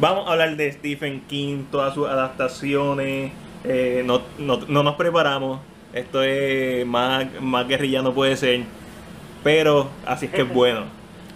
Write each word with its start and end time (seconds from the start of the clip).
Vamos 0.00 0.26
a 0.28 0.32
hablar 0.32 0.56
de 0.56 0.72
Stephen 0.72 1.20
King, 1.28 1.64
todas 1.70 1.94
sus 1.94 2.08
adaptaciones. 2.08 3.32
Eh, 3.64 4.02
no, 4.06 4.22
no, 4.38 4.58
no 4.66 4.82
nos 4.82 4.94
preparamos. 4.96 5.60
Esto 5.92 6.22
es 6.22 6.86
más, 6.86 7.26
más 7.40 7.68
guerrillano 7.68 8.12
puede 8.14 8.36
ser. 8.36 8.62
Pero 9.44 9.88
así 10.06 10.26
es 10.26 10.32
que 10.32 10.42
es 10.42 10.48
bueno. 10.54 10.84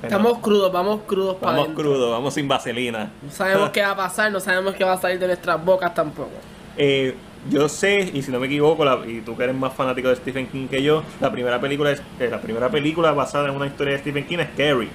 Estamos 0.03 0.39
crudos, 0.39 0.71
vamos 0.71 1.01
crudos 1.07 1.37
para 1.37 1.59
Vamos 1.59 1.75
crudos, 1.75 2.11
vamos 2.11 2.35
sin 2.35 2.47
vaselina. 2.49 3.11
No 3.23 3.31
sabemos 3.31 3.71
qué 3.73 3.83
va 3.83 3.91
a 3.91 3.97
pasar, 3.97 4.31
no 4.33 4.41
sabemos 4.41 4.75
qué 4.75 4.85
va 4.85 4.93
a 4.95 4.99
salir 5.01 5.19
de 5.19 5.27
nuestras 5.27 5.63
bocas 5.65 5.95
tampoco. 5.95 6.31
Eh, 6.77 7.15
yo 7.51 7.69
sé, 7.69 8.11
y 8.13 8.23
si 8.23 8.31
no 8.31 8.39
me 8.41 8.47
equivoco, 8.47 8.85
la- 8.85 9.01
y 9.07 9.21
tú 9.21 9.37
que 9.37 9.45
eres 9.45 9.57
más 9.57 9.73
fanático 9.75 10.09
de 10.09 10.17
Stephen 10.17 10.47
King 10.47 10.69
que 10.69 10.83
yo, 10.83 11.03
la 11.21 11.31
primera 11.31 11.59
película 11.61 11.91
es 11.91 12.03
eh, 12.21 12.29
la 12.31 12.41
primera 12.41 12.69
película 12.71 13.13
basada 13.13 13.49
en 13.49 13.55
una 13.57 13.67
historia 13.67 13.95
de 13.95 13.99
Stephen 14.01 14.27
King 14.27 14.39
es 14.39 14.49
Carrie. 14.57 14.89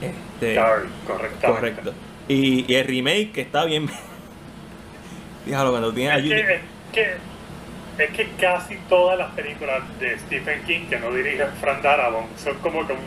Este, 0.00 0.54
Carrie, 0.54 0.88
correctamente. 1.06 1.46
correcto. 1.46 1.92
Y, 2.28 2.70
y 2.70 2.74
el 2.74 2.86
remake 2.86 3.32
que 3.32 3.40
está 3.42 3.64
bien. 3.64 3.88
Dígalo 5.46 5.70
cuando 5.70 5.92
tiene 5.92 6.16
Es 6.16 6.24
que, 6.24 6.40
es, 6.40 6.60
que, 6.92 8.04
es 8.04 8.10
que 8.10 8.28
casi 8.40 8.76
todas 8.88 9.16
las 9.16 9.30
películas 9.32 9.82
de 10.00 10.18
Stephen 10.18 10.62
King 10.66 10.86
que 10.90 10.98
no 10.98 11.12
dirige 11.12 11.46
Frank 11.60 11.82
Darabont 11.82 12.36
son 12.36 12.56
como 12.58 12.86
que 12.86 12.94
un 12.94 12.98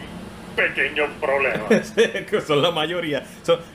pequeño 0.55 1.07
problema. 1.19 1.67
que 2.29 2.41
son 2.41 2.61
la 2.61 2.71
mayoría. 2.71 3.23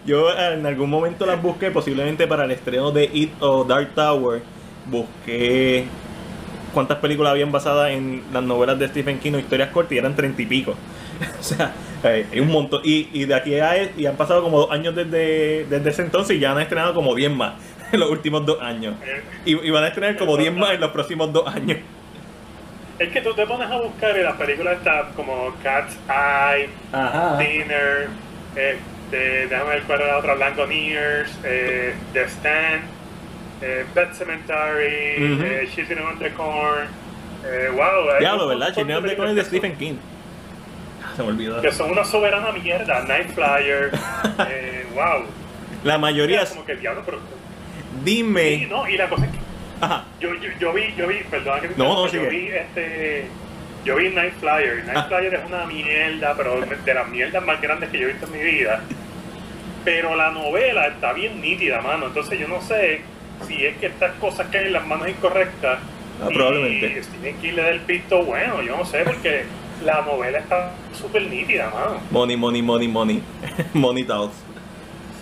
Yo 0.07 0.31
eh, 0.31 0.55
en 0.55 0.67
algún 0.67 0.91
momento 0.91 1.27
las 1.27 1.41
busqué, 1.41 1.71
posiblemente 1.71 2.27
para 2.27 2.45
el 2.45 2.51
estreno 2.51 2.91
de 2.91 3.05
It 3.13 3.33
o 3.41 3.65
Dark 3.65 3.95
Tower. 3.95 4.43
Busqué 4.87 5.85
cuántas 6.73 6.99
películas 6.99 7.31
habían 7.31 7.53
basadas 7.53 7.91
en 7.93 8.23
las 8.33 8.43
novelas 8.43 8.79
de 8.79 8.89
Stephen 8.89 9.19
King 9.19 9.35
o 9.35 9.39
historias 9.39 9.71
cortas 9.71 9.93
y 9.93 9.99
eran 9.99 10.15
treinta 10.15 10.43
y 10.43 10.47
pico. 10.47 10.73
o 11.41 11.43
sea, 11.43 11.73
eh, 12.05 12.27
hay 12.33 12.41
un 12.41 12.49
montón. 12.49 12.81
Y, 12.85 13.09
y 13.13 13.25
de 13.25 13.35
aquí 13.35 13.59
a 13.59 13.91
y 13.97 14.07
han 14.07 14.17
pasado 14.17 14.43
como 14.43 14.59
dos 14.61 14.71
años 14.71 14.95
desde, 14.95 15.65
desde 15.65 15.91
ese 15.91 16.03
entonces 16.03 16.37
y 16.37 16.41
ya 16.41 16.53
han 16.53 16.61
estrenado 16.61 16.95
como 16.95 17.15
10 17.15 17.31
más 17.33 17.55
en 17.93 18.01
los 18.01 18.11
últimos 18.11 18.45
dos 18.47 18.61
años. 18.61 18.95
Eh, 19.05 19.23
Y, 19.45 19.67
y 19.67 19.71
van 19.71 19.85
a 19.85 19.89
estrenar 19.89 20.17
como 20.17 20.37
10 20.37 20.53
más 20.55 20.73
en 20.73 20.81
los 20.81 20.91
próximos 20.91 21.33
dos 21.33 21.47
años. 21.47 21.79
Es 22.99 23.09
que 23.09 23.21
tú 23.21 23.35
te 23.35 23.45
pones 23.47 23.69
a 23.69 23.77
buscar 23.79 24.17
y 24.17 24.23
las 24.23 24.37
películas 24.37 24.79
están 24.79 25.07
como 25.17 25.53
Cat's 25.65 25.97
Eye, 26.09 26.69
Ajá. 26.93 27.39
Dinner, 27.39 28.09
este, 28.55 29.49
déjame 29.49 29.71
ver 29.71 29.83
cuál 29.83 30.01
era 30.01 30.13
la 30.13 30.19
otra, 30.19 30.37
Langoneers, 30.37 31.37
eh, 31.43 31.93
The 32.13 32.25
Stand, 32.29 32.83
eh, 33.63 33.85
Pet 33.95 34.13
Cemetery, 34.13 35.17
eh, 35.43 35.69
Children 35.75 35.99
on 36.07 36.19
the 36.21 36.31
Corn. 36.35 36.87
Eh, 37.47 37.69
wow, 37.73 38.19
Diablo, 38.21 38.47
¿verdad? 38.47 38.73
the 38.75 38.85
películas 38.85 39.17
Corn 39.17 39.31
es 39.31 39.37
de 39.37 39.45
Stephen 39.45 39.77
King. 39.77 39.95
Se 41.17 41.23
me 41.23 41.29
olvidó. 41.29 41.61
Que 41.63 41.71
son 41.73 41.91
una 41.93 42.05
soberana 42.05 42.53
mierda, 42.53 43.03
Night 43.05 43.29
Flyer, 43.35 43.91
eh, 44.49 44.87
wow. 44.95 45.25
La 45.85 45.99
mayoría. 45.99 46.41
Era 46.43 46.51
como 46.51 46.65
que 46.65 46.77
diablo, 46.77 47.03
pero. 47.05 47.19
Dime. 48.05 48.59
Sí, 48.59 48.67
no, 48.67 48.89
y 48.89 48.97
la 48.97 49.09
cosa 49.09 49.27
es 49.27 49.31
que 49.33 49.39
Ajá. 49.81 50.05
yo, 50.21 50.35
yo, 50.35 50.51
yo 50.59 50.73
vi, 50.73 50.95
yo 50.97 51.07
vi, 51.07 51.17
perdón 51.31 51.61
que 51.61 51.69
No, 51.77 51.85
no, 51.95 52.05
yo 52.07 52.11
sigue. 52.11 52.29
vi 52.29 52.49
este. 52.49 53.27
Yo 53.85 53.97
vi 53.97 54.09
Night 54.11 54.35
Flyer. 54.41 54.85
Night 54.87 54.97
Ah. 54.99 55.05
Flyer 55.09 55.35
es 55.35 55.45
una 55.47 55.67
mierda, 55.67 56.35
pero 56.37 56.61
de 56.61 56.95
las 56.95 57.09
mierdas 57.09 57.45
más 57.45 57.61
grandes 57.61 57.91
que 57.91 57.99
yo 57.99 58.09
he 58.09 58.13
visto 58.13 58.27
en 58.27 58.33
mi 58.33 58.43
vida. 58.43 58.81
Pero 59.85 60.17
la 60.17 60.31
novela 60.31 60.87
está 60.87 61.13
bien 61.13 61.41
nítida, 61.43 61.81
mano. 61.83 62.07
Entonces 62.07 62.39
yo 62.39 62.49
no 62.49 62.63
sé 62.63 63.03
si 63.47 63.67
es 63.67 63.77
que 63.77 63.87
estas 63.87 64.13
cosas 64.15 64.47
caen 64.51 64.69
en 64.69 64.73
las 64.73 64.87
manos 64.87 65.09
incorrectas. 65.09 65.79
Ah, 66.23 66.29
probablemente. 66.33 66.99
Y 66.99 67.03
Stephen 67.03 67.37
King 67.41 67.53
le 67.55 67.63
da 67.63 67.69
el 67.69 67.81
pisto 67.81 68.23
bueno, 68.25 68.63
yo 68.63 68.77
no 68.79 68.87
sé, 68.87 69.01
porque 69.05 69.45
la 69.85 70.03
novela 70.03 70.39
está 70.39 70.73
súper 70.93 71.23
nítida, 71.29 71.71
mano. 71.71 72.01
Money, 72.11 72.37
money, 72.37 72.63
money, 72.63 72.89
money. 72.89 73.23
money 73.75 74.05
talks. 74.05 74.35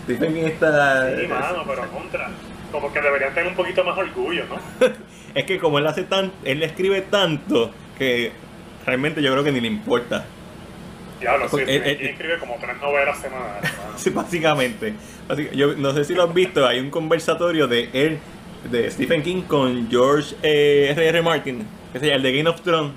Stephen 0.05 0.35
King 0.35 0.45
está. 0.47 1.17
Sí, 1.17 1.27
mano, 1.29 1.65
pero 1.67 1.89
contra. 1.91 2.31
Como 2.71 2.93
que 2.93 3.01
deberían 3.01 3.35
tener 3.35 3.49
un 3.51 3.55
poquito 3.57 3.85
más 3.85 3.97
orgullo, 3.99 4.45
¿no? 4.47 4.87
Es 5.35 5.45
que 5.45 5.59
como 5.59 5.79
él 5.79 5.87
hace 5.87 6.03
tan. 6.05 6.31
Él 6.45 6.63
escribe 6.63 7.01
tanto 7.03 7.71
que 7.99 8.33
realmente 8.85 9.23
yo 9.23 9.33
creo 9.33 9.45
que 9.45 9.53
ni 9.53 9.61
le 9.61 9.69
importa. 9.69 10.25
Diablo, 11.21 11.49
sí, 11.49 11.57
eh, 11.67 11.99
escribe 12.11 12.39
como 12.39 12.57
tres 12.61 12.77
novelas 12.81 13.19
semanales. 13.21 13.71
Sí, 13.97 14.11
básicamente. 14.11 14.95
Básica- 15.29 15.53
Yo 15.53 15.75
no 15.77 15.93
sé 15.93 16.05
si 16.05 16.15
lo 16.15 16.25
has 16.25 16.35
visto, 16.35 16.67
hay 16.67 16.81
un 16.81 16.91
conversatorio 16.91 17.69
de 17.69 17.89
él, 17.93 18.19
de 18.71 18.91
Stephen 18.91 19.23
King 19.23 19.43
con 19.43 19.89
George 19.91 20.35
eh, 20.43 20.89
R. 20.91 21.07
R. 21.09 21.23
Martin, 21.23 21.67
que 21.93 21.99
es 21.99 22.05
el 22.05 22.23
de 22.23 22.33
Game 22.37 22.49
of 22.51 22.61
Thrones, 22.63 22.93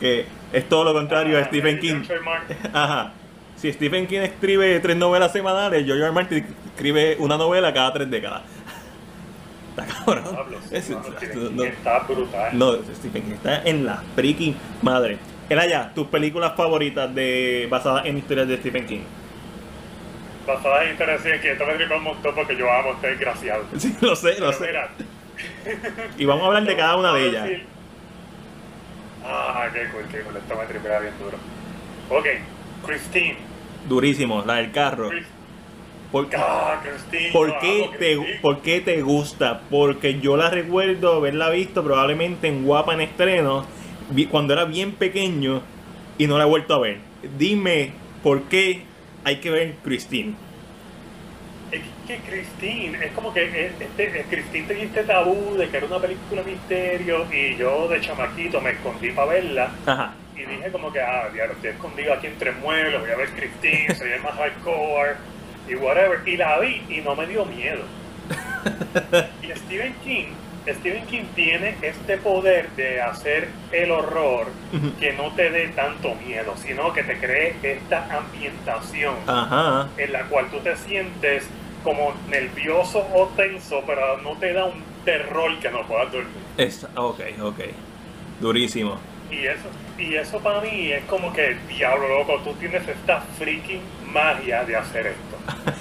que 0.00 0.26
es 0.54 0.68
todo 0.68 0.84
lo 0.84 0.92
contrario 0.92 1.36
a 1.38 1.42
Ah, 1.42 1.44
Stephen 1.44 1.78
King. 1.78 2.02
Ajá. 2.72 3.12
Si 3.56 3.72
Stephen 3.72 4.06
King 4.06 4.20
escribe 4.20 4.78
tres 4.80 4.96
novelas 4.96 5.32
semanales, 5.32 5.84
George 5.86 6.02
R. 6.02 6.12
Martin 6.12 6.46
escribe 6.74 7.16
una 7.18 7.36
novela 7.36 7.72
cada 7.72 7.92
tres 7.92 8.10
décadas. 8.10 8.42
Está 9.76 9.86
cabrón. 9.92 10.24
Sí, 10.68 10.76
Es- 10.76 10.84
Stephen 10.84 11.56
no, 11.56 11.62
King 11.62 11.68
está 11.70 11.98
brutal. 12.00 12.58
no, 12.58 12.72
Stephen 12.94 13.22
King 13.22 13.32
está 13.32 13.62
en 13.64 13.84
la 13.86 14.02
freaking 14.14 14.56
madre. 14.82 15.18
allá, 15.50 15.92
tus 15.94 16.06
películas 16.08 16.52
favoritas 16.56 17.12
de 17.14 17.66
basadas 17.70 18.06
en 18.06 18.18
historias 18.18 18.48
de 18.48 18.56
Stephen 18.58 18.86
King. 18.86 19.00
Basadas 20.46 20.84
en 20.84 20.92
historias 20.92 21.20
así, 21.20 21.28
que 21.40 21.52
esto 21.52 21.64
me 21.66 21.74
tripa 21.74 21.96
un 21.96 22.02
montón 22.04 22.34
porque 22.34 22.56
yo 22.56 22.70
amo 22.72 22.90
a 22.90 22.92
este 22.94 23.06
desgraciado. 23.08 23.64
Sí, 23.78 23.96
lo 24.00 24.14
sé, 24.14 24.38
lo 24.38 24.52
sé. 24.52 24.66
mira, 24.66 24.88
Y 26.18 26.24
vamos 26.24 26.44
a 26.44 26.46
hablar 26.48 26.64
de 26.64 26.76
cada 26.76 26.96
una 26.96 27.12
de 27.14 27.26
ellas. 27.28 27.44
decir- 27.44 27.66
Ah, 29.24 29.68
qué 29.72 29.88
cool, 29.90 30.04
qué 30.10 30.20
cool. 30.20 30.36
Esto 30.36 30.54
me 30.56 30.64
tripea 30.66 31.00
bien 31.00 31.14
duro. 31.18 31.38
Ok, 32.10 32.26
Christine. 32.86 33.36
Durísimo, 33.88 34.42
la 34.44 34.54
del 34.56 34.70
carro. 34.70 35.08
Chris- 35.10 35.26
¿Por, 36.12 36.28
Ah, 36.36 36.80
Christine. 36.82 37.32
por 37.32 37.58
qué 37.58 37.88
te, 37.98 38.14
Christine. 38.16 38.38
¿Por 38.40 38.60
qué 38.62 38.80
te 38.80 39.02
gusta? 39.02 39.62
Porque 39.70 40.20
yo 40.20 40.36
la 40.36 40.48
recuerdo 40.50 41.14
haberla 41.14 41.50
visto 41.50 41.82
probablemente 41.82 42.46
en 42.48 42.64
Guapa 42.64 42.94
en 42.94 43.00
estreno, 43.00 43.64
cuando 44.30 44.52
era 44.52 44.64
bien 44.64 44.92
pequeño 44.92 45.60
y 46.18 46.26
no 46.28 46.38
la 46.38 46.44
he 46.44 46.46
vuelto 46.46 46.74
a 46.74 46.78
ver. 46.78 46.98
Dime 47.36 47.92
por 48.22 48.42
qué 48.42 48.82
hay 49.24 49.36
que 49.36 49.50
ver 49.50 49.74
Christine. 49.82 50.34
Es 51.74 51.82
que 52.06 52.18
Christine, 52.18 53.04
es 53.04 53.12
como 53.12 53.34
que 53.34 53.42
eh, 53.42 53.72
este, 53.80 54.20
eh, 54.20 54.26
Christine 54.30 54.68
tenía 54.68 54.84
este 54.84 55.02
tabú 55.02 55.56
de 55.56 55.68
que 55.68 55.76
era 55.78 55.86
una 55.86 55.98
película 55.98 56.42
misterio 56.44 57.26
y 57.32 57.56
yo 57.56 57.88
de 57.88 58.00
chamaquito 58.00 58.60
me 58.60 58.70
escondí 58.70 59.10
para 59.10 59.32
verla 59.32 59.72
Ajá. 59.84 60.14
y 60.36 60.44
dije 60.44 60.70
como 60.70 60.92
que, 60.92 61.00
ah, 61.00 61.28
diablo, 61.32 61.54
estoy 61.54 61.70
escondido 61.70 62.12
aquí 62.12 62.28
entre 62.28 62.52
muebles, 62.52 63.00
voy 63.00 63.10
a 63.10 63.16
ver 63.16 63.28
Christine, 63.30 63.92
soy 63.96 64.12
el 64.12 64.22
más 64.22 64.34
hardcore 64.34 65.16
y 65.68 65.74
whatever. 65.74 66.20
Y 66.26 66.36
la 66.36 66.60
vi 66.60 66.80
y 66.88 67.00
no 67.00 67.16
me 67.16 67.26
dio 67.26 67.44
miedo. 67.44 67.82
Y 69.42 69.50
Stephen 69.58 69.94
King, 70.04 70.26
Stephen 70.66 71.04
King 71.06 71.24
tiene 71.34 71.76
este 71.82 72.18
poder 72.18 72.70
de 72.76 73.02
hacer 73.02 73.48
el 73.72 73.90
horror 73.90 74.46
que 75.00 75.12
no 75.12 75.32
te 75.32 75.50
dé 75.50 75.68
tanto 75.68 76.14
miedo, 76.14 76.54
sino 76.56 76.92
que 76.92 77.02
te 77.02 77.18
cree 77.18 77.56
esta 77.62 78.06
ambientación 78.16 79.16
en 79.98 80.12
la 80.12 80.22
cual 80.22 80.46
tú 80.50 80.60
te 80.60 80.76
sientes 80.76 81.48
como 81.84 82.12
nervioso 82.28 83.06
o 83.14 83.28
tenso, 83.36 83.84
pero 83.86 84.16
no 84.22 84.32
te 84.36 84.52
da 84.52 84.64
un 84.64 84.82
terror 85.04 85.56
que 85.60 85.70
no 85.70 85.86
puedas 85.86 86.10
dormir. 86.10 86.32
Es, 86.56 86.84
ok, 86.96 87.20
ok. 87.42 87.60
Durísimo. 88.40 88.98
Y 89.30 89.46
eso, 89.46 89.68
y 89.98 90.14
eso 90.14 90.38
para 90.40 90.60
mí 90.60 90.90
es 90.90 91.04
como 91.04 91.32
que, 91.32 91.56
diablo 91.68 92.08
loco, 92.08 92.40
tú 92.42 92.52
tienes 92.54 92.82
esta 92.88 93.20
freaking 93.38 93.80
magia 94.12 94.64
de 94.64 94.74
hacer 94.76 95.06
esto. 95.08 95.36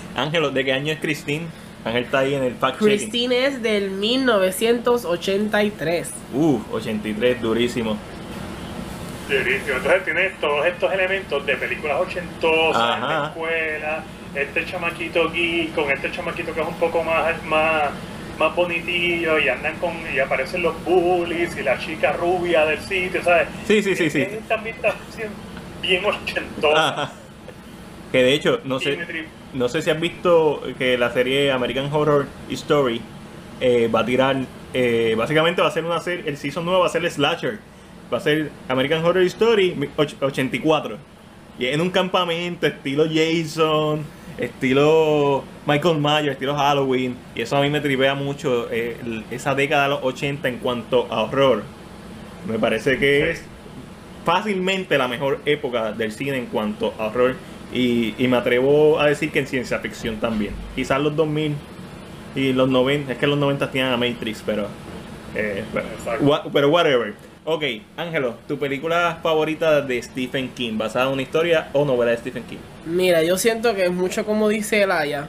Ángelo, 0.16 0.52
¿de 0.52 0.64
qué 0.64 0.74
año 0.74 0.94
es 0.94 1.00
Christine? 1.00 1.48
Ángel 1.86 2.04
está 2.04 2.20
ahí 2.20 2.36
en 2.36 2.44
el 2.44 2.54
fact 2.56 2.80
checking. 2.80 2.98
Christine 2.98 3.46
es 3.46 3.62
del 3.62 3.92
1983. 3.92 6.12
Uh, 6.34 6.60
83, 6.72 7.42
durísimo. 7.42 7.98
Durísimo. 9.28 9.76
Entonces 9.78 10.04
tienes 10.06 10.40
todos 10.40 10.66
estos 10.66 10.94
elementos 10.94 11.46
de 11.46 11.58
películas 11.58 12.00
ochentosas, 12.02 12.82
Ajá. 12.82 13.28
escuela, 13.28 14.04
este 14.36 14.66
chamaquito 14.66 15.30
geek, 15.32 15.74
con 15.76 15.90
este 15.92 16.12
chamaquito 16.12 16.54
que 16.54 16.62
es 16.62 16.68
un 16.68 16.76
poco 16.76 17.04
más, 17.04 17.44
más, 17.46 17.84
más 18.40 18.56
bonitillo, 18.56 19.38
y 19.40 19.48
andan 19.50 19.76
con, 19.78 19.92
y 20.14 20.20
aparecen 20.20 20.64
los 20.64 20.74
bullies 20.84 21.56
y 21.58 21.64
la 21.64 21.78
chica 21.80 22.14
rubia 22.14 22.66
del 22.66 22.80
sitio, 22.80 23.24
¿sabes? 23.24 23.48
Sí, 23.68 23.82
sí, 23.84 23.96
sí, 23.96 24.10
sí. 24.10 24.22
Es 24.22 24.50
ambientación 24.52 25.30
bien 25.82 26.04
ochentosa. 26.06 27.12
Que 28.12 28.24
de 28.24 28.34
hecho, 28.34 28.60
no 28.64 28.80
sé, 28.80 28.98
no 29.54 29.68
sé 29.70 29.82
si 29.82 29.90
has 29.90 30.00
visto 30.00 30.62
que 30.78 30.98
la 30.98 31.12
serie 31.12 31.52
American 31.52 31.92
Horror 31.92 32.28
Story 32.52 33.02
eh, 33.60 33.88
va 33.94 34.02
a 34.02 34.06
tirar, 34.06 34.38
eh, 34.74 35.16
básicamente 35.18 35.62
va 35.64 35.68
a 35.68 35.72
ser 35.72 35.84
una 35.86 36.00
serie, 36.00 36.24
el 36.30 36.38
season 36.38 36.64
nuevo 36.66 36.82
va 36.82 36.86
a 36.88 36.90
ser 36.90 37.04
el 37.04 37.10
slasher, 37.12 37.60
va 38.14 38.18
a 38.18 38.22
ser 38.22 38.52
American 38.68 39.04
Horror 39.04 39.24
Story 39.24 39.76
och- 39.98 40.16
84. 40.22 40.98
Y 41.58 41.68
en 41.68 41.82
un 41.82 41.90
campamento 41.92 42.66
estilo 42.68 43.06
Jason, 43.12 44.04
estilo 44.38 45.44
Michael 45.66 46.00
Myers, 46.00 46.32
estilo 46.34 46.56
Halloween, 46.56 47.16
y 47.36 47.42
eso 47.42 47.58
a 47.58 47.62
mí 47.62 47.70
me 47.70 47.80
tripea 47.82 48.16
mucho 48.16 48.68
eh, 48.72 48.98
esa 49.32 49.56
década 49.56 49.84
de 49.84 49.90
los 49.90 50.04
80 50.04 50.48
en 50.48 50.58
cuanto 50.58 51.08
a 51.12 51.24
horror. 51.24 51.64
Me 52.48 52.60
parece 52.60 52.98
que 52.98 53.32
es 53.32 53.44
fácilmente 54.26 54.98
la 54.98 55.08
mejor 55.08 55.40
época 55.46 55.92
del 55.94 56.12
cine 56.12 56.38
en 56.38 56.46
cuanto 56.48 56.94
a 56.98 57.08
horror 57.08 57.36
Y, 57.74 58.16
y 58.18 58.28
me 58.28 58.38
atrevo 58.38 59.00
a 59.00 59.08
decir 59.08 59.32
que 59.32 59.40
en 59.40 59.48
ciencia 59.48 59.80
ficción 59.80 60.18
también. 60.18 60.54
Quizás 60.76 61.02
los 61.02 61.16
2000 61.16 61.56
y 62.36 62.54
los 62.54 62.70
90, 62.70 63.14
es 63.14 63.18
que 63.18 63.28
los 63.28 63.38
90 63.38 63.72
tienen 63.72 63.94
a 63.94 63.98
Matrix, 63.98 64.44
pero... 64.46 64.68
eh, 65.36 65.64
pero, 65.74 66.44
pero 66.52 66.70
whatever. 66.70 67.14
Ok, 67.46 67.64
Ángelo, 67.98 68.36
¿tu 68.48 68.58
película 68.58 69.20
favorita 69.22 69.82
de 69.82 70.02
Stephen 70.02 70.50
King? 70.54 70.78
¿Basada 70.78 71.08
en 71.08 71.12
una 71.14 71.22
historia 71.24 71.70
o 71.74 71.84
novela 71.84 72.12
de 72.12 72.18
Stephen 72.18 72.44
King? 72.44 72.58
Mira, 72.86 73.22
yo 73.22 73.38
siento 73.38 73.76
que 73.76 73.84
es 73.84 73.92
mucho 73.92 74.26
como 74.26 74.48
dice 74.48 74.82
Elaya. 74.84 75.28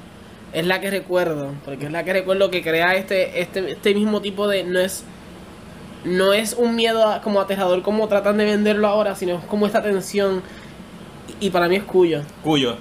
Es 0.52 0.64
la 0.64 0.80
que 0.80 0.90
recuerdo. 0.90 1.52
Porque 1.64 1.86
es 1.86 1.90
la 1.92 2.04
que 2.04 2.12
recuerdo 2.12 2.50
que 2.52 2.62
crea 2.62 2.94
este, 2.94 3.40
este, 3.40 3.72
este 3.72 3.94
mismo 3.94 4.20
tipo 4.20 4.46
de. 4.46 4.62
No 4.62 4.78
es. 4.78 5.02
No 6.04 6.32
es 6.32 6.52
un 6.52 6.76
miedo 6.76 7.08
a- 7.08 7.20
como 7.22 7.40
aterrador 7.40 7.82
como 7.82 8.06
tratan 8.06 8.36
de 8.36 8.44
venderlo 8.44 8.86
ahora, 8.86 9.16
sino 9.16 9.38
es 9.38 9.44
como 9.46 9.66
esta 9.66 9.82
tensión. 9.82 10.42
Y, 11.40 11.46
y 11.46 11.50
para 11.50 11.66
mí 11.68 11.74
es 11.74 11.82
Cuyo. 11.82 12.20
Cuyo. 12.44 12.76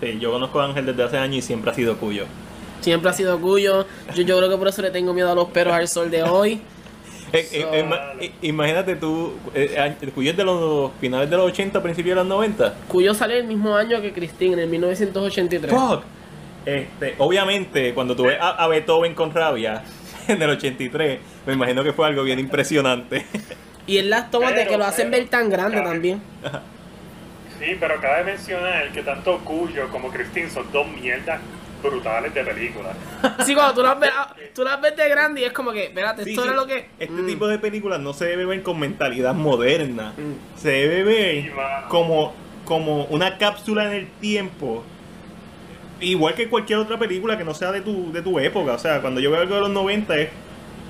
Sí, 0.00 0.16
yo 0.18 0.30
conozco 0.32 0.60
a 0.60 0.64
Ángel 0.64 0.86
desde 0.86 1.02
hace 1.02 1.18
años 1.18 1.36
y 1.38 1.42
siempre 1.42 1.70
ha 1.70 1.74
sido 1.74 1.98
Cuyo. 1.98 2.24
Siempre 2.80 3.10
ha 3.10 3.12
sido 3.12 3.38
Cuyo. 3.38 3.84
Yo, 4.14 4.22
yo 4.22 4.38
creo 4.38 4.48
que 4.48 4.56
por 4.56 4.68
eso 4.68 4.80
le 4.80 4.90
tengo 4.90 5.12
miedo 5.12 5.30
a 5.30 5.34
los 5.34 5.48
perros 5.48 5.74
al 5.74 5.88
sol 5.88 6.10
de 6.10 6.22
hoy. 6.22 6.62
Eh, 7.32 7.48
eh, 7.52 8.32
imagínate 8.42 8.96
tú, 8.96 9.34
eh, 9.54 9.94
el 10.00 10.12
Cuyo 10.12 10.30
es 10.30 10.36
de 10.36 10.44
los 10.44 10.92
finales 11.00 11.28
de 11.28 11.36
los 11.36 11.46
80, 11.46 11.82
principios 11.82 12.16
de 12.16 12.22
los 12.22 12.26
90. 12.26 12.74
Cuyo 12.88 13.12
salió 13.14 13.36
el 13.36 13.44
mismo 13.44 13.76
año 13.76 14.00
que 14.00 14.12
Christine, 14.12 14.54
en 14.54 14.58
el 14.60 14.68
1983. 14.68 15.70
Fuck. 15.70 16.02
Este, 16.64 17.14
obviamente, 17.18 17.94
cuando 17.94 18.14
tú 18.16 18.24
ves 18.24 18.38
a, 18.40 18.50
a 18.50 18.66
Beethoven 18.68 19.14
con 19.14 19.32
rabia 19.32 19.82
en 20.28 20.40
el 20.42 20.50
83, 20.50 21.18
me 21.46 21.52
imagino 21.54 21.82
que 21.84 21.92
fue 21.92 22.06
algo 22.06 22.22
bien 22.24 22.38
impresionante. 22.38 23.24
Y 23.86 23.98
en 23.98 24.10
las 24.10 24.30
tomas 24.30 24.54
de 24.54 24.66
que 24.66 24.76
lo 24.76 24.84
hacen 24.84 25.10
pero, 25.10 25.22
ver 25.22 25.30
tan 25.30 25.48
grande 25.48 25.78
cabe- 25.78 25.88
también. 25.88 26.22
Sí, 27.58 27.76
pero 27.80 28.00
cabe 28.00 28.24
mencionar 28.24 28.90
que 28.92 29.02
tanto 29.02 29.38
Cuyo 29.38 29.88
como 29.88 30.10
Christine 30.10 30.48
son 30.50 30.70
dos 30.72 30.86
mierdas 30.88 31.40
brutales 31.82 32.32
de 32.34 32.44
películas. 32.44 32.96
Sí, 33.44 33.54
cuando 33.54 33.74
tú 33.74 33.82
las 33.82 33.98
ves, 34.00 34.10
ah, 34.16 34.34
tú 34.54 34.62
las 34.64 34.80
ves 34.80 34.96
de 34.96 35.08
grande 35.08 35.40
y 35.40 35.44
es 35.44 35.52
como 35.52 35.72
que, 35.72 35.84
espérate, 35.84 36.24
Sí, 36.24 36.30
esto 36.30 36.42
sí, 36.42 36.48
era 36.48 36.56
lo 36.56 36.66
que. 36.66 36.88
Este 36.98 37.12
Mm. 37.22 37.26
tipo 37.26 37.46
de 37.48 37.58
películas 37.58 38.00
no 38.00 38.12
se 38.12 38.26
debe 38.26 38.44
ver 38.46 38.62
con 38.62 38.78
mentalidad 38.78 39.34
moderna. 39.34 40.12
Mm. 40.16 40.58
Se 40.58 40.70
debe 40.70 41.02
ver 41.04 41.42
Sí, 41.44 41.50
como, 41.88 42.34
como 42.64 43.04
una 43.06 43.38
cápsula 43.38 43.86
en 43.86 43.92
el 43.92 44.06
tiempo. 44.20 44.84
Igual 46.00 46.34
que 46.34 46.48
cualquier 46.48 46.78
otra 46.78 46.96
película 46.98 47.36
que 47.36 47.44
no 47.44 47.54
sea 47.54 47.72
de 47.72 47.80
tu, 47.80 48.12
de 48.12 48.22
tu 48.22 48.38
época. 48.38 48.72
O 48.72 48.78
sea, 48.78 49.00
cuando 49.00 49.20
yo 49.20 49.30
veo 49.30 49.40
algo 49.40 49.54
de 49.56 49.60
los 49.62 49.70
90 49.70 50.16
es 50.16 50.28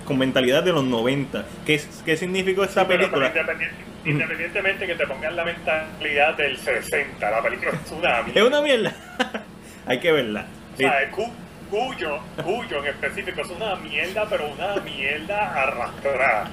con 0.05 0.19
mentalidad 0.19 0.63
de 0.63 0.73
los 0.73 0.85
90. 0.85 1.45
¿Qué, 1.65 1.75
es- 1.77 2.03
qué 2.05 2.17
significó 2.17 2.65
esta 2.65 2.87
película? 2.87 3.29
independien- 3.33 3.71
independientemente 4.05 4.87
que 4.87 4.95
te 4.95 5.07
pongan 5.07 5.35
la 5.37 5.45
mentalidad 5.45 6.35
del 6.37 6.57
60, 6.59 7.31
la 7.31 7.43
película 7.43 7.71
es 7.73 7.91
una 7.93 8.21
Es 8.21 8.27
mierda. 8.27 8.47
una 8.49 8.63
mierda. 8.63 8.95
Hay 9.87 10.01
que 10.01 10.13
verla. 10.13 10.47
O 10.79 10.91
sea, 10.91 11.03
el 11.03 11.11
Cu- 11.11 11.33
Cuyo, 11.71 12.19
Cuyo 12.43 12.79
en 12.79 12.87
específico 12.87 13.41
es 13.43 13.51
una 13.51 13.75
mierda, 13.77 14.27
pero 14.31 14.49
una 14.49 14.77
mierda 14.83 15.53
arrastrada. 15.63 16.49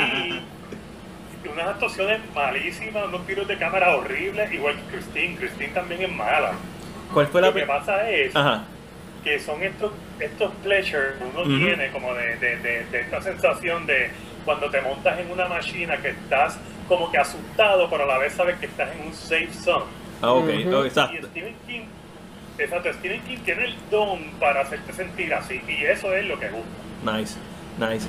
Y 0.00 0.40
y 1.44 1.48
unas 1.48 1.68
actuaciones 1.68 2.20
malísimas, 2.34 3.04
unos 3.06 3.24
tiros 3.26 3.46
de 3.46 3.56
cámara 3.56 3.94
horribles, 3.96 4.50
igual 4.52 4.74
que 4.76 4.96
Christine. 4.96 5.36
Christine 5.36 5.68
también 5.68 6.02
es 6.02 6.10
mala. 6.10 6.52
¿Cuál 7.12 7.26
fue 7.28 7.40
la 7.40 7.48
Lo 7.48 7.54
que 7.54 7.62
pasa 7.66 8.08
es 8.10 8.34
Ajá. 8.34 8.64
que 9.22 9.38
son 9.38 9.62
estos 9.62 9.92
estos 10.18 10.52
pleasures 10.64 11.16
que 11.18 11.24
uno 11.24 11.42
Ujú. 11.42 11.64
tiene 11.66 11.90
como 11.90 12.14
de, 12.14 12.36
de, 12.38 12.56
de, 12.56 12.84
de 12.86 13.00
esta 13.02 13.20
sensación 13.20 13.86
de 13.86 14.10
cuando 14.44 14.68
te 14.70 14.80
montas 14.80 15.18
en 15.20 15.30
una 15.30 15.46
máquina 15.46 15.98
que 15.98 16.08
estás 16.08 16.58
como 16.88 17.10
que 17.12 17.18
asustado 17.18 17.88
pero 17.90 18.04
a 18.04 18.06
la 18.06 18.18
vez 18.18 18.32
sabes 18.32 18.56
que 18.58 18.66
estás 18.66 18.88
en 18.96 19.06
un 19.06 19.12
safe 19.14 19.52
zone 19.52 19.84
Ah, 20.22 20.32
ok, 20.32 20.48
oh, 20.72 20.84
y 20.84 20.86
exacto. 20.88 21.26
Stephen 21.28 21.54
King 21.66 21.82
exacto 22.58 22.92
Stephen 22.94 23.20
King 23.22 23.38
tiene 23.44 23.64
el 23.66 23.74
don 23.90 24.20
para 24.40 24.62
hacerte 24.62 24.92
sentir 24.92 25.32
así 25.34 25.60
y 25.68 25.84
eso 25.84 26.14
es 26.14 26.26
lo 26.26 26.38
que 26.38 26.48
gusta 26.50 27.16
Nice, 27.18 27.36
nice. 27.78 28.06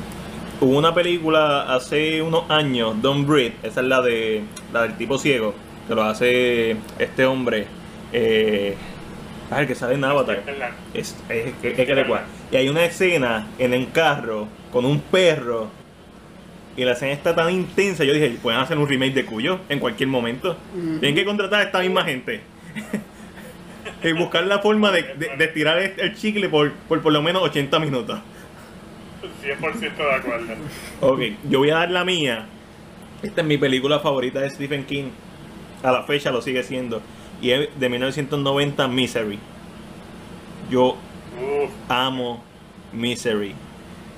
Hubo 0.62 0.78
una 0.78 0.94
película 0.94 1.74
hace 1.76 2.22
unos 2.22 2.50
años, 2.50 3.00
Don't 3.02 3.28
Breathe, 3.28 3.54
esa 3.64 3.82
es 3.82 3.88
la 3.88 4.02
de 4.02 4.42
la 4.74 4.84
del 4.84 4.98
tipo 4.98 5.20
ciego, 5.20 5.54
que 5.88 5.94
lo 5.94 6.04
hace 6.04 6.78
este 6.98 7.26
hombre, 7.26 7.68
eh, 8.12 8.76
ah, 9.52 9.62
el 9.62 9.68
que 9.68 9.76
sale 9.76 9.94
en 9.96 10.04
Avatar. 10.04 10.42
¿verdad? 10.44 10.70
Es, 10.94 11.16
es, 11.30 11.48
es- 11.62 11.80
es 11.80 11.86
que 11.86 12.06
Y 12.52 12.56
hay 12.56 12.70
una 12.70 12.86
escena 12.86 13.46
en 13.60 13.74
el 13.74 13.92
carro 13.92 14.48
con 14.72 14.86
un 14.86 15.00
perro. 15.02 15.70
Y 16.76 16.86
la 16.86 16.94
escena 16.94 17.12
está 17.12 17.36
tan 17.36 17.52
intensa. 17.52 18.04
Yo 18.04 18.14
dije, 18.14 18.38
pueden 18.42 18.60
hacer 18.60 18.78
un 18.78 18.88
remake 18.88 19.14
de 19.14 19.26
Cuyo 19.26 19.60
en 19.68 19.80
cualquier 19.80 20.10
momento. 20.10 20.58
Tienen 21.00 21.16
que 21.16 21.26
contratar 21.26 21.60
a 21.62 21.64
esta 21.64 21.80
misma 21.82 22.04
gente. 22.04 22.42
Y 24.04 24.12
buscar 24.14 24.46
la 24.46 24.60
forma 24.60 24.92
de, 24.92 25.04
de, 25.16 25.38
de 25.38 25.46
estirar 25.46 25.78
el, 25.80 26.16
chicle 26.16 26.50
por, 26.50 26.72
por 26.74 27.02
por 27.02 27.12
lo 27.12 27.22
menos 27.22 27.44
80 27.44 27.80
minutos. 27.80 28.20
100% 29.44 29.96
de 29.96 30.14
acuerdo 30.14 30.54
Ok, 31.02 31.22
yo 31.50 31.60
voy 31.60 31.70
a 31.70 31.76
dar 31.76 31.92
la 31.92 32.04
mía. 32.04 32.46
Esta 33.24 33.42
es 33.42 33.48
mi 33.48 33.58
película 33.58 34.00
favorita 34.00 34.40
de 34.40 34.50
Stephen 34.50 34.86
King. 34.86 35.10
A 35.84 35.92
la 35.92 36.04
fecha 36.04 36.32
lo 36.32 36.42
sigue 36.42 36.64
siendo. 36.64 37.02
Y 37.42 37.52
es 37.52 37.70
de 37.80 37.90
1990, 37.90 38.88
Misery. 38.88 39.40
Yo 40.70 40.98
Uf. 41.40 41.72
amo 41.90 42.44
Misery. 42.94 43.56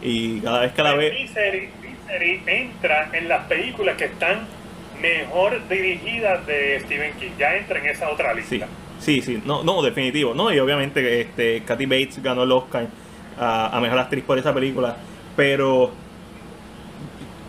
Y 0.01 0.39
cada 0.41 0.61
vez 0.61 0.73
que 0.73 0.83
la 0.83 0.93
ve... 0.95 1.11
Misery, 1.21 1.69
Misery 1.81 2.41
entra 2.45 3.09
en 3.13 3.27
las 3.27 3.45
películas 3.47 3.97
que 3.97 4.05
están 4.05 4.47
mejor 5.01 5.67
dirigidas 5.69 6.45
de 6.45 6.81
Stephen 6.81 7.13
King 7.19 7.31
ya 7.37 7.55
entra 7.55 7.79
en 7.79 7.85
esa 7.85 8.09
otra 8.09 8.33
lista 8.33 8.49
Sí, 8.49 8.61
sí, 8.99 9.21
sí. 9.21 9.41
No, 9.45 9.63
no, 9.63 9.81
definitivo. 9.81 10.33
No, 10.33 10.53
y 10.53 10.59
obviamente 10.59 11.21
este, 11.21 11.63
Kathy 11.63 11.85
Bates 11.85 12.21
ganó 12.21 12.43
el 12.43 12.51
Oscar 12.51 12.87
a, 13.39 13.75
a 13.75 13.79
Mejor 13.81 13.99
Actriz 13.99 14.23
por 14.23 14.37
esa 14.37 14.53
película. 14.53 14.95
Pero 15.35 15.91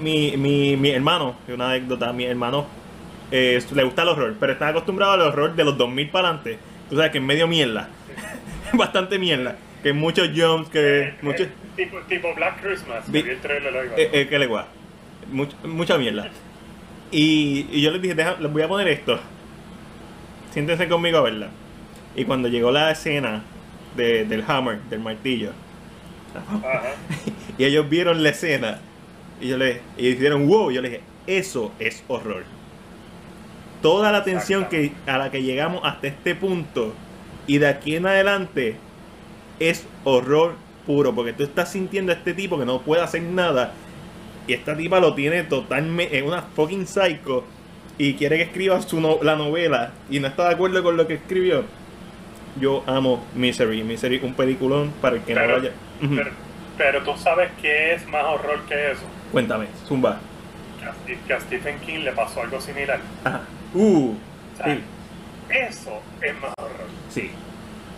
mi, 0.00 0.36
mi, 0.36 0.76
mi 0.76 0.90
hermano, 0.90 1.36
una 1.48 1.70
anécdota, 1.70 2.12
mi 2.12 2.24
hermano 2.24 2.66
eh, 3.30 3.62
le 3.74 3.84
gusta 3.84 4.02
el 4.02 4.08
horror, 4.08 4.34
pero 4.40 4.52
está 4.52 4.68
acostumbrado 4.68 5.12
al 5.12 5.20
horror 5.22 5.54
de 5.54 5.64
los 5.64 5.76
2000 5.76 6.08
para 6.10 6.28
adelante. 6.28 6.58
Tú 6.88 6.96
sabes 6.96 7.10
que 7.12 7.18
es 7.18 7.24
medio 7.24 7.46
mierda. 7.46 7.88
Bastante 8.72 9.18
mierda. 9.18 9.56
Que 9.82 9.92
muchos 9.92 10.30
jumps, 10.34 10.68
que 10.70 11.00
Eh, 11.08 11.14
muchos... 11.22 11.46
eh, 11.46 11.50
tipo, 11.76 11.98
tipo 12.08 12.34
Black 12.34 12.60
Christmas 12.62 13.04
que 13.10 13.18
el 13.20 13.38
trailer 13.40 13.74
hoy, 13.76 13.88
Eh, 13.96 14.10
eh, 14.12 14.26
que 14.28 14.38
le 14.38 14.46
guá. 14.46 14.66
Mucha, 15.32 15.56
mucha 15.64 15.96
mierda. 15.98 16.28
Y, 17.12 17.66
y 17.72 17.80
yo 17.82 17.90
les 17.90 18.02
dije, 18.02 18.14
"Deja- 18.14 18.36
les 18.40 18.52
voy 18.52 18.62
a 18.62 18.68
poner 18.68 18.88
esto. 18.88 19.18
Siéntense 20.52 20.88
conmigo 20.88 21.18
a 21.18 21.22
verla. 21.22 21.48
Y 22.16 22.24
cuando 22.24 22.48
llegó 22.48 22.70
la 22.72 22.90
escena 22.90 23.42
de- 23.96 24.24
del 24.24 24.44
hammer, 24.46 24.80
del 24.90 25.00
martillo, 25.00 25.52
Ajá. 26.34 26.82
y 27.58 27.64
ellos 27.64 27.88
vieron 27.88 28.22
la 28.22 28.30
escena, 28.30 28.78
y 29.40 29.48
yo 29.48 29.56
les 29.56 29.80
y 29.96 30.08
hicieron 30.08 30.46
wow, 30.48 30.70
yo 30.70 30.82
les 30.82 30.92
dije, 30.92 31.02
eso 31.26 31.72
es 31.78 32.02
horror. 32.08 32.44
Toda 33.82 34.12
la 34.12 34.24
tensión 34.24 34.66
que, 34.66 34.92
a 35.06 35.16
la 35.18 35.30
que 35.30 35.42
llegamos 35.42 35.80
hasta 35.84 36.08
este 36.08 36.34
punto, 36.34 36.94
y 37.46 37.58
de 37.58 37.68
aquí 37.68 37.96
en 37.96 38.06
adelante, 38.06 38.76
es 39.58 39.86
horror 40.04 40.54
puro, 40.86 41.14
porque 41.14 41.32
tú 41.32 41.42
estás 41.44 41.70
sintiendo 41.72 42.12
a 42.12 42.16
este 42.16 42.34
tipo 42.34 42.58
que 42.58 42.66
no 42.66 42.80
puede 42.82 43.02
hacer 43.02 43.22
nada, 43.22 43.72
y 44.46 44.52
esta 44.52 44.76
tipa 44.76 45.00
lo 45.00 45.14
tiene 45.14 45.44
totalmente, 45.44 46.18
es 46.18 46.22
una 46.24 46.42
fucking 46.42 46.86
psycho, 46.86 47.44
y 48.02 48.14
quiere 48.14 48.38
que 48.38 48.44
escriba 48.44 48.80
su 48.80 48.98
no- 48.98 49.18
la 49.22 49.36
novela, 49.36 49.90
y 50.08 50.20
no 50.20 50.28
está 50.28 50.48
de 50.48 50.54
acuerdo 50.54 50.82
con 50.82 50.96
lo 50.96 51.06
que 51.06 51.14
escribió. 51.14 51.64
Yo 52.58 52.82
amo 52.86 53.24
Misery, 53.34 53.82
Misery, 53.84 54.20
un 54.22 54.32
peliculón 54.34 54.90
para 55.02 55.16
el 55.16 55.22
que 55.22 55.34
no 55.34 55.40
Pero, 55.42 55.52
vaya. 55.56 55.70
Ujú. 56.02 56.14
pero, 56.16 56.30
pero 56.78 57.02
tú 57.02 57.12
sabes 57.18 57.50
que 57.60 57.92
es 57.94 58.06
más 58.08 58.24
horror 58.24 58.60
que 58.66 58.92
eso. 58.92 59.02
Cuéntame, 59.32 59.66
Zumba. 59.86 60.18
Que 61.06 61.18
que 61.26 61.34
a 61.34 61.40
Stephen 61.40 61.78
King 61.80 62.00
le 62.00 62.12
pasó 62.12 62.40
algo 62.40 62.58
similar. 62.60 63.00
Ajá. 63.24 63.42
Uh, 63.74 64.12
O 64.14 64.56
sea, 64.56 64.74
sí, 64.74 64.80
Eso 65.50 66.00
es 66.22 66.34
más 66.40 66.52
horror. 66.58 66.86
sí. 67.10 67.30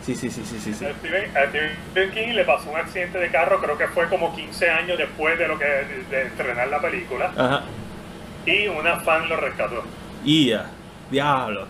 Sí, 0.04 0.16
sí, 0.16 0.28
sí, 0.30 0.42
sí, 0.44 0.59
sí, 0.59 0.75
sí. 0.75 0.85
A 0.85 0.92
Stephen, 0.94 1.30
a 1.37 1.47
Stephen 1.49 2.11
King 2.11 2.35
le 2.35 2.44
pasó 2.44 2.68
un 2.73 2.76
accidente 2.76 3.18
de 3.21 3.28
carro, 3.30 3.61
creo 3.61 3.78
que 3.78 3.87
fue 3.87 4.09
como 4.09 4.35
15 4.35 4.68
años 4.68 4.99
después 4.99 5.38
de 5.38 5.47
lo 5.47 5.56
que 5.56 5.64
de, 5.64 6.04
de 6.11 6.23
estrenar 6.26 6.66
la 6.66 6.80
película, 6.80 7.32
Ajá. 7.37 7.62
Y 8.46 8.66
una 8.68 9.00
fan 9.00 9.28
lo 9.28 9.37
rescató. 9.37 9.82
Ya, 10.25 10.66
diablo. 11.11 11.66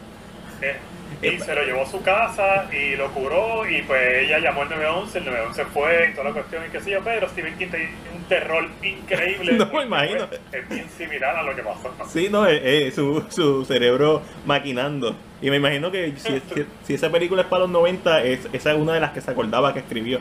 Eh, 0.60 0.76
y 1.22 1.38
se 1.38 1.54
lo 1.54 1.62
llevó 1.64 1.82
a 1.82 1.86
su 1.86 2.02
casa 2.02 2.66
y 2.72 2.96
lo 2.96 3.10
curó 3.12 3.68
y 3.68 3.82
pues 3.82 4.24
ella 4.24 4.38
llamó 4.38 4.62
al 4.62 4.70
911, 4.70 5.18
el 5.18 5.24
911 5.26 5.64
fue 5.72 6.08
y 6.10 6.14
toda 6.14 6.24
la 6.28 6.32
cuestión 6.32 6.64
y 6.66 6.70
qué 6.70 6.80
sé 6.80 6.90
yo, 6.92 7.00
pero 7.04 7.28
Stephen 7.28 7.56
King 7.58 7.68
tiene 7.68 7.90
un 8.16 8.24
terror 8.24 8.68
increíble. 8.82 9.52
No 9.58 9.66
me 9.66 9.82
imagino. 9.84 10.26
Es 10.50 10.68
bien 10.68 10.88
similar 10.96 11.36
a 11.36 11.42
lo 11.42 11.54
que 11.54 11.62
pasó. 11.62 11.92
Sí, 12.08 12.28
no, 12.30 12.46
es, 12.46 12.60
es 12.64 12.94
su, 12.94 13.24
su 13.28 13.64
cerebro 13.64 14.22
maquinando. 14.46 15.14
Y 15.40 15.50
me 15.50 15.56
imagino 15.56 15.90
que 15.90 16.14
si, 16.16 16.40
si- 16.54 16.66
si 16.86 16.94
esa 16.94 17.10
película 17.10 17.42
es 17.42 17.48
para 17.48 17.60
los 17.62 17.70
90, 17.70 18.22
es, 18.24 18.48
esa 18.52 18.72
es 18.72 18.78
una 18.78 18.94
de 18.94 19.00
las 19.00 19.10
que 19.12 19.20
se 19.20 19.30
acordaba 19.30 19.72
que 19.74 19.80
escribió. 19.80 20.20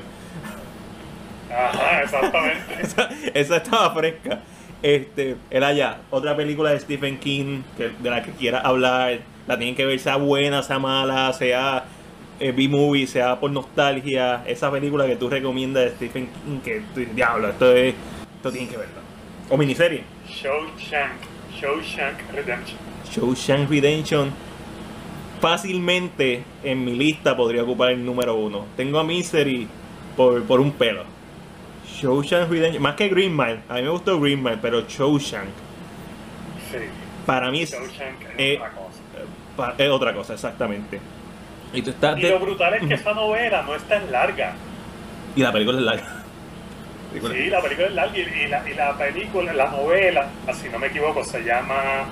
Ajá, 1.49 2.01
exactamente. 2.03 2.61
Esa, 2.81 3.09
esa 3.33 3.57
estaba 3.57 3.93
fresca. 3.93 4.39
Este, 4.81 5.35
era 5.49 5.73
ya 5.73 6.01
otra 6.09 6.35
película 6.35 6.71
de 6.71 6.79
Stephen 6.79 7.19
King 7.19 7.61
que, 7.77 7.89
de 7.89 8.09
la 8.09 8.23
que 8.23 8.31
quiera 8.31 8.61
hablar 8.61 9.19
La 9.47 9.55
tienen 9.57 9.75
que 9.75 9.85
ver, 9.85 9.99
sea 9.99 10.15
buena, 10.15 10.63
sea 10.63 10.79
mala, 10.79 11.31
sea 11.33 11.85
eh, 12.39 12.51
B-movie, 12.51 13.05
sea 13.07 13.39
por 13.39 13.51
nostalgia. 13.51 14.43
Esa 14.47 14.71
película 14.71 15.05
que 15.05 15.15
tú 15.15 15.29
recomiendas 15.29 15.83
de 15.83 15.89
Stephen 15.91 16.27
King, 16.27 16.59
que 16.63 16.81
tú 16.93 17.01
diablo, 17.13 17.49
esto 17.49 17.75
es. 17.75 17.93
Esto 18.37 18.51
tienen 18.51 18.69
que 18.69 18.77
verlo. 18.77 19.01
O 19.49 19.57
miniserie. 19.57 20.03
Shawshank, 20.27 21.21
Shawshank 21.59 22.31
Redemption. 22.33 22.77
Shawshank 23.11 23.69
Redemption 23.69 24.31
fácilmente 25.41 26.43
en 26.63 26.85
mi 26.85 26.93
lista 26.93 27.35
podría 27.35 27.63
ocupar 27.63 27.91
el 27.91 28.05
número 28.05 28.35
uno. 28.35 28.67
Tengo 28.77 28.99
a 28.99 29.03
Misery 29.03 29.67
por, 30.15 30.43
por 30.43 30.61
un 30.61 30.71
pelo. 30.71 31.03
Shawshank 32.01 32.49
Redemption, 32.49 32.81
más 32.83 32.95
que 32.95 33.09
Green 33.09 33.35
Mile, 33.35 33.59
a 33.69 33.75
mí 33.75 33.81
me 33.83 33.89
gustó 33.89 34.19
Green 34.19 34.41
Mile, 34.41 34.57
pero 34.61 34.81
Shawshank 34.87 35.47
Sí, 36.71 36.77
para 37.25 37.51
mí 37.51 37.61
es, 37.63 37.71
Shawshank 37.71 38.21
es 38.37 38.39
eh, 38.39 38.57
otra 38.57 38.71
cosa. 38.71 38.99
pa- 39.57 39.75
es 39.77 39.89
otra 39.89 40.13
cosa, 40.13 40.33
exactamente. 40.33 40.99
Y 41.73 41.81
tú 41.81 41.89
estás 41.91 42.17
Y 42.17 42.21
de- 42.23 42.29
lo 42.31 42.39
brutal 42.39 42.73
es 42.75 42.87
que 42.87 42.93
esa 42.95 43.13
novela 43.13 43.61
no 43.63 43.75
es 43.75 43.83
tan 43.83 44.11
larga. 44.11 44.53
y 45.35 45.41
la 45.41 45.51
película 45.51 45.77
es 45.77 45.83
larga. 45.83 46.17
Sí, 47.13 47.49
la 47.49 47.61
película 47.61 47.87
es 47.87 47.93
larga 47.93 48.17
y, 48.17 48.47
la, 48.47 48.69
y 48.69 48.73
la 48.73 48.97
película, 48.97 49.53
la 49.53 49.69
novela, 49.69 50.27
si 50.53 50.69
no 50.69 50.79
me 50.79 50.87
equivoco, 50.87 51.23
se 51.25 51.43
llama 51.43 52.05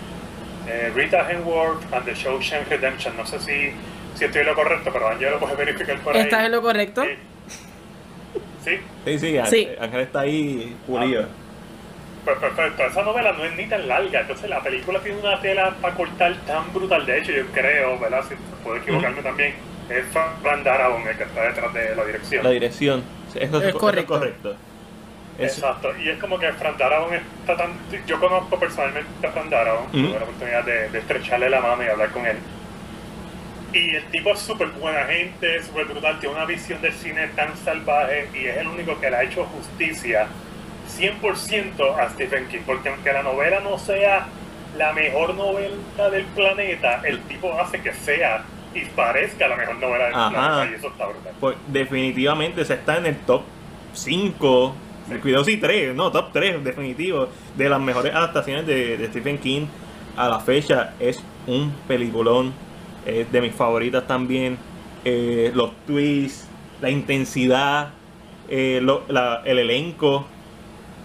eh, 0.67 0.91
Rita 0.93 1.25
Hayworth 1.25 1.91
and 1.93 2.05
the 2.05 2.13
Shawshank 2.13 2.67
Redemption. 2.69 3.15
No 3.15 3.25
sé 3.25 3.39
si, 3.39 3.72
si 4.15 4.25
estoy 4.25 4.41
en 4.41 4.48
lo 4.48 4.55
correcto, 4.55 4.89
pero 4.91 5.08
Ángel 5.08 5.31
lo 5.31 5.39
puede 5.39 5.55
verificar 5.55 5.98
por 6.00 6.15
ahí. 6.15 6.22
¿Estás 6.24 6.46
en 6.46 6.51
lo 6.51 6.62
correcto? 6.62 7.03
Sí. 8.63 8.78
Sí, 9.06 9.39
Sí. 9.50 9.70
Ángel 9.80 10.00
está 10.01 10.20
ahí 10.22 10.75
pulido. 10.86 11.25
pues 12.25 12.38
perfecto. 12.38 12.84
Esa 12.84 13.01
novela 13.04 13.32
no 13.32 13.44
es 13.46 13.56
ni 13.56 13.66
tan 13.68 13.88
larga. 13.88 14.22
Entonces 14.22 14.50
la 14.50 14.62
película 14.62 15.00
tiene 15.00 15.20
una 15.20 15.39
tela 15.42 15.74
para 15.82 15.96
cortar 15.96 16.36
tan 16.46 16.72
brutal. 16.74 17.06
De 17.06 17.18
hecho, 17.20 17.32
yo 17.32 17.46
creo, 17.54 17.98
¿verdad? 18.00 18.24
Si 18.28 18.36
puedo 18.63 18.75
equivocarme 18.78 19.22
también, 19.22 19.54
es 19.89 20.06
Van 20.44 20.63
Darabont 20.63 21.08
el 21.08 21.18
que 21.18 21.24
está 21.24 21.42
detrás 21.44 21.74
de 21.74 21.96
la 21.96 22.06
dirección. 22.06 22.44
La 22.44 22.50
dirección. 22.51 23.04
Eso 23.34 23.62
Es 23.62 23.74
correcto. 23.75 24.13
correcto. 24.20 24.56
Es- 25.39 25.58
Exacto, 25.58 25.89
y 26.04 26.10
es 26.10 26.18
como 26.20 26.38
que 26.38 26.51
Fran 26.51 26.78
Darabont 26.78 27.13
está 27.13 27.56
tan... 27.56 27.72
Yo 28.06 28.20
conozco 28.20 28.60
personalmente 28.60 29.25
a 29.25 29.32
Fran 29.32 29.50
Darabont, 29.50 29.88
Ujú. 29.96 30.08
tuve 30.08 30.18
la 30.20 30.25
oportunidad 30.25 30.66
de, 30.66 30.89
de 30.89 31.00
estrecharle 31.00 31.50
la 31.50 31.62
mano 31.62 31.82
y 31.82 31.88
hablar 31.88 32.10
con 32.10 32.25
él. 32.28 32.36
Y 33.72 33.96
el 33.96 34.04
tipo 34.06 34.32
es 34.32 34.40
súper 34.40 34.70
buena 34.70 35.04
gente, 35.04 35.62
súper 35.64 35.86
brutal, 35.86 36.20
tiene 36.20 36.36
una 36.36 36.46
visión 36.46 36.82
del 36.82 36.94
cine 36.94 37.28
tan 37.36 37.56
salvaje 37.58 38.30
y 38.34 38.46
es 38.48 38.58
el 38.58 38.68
único 38.68 39.00
que 39.00 39.12
le 39.12 39.18
ha 39.18 39.24
hecho 39.24 39.46
justicia 39.46 40.28
100% 40.98 41.98
a 41.98 42.10
Stephen 42.10 42.48
King, 42.48 42.62
porque 42.66 42.90
aunque 42.90 43.14
la 43.14 43.22
novela 43.22 43.60
no 43.60 43.78
sea 43.78 44.28
la 44.76 44.94
mejor 44.94 45.36
novela 45.36 46.10
del 46.10 46.26
planeta, 46.26 47.02
el 47.06 47.20
tipo 47.22 47.54
hace 47.60 47.82
que 47.82 47.94
sea 47.94 48.44
y 48.74 48.86
parezca 48.86 49.48
la 49.48 49.56
mejor 49.56 49.78
novela 49.78 50.06
del 50.06 50.16
Ajá. 50.16 50.30
planeta 50.30 50.72
y 50.72 50.76
eso 50.76 50.88
está 50.88 51.06
brutal. 51.08 51.34
Pues 51.40 51.58
definitivamente 51.68 52.66
se 52.66 52.74
está 52.74 52.98
en 52.98 53.06
el 53.06 53.18
top 53.18 53.44
5, 53.94 54.76
cuidado 55.22 55.44
si 55.44 55.58
3, 55.58 55.96
no, 55.96 56.12
top 56.12 56.32
3 56.34 56.64
definitivo, 56.64 57.30
de 57.56 57.70
las 57.70 57.80
mejores 57.80 58.14
adaptaciones 58.14 58.66
de, 58.66 58.98
de 58.98 59.08
Stephen 59.08 59.38
King 59.38 59.68
a 60.18 60.28
la 60.28 60.40
fecha. 60.40 60.94
Es 61.00 61.24
un 61.48 61.72
peliculón, 61.88 62.54
es 63.06 63.32
de 63.32 63.41
mis 63.41 63.53
favoritas 63.53 64.06
también. 64.08 64.58
Eh, 65.06 65.51
los 65.53 65.72
twists, 65.88 66.48
la 66.82 66.89
intensidad, 66.89 67.89
eh, 68.50 68.79
lo- 68.82 69.03
la- 69.08 69.41
el 69.46 69.60
elenco, 69.60 70.25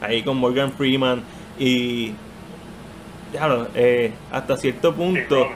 ahí 0.00 0.22
con 0.22 0.36
Morgan 0.38 0.72
Freeman 0.72 1.22
y... 1.58 2.12
Claro, 3.32 3.68
eh, 3.74 4.12
hasta 4.30 4.56
cierto 4.56 4.94
punto... 4.94 5.48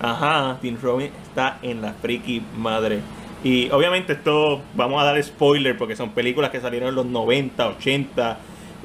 Ajá, 0.00 0.58
Tim 0.60 0.76
Robbins 0.82 1.12
está 1.28 1.58
en 1.62 1.80
la 1.80 1.92
friki 1.92 2.42
madre. 2.56 2.98
Y 3.44 3.70
obviamente 3.70 4.14
esto 4.14 4.60
vamos 4.74 5.00
a 5.00 5.04
dar 5.04 5.22
spoiler 5.22 5.76
porque 5.78 5.94
son 5.94 6.10
películas 6.10 6.50
que 6.50 6.60
salieron 6.60 6.88
en 6.88 6.94
los 6.96 7.06
90, 7.06 7.68
80. 7.68 8.38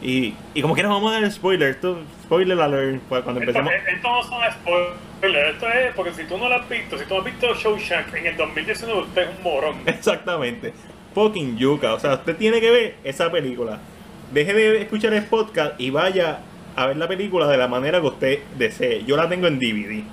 Y, 0.03 0.35
y 0.53 0.61
como 0.61 0.75
quieras 0.75 0.91
vamos 0.91 1.11
a 1.11 1.19
dar 1.19 1.31
spoiler. 1.31 1.69
Esto, 1.69 1.97
spoiler 2.23 2.59
alert 2.61 3.01
cuando 3.07 3.31
Esto, 3.31 3.39
empecemos. 3.41 3.71
esto 3.73 4.09
no 4.11 4.21
son 4.23 4.41
spoilers, 4.61 4.93
esto 5.21 5.67
es 5.67 5.93
porque 5.95 6.13
si 6.13 6.23
tú 6.25 6.37
no 6.37 6.47
lo 6.47 6.55
has 6.55 6.69
visto, 6.69 6.97
si 6.97 7.05
tú 7.05 7.17
has 7.17 7.25
visto 7.25 7.53
Shawshank 7.53 8.13
en 8.13 8.27
el 8.27 8.37
2019, 8.37 9.01
usted 9.01 9.21
es 9.23 9.37
un 9.37 9.43
morón. 9.43 9.75
Exactamente. 9.85 10.73
Fucking 11.13 11.57
yuca. 11.57 11.93
O 11.93 11.99
sea, 11.99 12.15
usted 12.15 12.35
tiene 12.37 12.61
que 12.61 12.69
ver 12.69 12.95
esa 13.03 13.31
película. 13.31 13.79
Deje 14.31 14.53
de 14.53 14.81
escuchar 14.81 15.13
el 15.13 15.23
podcast 15.23 15.79
y 15.79 15.89
vaya 15.89 16.39
a 16.75 16.85
ver 16.85 16.97
la 16.97 17.07
película 17.07 17.47
de 17.47 17.57
la 17.57 17.67
manera 17.67 17.99
que 17.99 18.07
usted 18.07 18.39
desee. 18.57 19.03
Yo 19.05 19.17
la 19.17 19.27
tengo 19.27 19.47
en 19.47 19.57
DVD. 19.57 20.03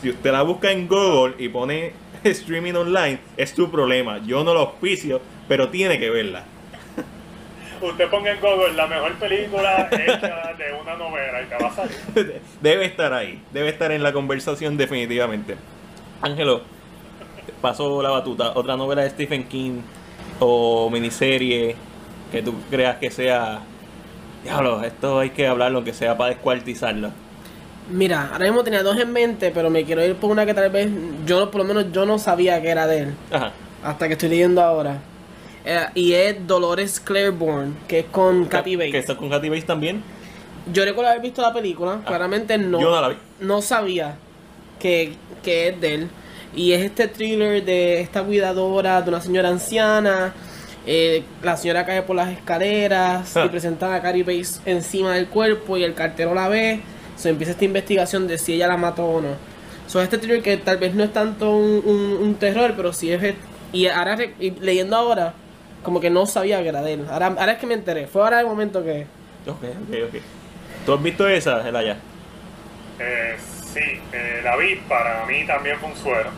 Si 0.00 0.10
usted 0.10 0.32
la 0.32 0.42
busca 0.42 0.70
en 0.70 0.86
Google 0.86 1.34
y 1.38 1.48
pone 1.48 1.92
streaming 2.24 2.74
online, 2.74 3.18
es 3.36 3.54
tu 3.54 3.70
problema. 3.70 4.18
Yo 4.24 4.44
no 4.44 4.54
lo 4.54 4.60
auspicio, 4.60 5.20
pero 5.48 5.68
tiene 5.68 5.98
que 5.98 6.10
verla. 6.10 6.44
Usted 7.80 8.08
ponga 8.10 8.30
en 8.32 8.40
Google 8.40 8.74
la 8.74 8.86
mejor 8.86 9.14
película 9.14 9.88
hecha 9.90 10.52
de 10.58 10.72
una 10.80 10.96
novela 10.96 11.42
y 11.42 11.46
te 11.46 11.56
va 11.62 11.70
a 11.70 11.74
salir. 11.74 12.40
Debe 12.60 12.84
estar 12.84 13.12
ahí. 13.14 13.42
Debe 13.52 13.70
estar 13.70 13.90
en 13.92 14.02
la 14.02 14.12
conversación 14.12 14.76
definitivamente. 14.76 15.56
Ángelo, 16.20 16.62
paso 17.62 18.02
la 18.02 18.10
batuta. 18.10 18.52
Otra 18.54 18.76
novela 18.76 19.02
de 19.02 19.10
Stephen 19.10 19.44
King 19.44 19.80
o 20.40 20.90
miniserie 20.90 21.76
que 22.30 22.42
tú 22.42 22.54
creas 22.70 22.96
que 22.96 23.10
sea... 23.10 23.60
Diablo, 24.44 24.82
esto 24.82 25.18
hay 25.18 25.30
que 25.30 25.46
hablarlo, 25.46 25.78
aunque 25.78 25.92
sea 25.92 26.16
para 26.16 26.30
descuartizarlo. 26.30 27.10
Mira, 27.90 28.30
ahora 28.32 28.44
mismo 28.46 28.62
tenía 28.62 28.82
dos 28.82 28.96
en 28.98 29.12
mente, 29.12 29.50
pero 29.50 29.68
me 29.68 29.84
quiero 29.84 30.04
ir 30.04 30.14
por 30.16 30.30
una 30.30 30.46
que 30.46 30.54
tal 30.54 30.70
vez 30.70 30.88
yo, 31.26 31.50
por 31.50 31.60
lo 31.62 31.66
menos 31.66 31.92
yo 31.92 32.06
no 32.06 32.18
sabía 32.18 32.60
que 32.62 32.68
era 32.68 32.86
de 32.86 33.00
él, 33.00 33.14
Ajá. 33.32 33.52
hasta 33.82 34.06
que 34.06 34.12
estoy 34.14 34.28
leyendo 34.28 34.62
ahora. 34.62 34.98
Eh, 35.64 35.86
y 35.94 36.12
es 36.14 36.46
Dolores 36.46 37.00
Claiborne, 37.00 37.74
que 37.86 38.00
es 38.00 38.06
con 38.06 38.46
Kathy 38.46 38.72
Que 38.72 38.76
Bates. 38.76 38.94
está 38.94 39.16
con 39.16 39.28
Kathy 39.28 39.48
Bates 39.48 39.66
también. 39.66 40.02
Yo 40.72 40.84
recuerdo 40.84 41.10
haber 41.10 41.22
visto 41.22 41.42
la 41.42 41.52
película, 41.52 42.00
claramente 42.06 42.56
no, 42.58 42.78
Ah, 42.78 42.80
Yo 42.82 42.90
no 42.90 43.00
la 43.00 43.08
vi. 43.08 43.16
no 43.40 43.62
sabía 43.62 44.16
que, 44.78 45.14
que 45.42 45.68
es 45.68 45.80
de 45.80 45.94
él. 45.94 46.08
Y 46.54 46.72
es 46.72 46.82
este 46.82 47.06
thriller 47.08 47.64
de 47.64 48.00
esta 48.00 48.22
cuidadora 48.24 49.02
de 49.02 49.08
una 49.10 49.20
señora 49.20 49.48
anciana. 49.48 50.32
eh, 50.86 51.22
la 51.42 51.58
señora 51.58 51.84
cae 51.84 52.00
por 52.02 52.16
las 52.16 52.30
escaleras 52.30 53.36
Ah. 53.36 53.44
y 53.44 53.48
presentan 53.50 53.92
a 53.92 54.00
Carrie 54.00 54.22
Bates 54.22 54.62
encima 54.64 55.12
del 55.14 55.26
cuerpo 55.28 55.76
y 55.76 55.84
el 55.84 55.92
cartero 55.94 56.34
la 56.34 56.48
ve. 56.48 56.80
Se 57.16 57.28
empieza 57.28 57.52
esta 57.52 57.66
investigación 57.66 58.26
de 58.26 58.38
si 58.38 58.54
ella 58.54 58.66
la 58.66 58.78
mató 58.78 59.04
o 59.04 59.20
no. 59.20 59.28
So, 59.86 60.00
este 60.00 60.16
thriller 60.16 60.42
que 60.42 60.56
tal 60.56 60.78
vez 60.78 60.94
no 60.94 61.04
es 61.04 61.12
tanto 61.12 61.54
un, 61.54 61.82
un- 61.84 62.18
un 62.22 62.34
terror, 62.36 62.72
pero 62.76 62.94
sí 62.94 63.12
es... 63.12 63.34
Y 63.74 63.86
ahora 63.88 64.16
y 64.40 64.50
leyendo 64.52 64.96
ahora, 64.96 65.34
como 65.82 66.00
que 66.00 66.10
no 66.10 66.26
sabía 66.26 66.62
que 66.62 66.68
era 66.68 66.82
de 66.82 66.94
él. 66.94 67.06
Ahora, 67.10 67.26
ahora 67.26 67.52
es 67.52 67.58
que 67.58 67.66
me 67.66 67.74
enteré. 67.74 68.06
Fue 68.06 68.22
ahora 68.22 68.40
el 68.40 68.46
momento 68.46 68.82
que... 68.84 69.06
Ok, 69.46 69.62
ok, 69.62 69.96
ok. 70.08 70.22
¿Tú 70.86 70.94
has 70.94 71.02
visto 71.02 71.28
esa, 71.28 71.68
Elaya? 71.68 71.96
Eh, 72.98 73.36
sí, 73.72 73.80
eh, 74.12 74.40
la 74.44 74.56
vi, 74.56 74.76
para 74.88 75.24
mí 75.26 75.46
también 75.46 75.78
fue 75.78 75.90
un 75.90 75.96
suero. 75.96 76.30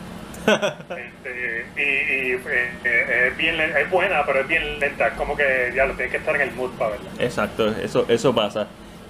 Este, 0.42 1.66
y 1.76 1.80
y, 1.80 2.32
eh, 2.32 2.70
eh, 2.84 3.28
es, 3.30 3.36
bien, 3.36 3.60
es 3.60 3.90
buena, 3.90 4.24
pero 4.26 4.40
es 4.40 4.48
bien 4.48 4.80
lenta. 4.80 5.08
Es 5.08 5.14
como 5.14 5.36
que 5.36 5.72
ya 5.74 5.86
lo 5.86 5.94
tienes 5.94 6.10
que 6.10 6.18
estar 6.18 6.34
en 6.34 6.42
el 6.42 6.52
mood 6.54 6.70
para 6.72 6.92
verla. 6.92 7.10
Exacto, 7.18 7.68
eso, 7.68 8.04
eso 8.08 8.34
pasa. 8.34 8.66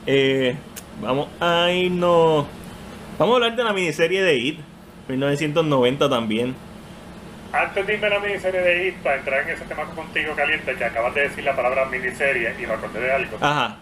Eh, 0.06 0.54
vamos 1.00 1.28
a 1.40 1.70
irnos. 1.70 2.46
Vamos 3.18 3.34
a 3.34 3.36
hablar 3.36 3.56
de 3.56 3.64
la 3.64 3.72
miniserie 3.72 4.22
de 4.22 4.34
It, 4.36 4.58
1990 5.08 6.08
también. 6.08 6.54
Antes 7.52 7.86
de 7.86 7.94
irme 7.94 8.06
a 8.06 8.10
la 8.10 8.20
miniserie 8.20 8.60
de 8.60 8.88
IT, 8.88 8.96
para 9.02 9.16
entrar 9.16 9.42
en 9.42 9.50
ese 9.50 9.64
tema 9.66 9.84
contigo 9.94 10.34
caliente, 10.34 10.74
que 10.74 10.84
acabas 10.84 11.14
de 11.14 11.22
decir 11.28 11.44
la 11.44 11.54
palabra 11.54 11.84
miniserie 11.86 12.54
y 12.58 12.66
me 12.66 12.72
acordé 12.72 13.00
de 13.00 13.12
algo. 13.12 13.36
Ajá, 13.40 13.76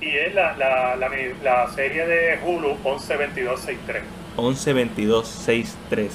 Y 0.00 0.08
es 0.16 0.34
la, 0.34 0.56
la, 0.56 0.94
la, 0.96 1.10
la 1.42 1.68
serie 1.70 2.06
de 2.06 2.38
Hulu 2.44 2.76
112263, 2.84 4.02
11, 4.36 4.72
22, 4.72 5.28
6, 5.28 5.76
3. 5.90 6.12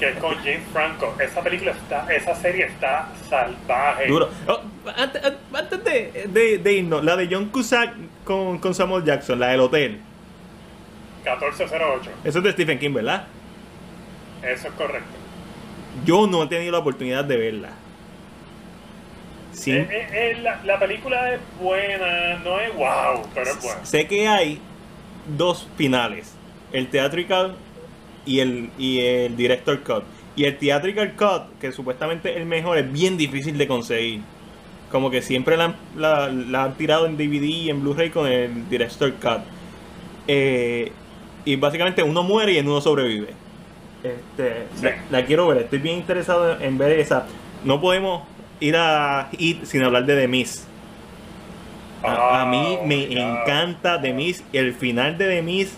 que 0.00 0.08
es 0.10 0.16
con 0.18 0.34
James 0.36 0.62
Franco. 0.72 1.14
Esa 1.20 1.40
película 1.42 1.70
está, 1.72 2.12
esa 2.12 2.34
serie 2.34 2.66
está 2.66 3.08
salvaje. 3.28 4.06
Duro. 4.08 4.28
Oh, 4.48 4.60
antes 4.96 5.22
antes 5.52 5.84
de, 5.84 6.26
de, 6.28 6.58
de 6.58 6.72
irnos, 6.72 7.04
la 7.04 7.16
de 7.16 7.28
John 7.30 7.46
Cusack 7.50 7.94
con, 8.24 8.58
con 8.58 8.74
Samuel 8.74 9.04
Jackson, 9.04 9.38
la 9.38 9.48
del 9.48 9.60
hotel. 9.60 10.00
1408, 11.24 12.10
Eso 12.24 12.38
es 12.38 12.44
de 12.44 12.52
Stephen 12.52 12.78
King, 12.78 12.94
¿verdad? 12.94 13.26
eso 14.42 14.68
es 14.68 14.74
correcto. 14.74 15.16
Yo 15.92 16.26
no 16.26 16.42
he 16.44 16.48
tenido 16.48 16.72
la 16.72 16.78
oportunidad 16.78 17.24
de 17.24 17.36
verla. 17.36 17.84
Sí, 19.50 19.72
Eh, 19.72 19.86
eh, 19.90 20.08
eh, 20.12 20.38
la, 20.42 20.62
la 20.64 20.78
película 20.78 21.32
es 21.34 21.40
buena, 21.60 22.38
no 22.38 22.60
es 22.60 22.72
wow, 22.74 23.30
pero 23.34 23.52
es 23.52 23.60
buena. 23.60 23.84
sé 23.84 24.06
que 24.06 24.28
hay 24.28 24.70
dos 25.24 25.72
finales: 25.76 26.40
el 26.70 26.90
theatrical 26.90 27.64
y 28.24 28.40
el, 28.40 28.72
y 28.78 29.00
el 29.00 29.36
director 29.36 29.82
cut. 29.82 30.04
Y 30.34 30.44
el 30.44 30.58
theatrical 30.58 31.16
cut, 31.16 31.58
que 31.60 31.72
supuestamente 31.72 32.32
es 32.32 32.36
el 32.38 32.46
mejor, 32.46 32.78
es 32.78 32.90
bien 32.92 33.16
difícil 33.16 33.58
de 33.58 33.66
conseguir. 33.68 34.28
Como 34.88 35.10
que 35.10 35.22
siempre 35.22 35.56
la, 35.56 35.66
han- 35.66 35.80
la- 35.94 36.28
la 36.30 36.64
han 36.64 36.76
tirado 36.76 37.06
en 37.06 37.16
DVD 37.16 37.46
y 37.46 37.70
en 37.70 37.80
Blu-ray 37.82 38.10
con 38.10 38.26
el 38.28 38.68
director 38.68 39.18
cut. 39.20 39.44
Eh, 40.26 41.00
y 41.44 41.56
básicamente 41.56 42.02
uno 42.02 42.22
muere 42.22 42.52
y 42.54 42.58
en 42.58 42.68
uno 42.68 42.80
sobrevive. 42.80 43.40
Este, 44.02 44.66
Sí. 44.76 44.84
la, 44.84 45.20
la 45.20 45.26
quiero 45.26 45.48
ver, 45.48 45.58
estoy 45.58 45.78
bien 45.80 45.96
interesado 45.98 46.58
en 46.60 46.78
ver 46.78 46.98
esa. 47.00 47.26
No 47.64 47.80
podemos 47.80 48.22
ir 48.60 48.76
a 48.76 49.28
It 49.38 49.64
sin 49.64 49.82
hablar 49.82 50.06
de 50.06 50.16
The 50.16 50.28
Miz. 50.28 50.64
A, 52.02 52.42
a 52.42 52.46
mí 52.46 52.78
Oh, 52.80 52.86
me 52.86 53.06
God. 53.06 53.16
encanta 53.16 54.00
The 54.00 54.12
Miz 54.12 54.44
y 54.52 54.58
el 54.58 54.72
final 54.74 55.18
de 55.18 55.26
The 55.26 55.42
Miz, 55.42 55.72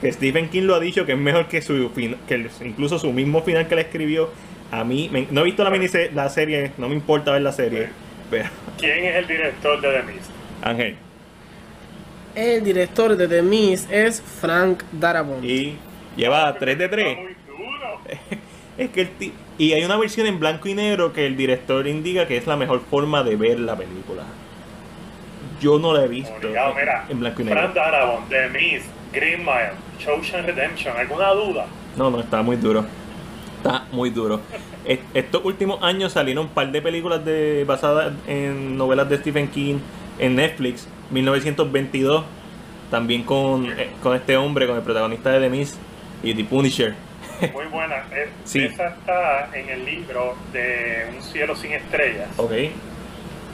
que 0.00 0.10
Stephen 0.10 0.48
King 0.48 0.62
lo 0.62 0.74
ha 0.74 0.80
dicho 0.80 1.04
que 1.04 1.12
es 1.12 1.18
mejor 1.18 1.48
que 1.48 1.60
su 1.60 1.90
fin- 1.90 2.16
que 2.26 2.34
el- 2.34 2.50
incluso 2.64 2.98
su 2.98 3.12
mismo 3.12 3.42
final 3.42 3.68
que 3.68 3.74
le 3.76 3.82
escribió. 3.82 4.30
A 4.72 4.84
mí, 4.84 5.10
me- 5.12 5.26
no 5.30 5.42
he 5.42 5.44
visto 5.44 5.62
la 5.64 5.68
miniserie, 5.70 6.12
la 6.12 6.28
serie, 6.30 6.72
no 6.78 6.88
me 6.88 6.94
importa 6.94 7.32
ver 7.32 7.42
la 7.42 7.52
serie, 7.52 7.88
pero 8.30 8.48
¿Quién 8.78 9.04
es 9.04 9.16
el 9.16 9.26
director 9.26 9.80
de 9.80 9.88
The 9.92 10.02
Mist? 10.04 10.30
Ángel. 10.62 10.96
El 12.34 12.62
director 12.64 13.16
de 13.16 13.28
The 13.28 13.42
Mist 13.42 13.90
es 13.92 14.22
Frank 14.22 14.82
Darabont. 14.92 15.44
Y 15.44 15.76
lleva 16.16 16.54
3 16.58 16.78
de 16.78 16.88
3. 16.88 17.18
Es 18.78 18.88
que 18.90 19.02
el 19.02 19.10
ti- 19.10 19.32
y 19.58 19.72
hay 19.74 19.84
una 19.84 19.96
versión 19.98 20.26
en 20.26 20.40
blanco 20.40 20.66
y 20.68 20.74
negro 20.74 21.12
que 21.12 21.26
el 21.26 21.36
director 21.36 21.86
indica 21.86 22.26
que 22.26 22.36
es 22.38 22.46
la 22.46 22.56
mejor 22.56 22.80
forma 22.88 23.22
de 23.22 23.36
ver 23.36 23.60
la 23.60 23.76
película. 23.76 24.22
Yo 25.60 25.78
no 25.78 25.92
la 25.92 26.04
he 26.04 26.08
visto 26.08 26.32
Obligado, 26.34 26.74
mira, 26.74 27.04
en 27.10 27.20
blanco 27.20 27.42
y 27.42 27.44
negro. 27.44 27.60
Frank 27.60 27.74
Darabont, 27.74 28.28
The 28.30 28.48
Mist, 28.48 28.86
Green 29.12 29.40
Mile, 29.40 29.72
Shawshank 29.98 30.46
Redemption, 30.46 30.96
¿alguna 30.96 31.30
duda? 31.32 31.66
No, 31.96 32.10
no, 32.10 32.20
está 32.20 32.40
muy 32.42 32.56
duro. 32.56 32.86
Está 33.58 33.84
muy 33.92 34.08
duro. 34.08 34.40
Est- 34.86 35.02
Estos 35.12 35.44
últimos 35.44 35.82
años 35.82 36.12
salieron 36.12 36.46
un 36.46 36.50
par 36.52 36.72
de 36.72 36.80
películas 36.80 37.22
de, 37.22 37.64
basadas 37.66 38.14
en 38.26 38.78
novelas 38.78 39.10
de 39.10 39.18
Stephen 39.18 39.48
King 39.48 39.74
en 40.18 40.36
Netflix. 40.36 40.88
1922, 41.10 42.24
también 42.90 43.24
con, 43.24 43.66
eh, 43.66 43.90
con 44.02 44.16
este 44.16 44.38
hombre, 44.38 44.66
con 44.66 44.76
el 44.76 44.82
protagonista 44.82 45.30
de 45.32 45.40
The 45.40 45.50
Mist 45.50 45.76
y 46.22 46.32
The 46.34 46.44
Punisher. 46.44 46.94
Muy 47.52 47.66
buena. 47.66 48.04
Eh, 48.12 48.28
Sí. 48.44 48.64
Esa 48.64 48.88
está 48.88 49.50
en 49.54 49.68
el 49.68 49.84
libro 49.84 50.36
de 50.52 51.06
Un 51.16 51.22
cielo 51.22 51.54
sin 51.56 51.72
estrellas. 51.72 52.28
Ok. 52.36 52.52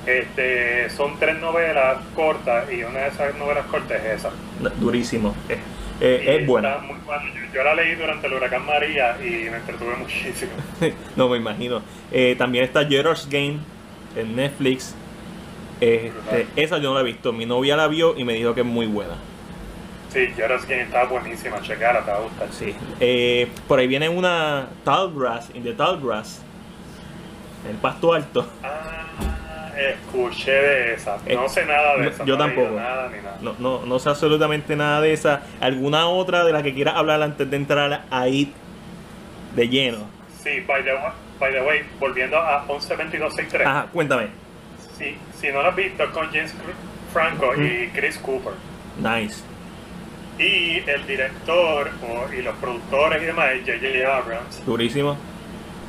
Este, 0.06 0.88
son 0.90 1.18
tres 1.18 1.38
novelas 1.40 1.98
cortas 2.14 2.70
y 2.72 2.84
una 2.84 3.00
de 3.00 3.08
esas 3.08 3.34
novelas 3.36 3.66
cortas 3.66 4.00
es 4.04 4.20
esa. 4.20 4.30
Durísimo. 4.78 5.34
Eh, 5.48 5.58
eh, 6.00 6.36
es 6.40 6.46
buena. 6.46 6.74
está 6.74 6.82
muy 6.82 6.96
buena. 7.04 7.24
Yo, 7.34 7.54
yo 7.54 7.64
la 7.64 7.74
leí 7.74 7.94
durante 7.96 8.26
el 8.28 8.34
huracán 8.34 8.64
María 8.64 9.16
y 9.20 9.50
me 9.50 9.56
entretuve 9.56 9.96
muchísimo. 9.96 10.52
no 11.16 11.28
me 11.28 11.38
imagino. 11.38 11.82
Eh, 12.12 12.36
también 12.38 12.64
está 12.64 12.86
Gerard's 12.86 13.28
Game 13.28 13.58
en 14.14 14.36
Netflix. 14.36 14.94
Este, 15.80 16.46
esa 16.56 16.78
yo 16.78 16.90
no 16.90 16.94
la 16.94 17.00
he 17.00 17.04
visto. 17.04 17.32
Mi 17.32 17.44
novia 17.44 17.76
la 17.76 17.88
vio 17.88 18.16
y 18.16 18.24
me 18.24 18.34
dijo 18.34 18.54
que 18.54 18.60
es 18.60 18.66
muy 18.66 18.86
buena. 18.86 19.14
Sí, 20.16 20.32
Joras 20.34 20.66
Game 20.66 20.80
está 20.82 21.04
buenísima, 21.04 21.60
checala, 21.60 22.00
te 22.00 22.10
va 22.10 22.16
a 22.16 22.20
gustar. 22.20 22.48
Sí. 22.50 22.74
Eh, 23.00 23.48
por 23.68 23.78
ahí 23.78 23.86
viene 23.86 24.08
una 24.08 24.66
Tall 24.82 25.12
Grass, 25.14 25.50
in 25.52 25.62
the 25.62 25.74
Tall 25.74 26.00
Grass. 26.00 26.40
El 27.68 27.76
pasto 27.76 28.14
alto. 28.14 28.46
Ah, 28.62 29.72
escuché 29.76 30.52
de 30.52 30.94
esa. 30.94 31.18
No 31.18 31.44
Eh, 31.44 31.48
sé 31.50 31.66
nada 31.66 31.96
de 31.98 32.02
no, 32.04 32.08
esa. 32.08 32.24
yo 32.24 32.36
no 32.38 32.44
tampoco. 32.46 32.70
Nada 32.76 33.10
ni 33.10 33.16
nada. 33.22 33.36
No, 33.42 33.54
no, 33.58 33.84
no 33.84 33.98
sé 33.98 34.08
absolutamente 34.08 34.74
nada 34.74 35.02
de 35.02 35.12
esa. 35.12 35.42
¿Alguna 35.60 36.06
otra 36.08 36.44
de 36.44 36.52
la 36.54 36.62
que 36.62 36.72
quieras 36.72 36.94
hablar 36.96 37.20
antes 37.22 37.50
de 37.50 37.56
entrar 37.58 38.04
a 38.10 38.28
IT 38.28 38.54
de 39.54 39.68
lleno? 39.68 39.98
Sí, 40.42 40.60
by 40.66 40.82
the, 40.82 40.94
wa- 40.94 41.14
by 41.38 41.52
the 41.52 41.60
way, 41.60 41.82
volviendo 42.00 42.38
a 42.38 42.64
112263. 42.64 43.66
Ajá, 43.66 43.86
cuéntame. 43.92 44.28
Sí, 44.96 45.14
si 45.38 45.48
no 45.48 45.60
lo 45.62 45.68
has 45.68 45.76
visto, 45.76 46.10
con 46.12 46.28
James 46.28 46.54
Franco 47.12 47.52
y 47.62 47.88
Chris 47.94 48.16
Cooper. 48.16 48.54
Nice. 48.98 49.42
Y 50.38 50.82
el 50.88 51.06
director 51.06 51.90
o- 52.02 52.32
y 52.32 52.42
los 52.42 52.54
productores 52.56 53.22
y 53.22 53.26
demás 53.26 53.52
es 53.52 53.60
J.J. 53.60 54.16
Abrams. 54.16 54.64
Durísimo. 54.66 55.16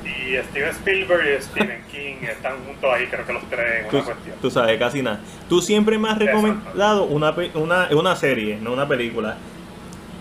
Y 0.06 0.38
Steven 0.38 0.70
Spielberg 0.70 1.38
y 1.38 1.42
Stephen 1.42 1.84
King 1.92 2.16
están 2.30 2.64
juntos 2.66 2.90
ahí, 2.94 3.08
creo 3.08 3.26
que 3.26 3.34
los 3.34 3.44
tres 3.50 3.84
en 3.84 3.90
Tú, 3.90 3.98
una 3.98 4.06
cuestión. 4.06 4.36
tú 4.42 4.50
sabes, 4.50 4.80
casi 4.80 5.02
nada. 5.02 5.20
Tú 5.50 5.60
siempre 5.62 5.98
me 5.98 6.10
has 6.10 6.18
recomendado 6.18 7.04
una, 7.04 7.36
una, 7.56 7.90
una 7.92 8.16
serie, 8.16 8.58
no 8.62 8.72
una 8.72 8.88
película. 8.88 9.36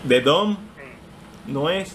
The 0.09 0.21
Dom 0.23 0.53
Mm. 0.55 1.53
no 1.53 1.71
es 1.71 1.95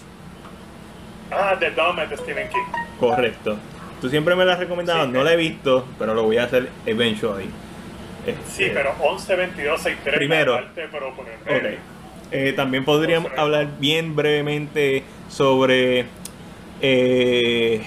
Ah, 1.34 1.55
The 1.60 1.71
Dome 1.71 2.03
es 2.03 2.10
de 2.10 2.17
Stephen 2.17 2.49
King. 2.49 2.82
correcto. 2.99 3.58
Tú 4.01 4.10
siempre 4.10 4.36
me 4.36 4.43
la 4.45 4.53
has 4.53 4.60
recomendado, 4.60 5.05
Sí. 5.05 5.12
no 5.12 5.23
la 5.23 5.34
he 5.34 5.38
visto, 5.38 5.86
pero 5.99 6.13
lo 6.13 6.23
voy 6.23 6.38
a 6.38 6.43
hacer 6.45 6.69
eventually. 6.86 7.49
Este, 8.25 8.51
Sí, 8.67 8.71
pero 8.73 8.93
11, 8.99 9.36
22, 9.36 9.82
63 9.82 10.17
Primero. 10.17 10.55
aparte, 10.55 10.88
pero 10.91 11.13
por 11.15 11.25
el 11.27 11.58
Ok. 11.73 11.79
Eh, 12.31 12.53
también 12.53 12.85
podríamos 12.85 13.31
hablar 13.37 13.67
bien 13.79 14.15
brevemente 14.15 15.03
sobre. 15.29 16.05
Eh, 16.81 17.81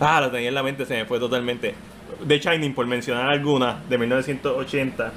ah, 0.00 0.20
lo 0.20 0.30
tenía 0.30 0.48
en 0.48 0.54
la 0.54 0.62
mente, 0.62 0.86
se 0.86 0.94
me 0.94 1.04
fue 1.04 1.18
totalmente. 1.18 1.74
The 2.26 2.38
Shining, 2.38 2.74
por 2.74 2.86
mencionar 2.86 3.28
alguna, 3.28 3.80
de 3.88 3.98
1980. 3.98 5.12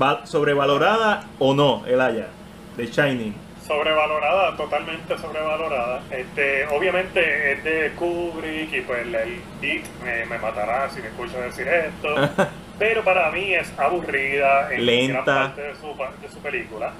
Va- 0.00 0.26
¿Sobrevalorada 0.26 1.24
o 1.38 1.54
no, 1.54 1.84
el 1.86 2.00
haya? 2.00 2.28
The 2.76 2.86
Shining. 2.86 3.34
Sobrevalorada, 3.66 4.56
totalmente 4.56 5.18
sobrevalorada. 5.18 6.02
Este, 6.10 6.66
obviamente 6.68 7.52
es 7.52 7.64
de 7.64 7.92
Kubrick 7.96 8.72
y 8.72 8.80
pues 8.80 9.06
el 9.06 9.40
Dick 9.60 9.84
me, 10.02 10.24
me 10.26 10.38
matará 10.38 10.88
si 10.90 11.00
me 11.02 11.08
escucha 11.08 11.38
decir 11.40 11.68
esto. 11.68 12.46
pero 12.78 13.02
para 13.04 13.30
mí 13.30 13.52
es 13.54 13.70
aburrida 13.78 14.72
en 14.72 14.86
Lenta. 14.86 15.12
gran 15.12 15.24
parte 15.24 15.62
de 15.62 15.74
su, 15.76 15.96
pa- 15.96 16.12
de 16.22 16.28
su 16.30 16.38
película. 16.38 16.92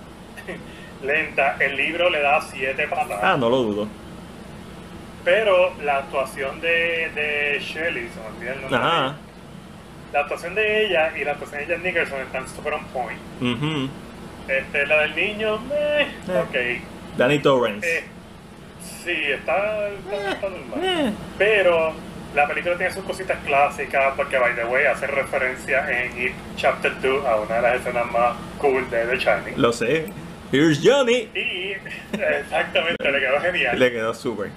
Lenta. 1.02 1.56
El 1.61 1.76
libro 1.76 2.11
le 2.11 2.20
da 2.20 2.40
siete 2.40 2.87
patadas. 2.88 3.20
Ah, 3.22 3.37
no 3.38 3.48
lo 3.48 3.58
dudo. 3.62 3.88
Pero 5.24 5.72
la 5.82 5.98
actuación 5.98 6.61
de, 6.61 7.11
de 7.14 7.58
Shelley, 7.61 8.08
se 8.08 8.20
me 8.20 8.26
olvida 8.37 8.52
el 8.54 8.61
nombre. 8.62 8.78
Ajá. 8.78 9.16
La 10.12 10.20
actuación 10.20 10.54
de 10.54 10.87
ella 10.87 11.12
y 11.18 11.24
la 11.24 11.32
actuación 11.32 11.66
de 11.66 11.74
Jan 11.74 11.82
Nicholson 11.82 12.20
están 12.22 12.48
super 12.48 12.72
on 12.74 12.84
point. 12.87 13.18
ujú. 13.40 13.88
Este, 14.48 14.87
la 14.87 15.02
del 15.02 15.14
niño, 15.14 15.58
meh, 15.58 16.02
Eh. 16.02 16.80
ok. 16.80 17.18
Danny 17.18 17.40
Torrance. 17.40 17.87
Eh, 17.98 18.04
sí, 19.04 19.12
está, 19.30 19.88
está, 19.90 20.30
está 20.32 20.48
normal. 20.48 20.80
Eh, 20.82 21.12
Pero 21.37 21.92
la 22.34 22.46
película 22.48 22.76
tiene 22.78 22.90
sus 22.94 23.04
cositas 23.04 23.37
clásicas 23.44 24.14
porque, 24.16 24.38
by 24.38 24.54
the 24.54 24.64
way, 24.64 24.87
hace 24.87 25.06
referencia 25.06 25.84
en 25.90 26.18
It 26.22 26.32
Chapter 26.56 26.98
2 27.02 27.26
a 27.26 27.37
una 27.37 27.56
de 27.56 27.61
las 27.62 27.74
escenas 27.80 28.11
más 28.11 28.37
cool 28.58 28.88
de 28.88 29.04
The 29.04 29.16
Shining. 29.18 29.61
lo 29.61 29.72
sé. 29.72 30.06
Here's 30.52 30.80
Johnny. 30.82 31.28
Y 31.34 31.72
exactamente, 32.18 33.11
le 33.12 33.20
quedó 33.20 33.40
genial. 33.40 33.78
Le 33.78 33.92
quedó 33.92 34.14
súper. 34.14 34.50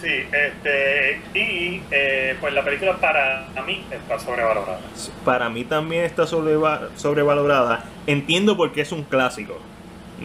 Sí, 0.00 0.08
este, 0.32 1.20
y 1.34 1.82
eh, 1.90 2.34
pues 2.40 2.54
la 2.54 2.64
película 2.64 2.96
para 2.96 3.46
mí 3.66 3.84
está 3.90 4.18
sobrevalorada. 4.18 4.80
Para 5.24 5.50
mí 5.50 5.64
también 5.64 6.04
está 6.04 6.26
sobreva- 6.26 6.88
sobrevalorada. 6.96 7.84
Entiendo 8.06 8.56
por 8.56 8.72
qué 8.72 8.80
es 8.80 8.92
un 8.92 9.04
clásico. 9.04 9.58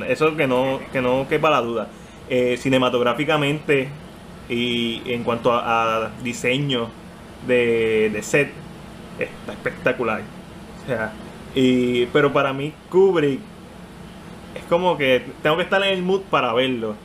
Eso 0.08 0.36
que 0.38 0.48
no, 0.48 0.80
que 0.94 1.02
no 1.02 1.28
quepa 1.28 1.50
la 1.50 1.62
duda. 1.62 1.88
Eh, 2.30 2.58
cinematográficamente 2.58 3.90
y 4.50 5.02
en 5.06 5.24
cuanto 5.24 5.52
a, 5.54 6.06
a 6.06 6.10
diseño 6.24 6.90
de, 7.46 8.10
de 8.14 8.24
set, 8.24 8.50
está 9.20 9.52
espectacular. 9.54 10.22
O 10.84 10.88
sea, 10.88 11.12
y, 11.54 12.06
pero 12.08 12.32
para 12.32 12.54
mí 12.54 12.74
Kubrick 12.90 13.40
es 14.56 14.64
como 14.70 14.98
que 14.98 15.24
tengo 15.44 15.58
que 15.58 15.64
estar 15.64 15.84
en 15.84 15.90
el 15.94 16.02
mood 16.02 16.22
para 16.30 16.54
verlo. 16.54 16.96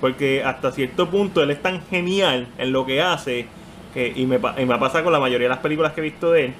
Porque 0.00 0.42
hasta 0.42 0.72
cierto 0.72 1.10
punto 1.10 1.42
él 1.42 1.50
es 1.50 1.60
tan 1.60 1.82
genial 1.88 2.46
en 2.58 2.72
lo 2.72 2.86
que 2.86 3.02
hace. 3.02 3.46
Que, 3.92 4.12
y, 4.14 4.24
me, 4.24 4.38
y 4.56 4.64
me 4.64 4.78
pasa 4.78 5.02
con 5.02 5.12
la 5.12 5.20
mayoría 5.20 5.46
de 5.46 5.54
las 5.54 5.58
películas 5.58 5.92
que 5.92 6.00
he 6.00 6.04
visto 6.04 6.30
de 6.30 6.46
él. 6.46 6.54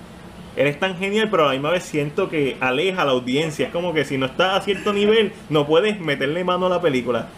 Él 0.56 0.66
es 0.66 0.78
tan 0.80 0.98
genial, 0.98 1.28
pero 1.30 1.44
a 1.44 1.46
la 1.46 1.52
misma 1.52 1.70
vez 1.70 1.84
siento 1.84 2.28
que 2.28 2.56
aleja 2.60 3.02
a 3.02 3.04
la 3.04 3.12
audiencia. 3.12 3.66
Es 3.66 3.72
como 3.72 3.94
que 3.94 4.04
si 4.04 4.18
no 4.18 4.26
está 4.26 4.56
a 4.56 4.60
cierto 4.60 4.92
nivel, 4.92 5.32
no 5.48 5.64
puedes 5.66 6.00
meterle 6.00 6.42
mano 6.44 6.66
a 6.66 6.68
la 6.68 6.80
película. 6.82 7.28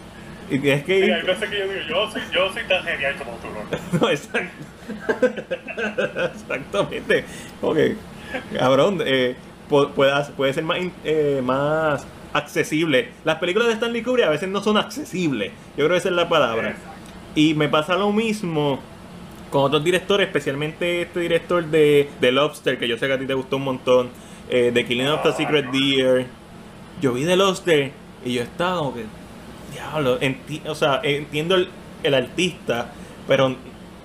Y 0.50 0.58
tienes 0.58 0.82
que 0.84 0.98
ir. 0.98 1.12
hay 1.12 1.22
veces 1.22 1.48
que 1.48 1.58
yo 1.58 1.64
digo, 1.68 1.80
yo 1.88 2.10
soy, 2.10 2.22
yo 2.32 2.52
soy 2.52 2.62
tan 2.64 2.82
genial 2.84 3.14
como 3.16 3.32
tú, 3.36 3.48
¿no? 4.00 4.00
No, 4.00 4.10
exact- 4.10 4.50
Exactamente. 6.34 7.24
Ok. 7.60 7.78
Cabrón, 8.58 8.98
eh, 9.04 9.36
pu- 9.70 9.90
puede, 9.90 10.12
puede 10.36 10.52
ser 10.52 10.64
más, 10.64 10.78
eh, 11.04 11.40
más 11.44 12.06
accesible. 12.32 13.08
Las 13.24 13.36
películas 13.36 13.68
de 13.68 13.74
Stanley 13.74 14.02
Kubrick 14.02 14.26
a 14.26 14.30
veces 14.30 14.48
no 14.48 14.62
son 14.62 14.76
accesibles. 14.76 15.50
Yo 15.76 15.84
creo 15.84 15.90
que 15.90 15.96
esa 15.98 16.08
es 16.08 16.14
la 16.14 16.28
palabra. 16.28 16.76
Y 17.34 17.54
me 17.54 17.68
pasa 17.68 17.96
lo 17.96 18.12
mismo 18.12 18.80
con 19.50 19.62
otros 19.64 19.84
directores, 19.84 20.26
especialmente 20.26 21.02
este 21.02 21.20
director 21.20 21.64
de, 21.64 22.08
de 22.20 22.32
Lobster, 22.32 22.78
que 22.78 22.88
yo 22.88 22.96
sé 22.98 23.06
que 23.06 23.12
a 23.14 23.18
ti 23.18 23.26
te 23.26 23.34
gustó 23.34 23.56
un 23.56 23.64
montón, 23.64 24.10
eh, 24.50 24.70
de 24.72 24.84
Killing 24.86 25.08
of 25.08 25.22
the 25.22 25.32
Secret 25.32 25.66
Deer. 25.70 26.26
Yo 27.00 27.12
vi 27.12 27.24
The 27.24 27.36
Lobster 27.36 27.92
y 28.24 28.34
yo 28.34 28.42
estaba 28.42 28.78
como 28.78 28.94
que, 28.94 29.04
diablo, 29.72 30.18
enti- 30.20 30.62
o 30.66 30.74
sea, 30.74 31.00
entiendo 31.02 31.54
el, 31.56 31.68
el 32.02 32.14
artista, 32.14 32.92
pero 33.26 33.56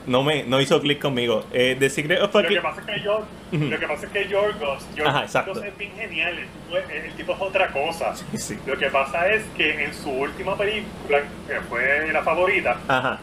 no 0.06 0.24
me 0.24 0.44
no 0.44 0.60
hizo 0.62 0.80
clic 0.82 1.00
conmigo. 1.02 1.44
Eh, 1.54 1.76
The 1.80 1.90
Secret 1.90 2.22
of 2.22 2.34
Lo 2.34 2.42
que 2.48 2.62
pasa 2.62 2.82
es 2.82 2.86
que 2.88 3.04
yo. 3.04 3.26
Lo 3.52 3.80
que 3.80 3.88
pasa 3.88 4.06
es 4.06 4.12
que 4.12 4.28
Yorgos, 4.28 4.86
Ajá. 5.06 5.26
Yorgos 5.46 5.64
es 5.64 5.78
bien 5.78 5.92
genial, 5.96 6.38
el 6.38 6.48
tipo, 6.48 6.78
es- 6.78 7.06
el 7.06 7.14
tipo 7.14 7.34
es 7.34 7.42
otra 7.42 7.68
cosa. 7.70 8.16
Sí, 8.16 8.38
sí. 8.38 8.60
Lo 8.66 8.78
que 8.78 8.88
pasa 8.88 9.28
es 9.30 9.44
que 9.56 9.86
en 9.86 9.94
su 9.94 10.10
última 10.12 10.58
película, 10.58 11.20
que 11.48 11.62
fue 11.70 12.12
la 12.12 12.24
favorita, 12.24 12.78
Ajá. 12.88 13.20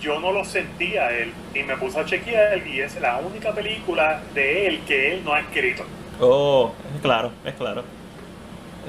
yo 0.00 0.20
no 0.20 0.30
lo 0.32 0.44
sentía 0.44 1.10
él 1.10 1.32
y 1.54 1.62
me 1.64 1.76
puse 1.76 1.98
a 1.98 2.04
chequear 2.04 2.64
y 2.66 2.80
es 2.80 3.00
la 3.00 3.18
única 3.18 3.52
película 3.52 4.20
de 4.34 4.66
él 4.68 4.80
que 4.86 5.14
él 5.14 5.24
no 5.24 5.34
ha 5.34 5.40
escrito. 5.40 5.84
Oh, 6.20 6.72
es 6.94 7.00
claro, 7.00 7.32
es 7.44 7.54
claro. 7.54 7.84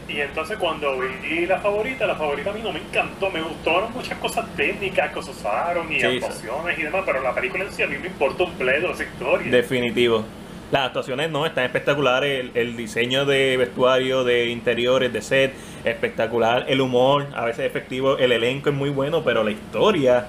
Y 0.10 0.22
entonces 0.22 0.58
cuando 0.58 0.98
vi 1.00 1.46
la 1.46 1.60
favorita, 1.60 2.08
la 2.08 2.16
favorita 2.16 2.50
a 2.50 2.54
mí 2.54 2.62
no 2.64 2.74
me 2.74 2.80
encantó, 2.80 3.30
me 3.30 3.42
gustaron 3.42 3.94
muchas 3.94 4.18
cosas 4.18 4.46
técnicas 4.56 5.14
que 5.14 5.22
se 5.22 5.32
usaron 5.32 5.92
y 5.92 5.96
Sí, 5.96 6.02
sí. 6.02 6.08
actuaciones 6.18 6.80
y 6.80 6.84
demás, 6.84 7.04
pero 7.06 7.22
la 7.22 7.34
película 7.34 7.64
en 7.66 7.72
sí 7.72 7.84
a 7.84 7.88
mí 7.88 7.98
me 8.00 8.08
importa 8.08 8.44
un 8.44 8.54
pledo 8.54 8.92
esa 8.92 9.04
historia. 9.04 9.52
Definitivo. 9.52 10.26
Las 10.72 10.88
actuaciones 10.88 11.30
no, 11.32 11.46
están 11.46 11.64
espectaculares. 11.66 12.40
El, 12.40 12.52
el 12.56 12.78
diseño 12.78 13.26
de 13.26 13.58
vestuario, 13.58 14.24
de 14.24 14.48
interiores, 14.48 15.12
de 15.14 15.22
set, 15.22 15.54
espectacular. 15.84 16.66
El 16.68 16.82
humor, 16.82 17.28
a 17.36 17.46
veces 17.46 17.66
efectivo. 17.66 18.18
El 18.18 18.32
elenco 18.32 18.70
es 18.70 18.76
muy 18.76 18.90
bueno, 18.90 19.24
pero 19.24 19.44
la 19.44 19.52
historia 19.52 20.26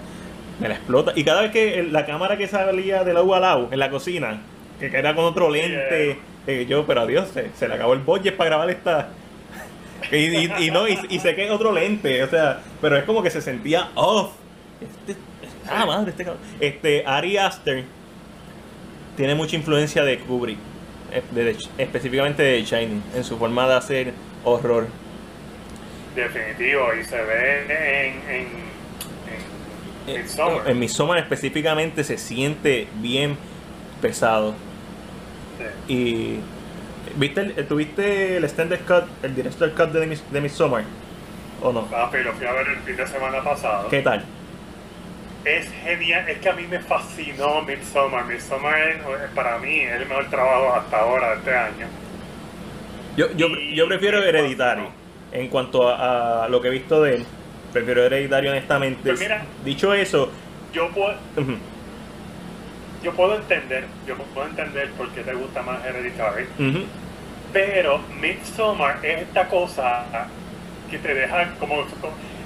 me 0.59 0.69
la 0.69 0.75
explota. 0.75 1.12
Y 1.14 1.25
cada 1.25 1.43
vez 1.43 1.51
que 1.53 1.83
la 1.83 2.07
cámara 2.07 2.37
que 2.37 2.49
salía 2.49 3.05
del 3.05 3.16
agua 3.16 3.37
al 3.37 3.43
lado 3.43 3.69
en 3.71 3.79
la 3.79 3.90
cocina, 3.90 4.40
que 4.79 4.87
era 4.87 5.14
con 5.14 5.25
otro 5.27 5.51
lente, 5.51 6.19
eh, 6.47 6.66
yo, 6.69 6.87
pero 6.87 7.03
adiós, 7.03 7.29
se, 7.29 7.51
se 7.55 7.69
le 7.69 7.75
acabó 7.75 7.93
el 7.93 8.01
budget 8.01 8.37
para 8.37 8.51
grabar 8.51 8.71
esta. 8.71 9.09
Y, 10.11 10.17
y- 10.17 10.53
y 10.67 10.71
no, 10.71 10.89
y, 10.89 10.99
y 11.09 11.21
sé 11.21 11.35
que 11.35 11.45
es 11.47 11.51
otro 11.51 11.73
lente, 11.73 12.23
o 12.23 12.29
sea, 12.29 12.61
pero 12.81 12.97
es 12.97 13.05
como 13.05 13.23
que 13.23 13.31
se 13.31 13.41
sentía 13.43 13.91
off. 13.95 14.33
Este, 14.81 15.21
ah, 15.69 15.85
madre, 15.87 16.11
este. 16.17 16.27
Este, 16.61 17.05
Ari 17.07 17.37
Aster 17.37 17.85
tiene 19.17 19.35
mucha 19.35 19.57
influencia 19.57 20.03
de 20.05 20.19
Kubrick, 20.19 20.59
eh, 21.13 21.23
de- 21.33 21.45
de- 21.45 21.57
específicamente 21.79 22.43
de 22.43 22.63
Shining, 22.65 23.03
en 23.15 23.25
su 23.25 23.37
forma 23.39 23.69
de 23.69 23.75
hacer 23.75 24.13
horror. 24.45 24.87
Definitivo, 26.17 26.87
y 27.01 27.05
se 27.05 27.17
ve 27.23 27.63
en, 27.65 27.71
en, 27.71 28.41
en 28.41 28.71
Eh, 30.07 30.19
Midsommar. 30.23 30.69
En 30.71 30.79
Midsommar 30.79 31.19
específicamente 31.19 32.03
se 32.05 32.19
siente 32.19 32.89
bien 32.97 33.37
pesado. 34.03 34.55
Sí. 35.87 35.93
Y 35.93 36.37
¿viste 37.17 37.41
el, 37.41 37.67
tuviste 37.67 38.37
el 38.37 38.45
extended 38.45 38.81
cut, 38.87 39.05
el 39.23 39.35
director 39.35 39.71
cut 39.73 39.91
de, 39.93 40.07
Mis- 40.07 40.31
de 40.31 40.41
Midsommar? 40.41 40.85
¿O 41.63 41.73
no? 41.73 41.87
Papi, 41.87 42.19
lo 42.19 42.33
fui 42.33 42.47
a 42.47 42.53
ver 42.53 42.69
el 42.69 42.79
fin 42.79 42.97
de 42.97 43.07
semana 43.07 43.43
pasado. 43.43 43.89
¿Qué 43.89 44.01
tal? 44.03 44.25
Es 45.45 45.67
genial, 45.85 46.29
es 46.29 46.39
que 46.39 46.49
a 46.51 46.53
mí 46.53 46.67
me 46.69 46.81
fascinó 46.81 47.63
Midsommar. 47.63 48.27
Midsommar 48.27 48.79
es, 48.79 48.99
para 49.35 49.59
mí 49.59 49.81
es 49.81 50.01
el 50.01 50.07
mejor 50.09 50.29
trabajo 50.31 50.75
hasta 50.75 50.99
ahora 50.99 51.31
de 51.31 51.37
este 51.37 51.55
año. 51.57 51.87
Yo, 53.17 53.27
yo, 53.33 53.49
yo 53.75 53.89
prefiero 53.89 54.23
Hereditary. 54.23 54.83
En 55.33 55.49
cuanto 55.49 55.89
a, 55.89 56.45
a 56.45 56.49
lo 56.49 56.61
que 56.61 56.69
he 56.69 56.71
visto 56.73 57.03
de 57.03 57.17
él, 57.17 57.27
prefiero 57.73 58.05
Hereditary 58.05 58.49
honestamente. 58.49 59.01
Pues 59.11 59.21
mira. 59.21 59.43
Dicho 59.65 59.95
eso, 59.95 60.31
Yo 60.73 60.89
puedo, 60.91 61.15
yo 63.03 63.13
puedo 63.13 63.37
entender, 63.37 63.85
yo 64.07 64.17
puedo 64.17 64.47
entender 64.47 64.91
por 64.93 65.09
qué 65.11 65.23
te 65.23 65.33
gusta 65.35 65.63
más 65.63 65.85
Hereditary, 65.85 66.45
ujú, 66.59 66.85
pero 67.53 68.01
Midsommar 68.21 68.99
es 69.05 69.23
esta 69.23 69.49
cosa 69.49 70.05
que 70.91 70.99
te 70.99 71.15
deja 71.15 71.55
como, 71.59 71.85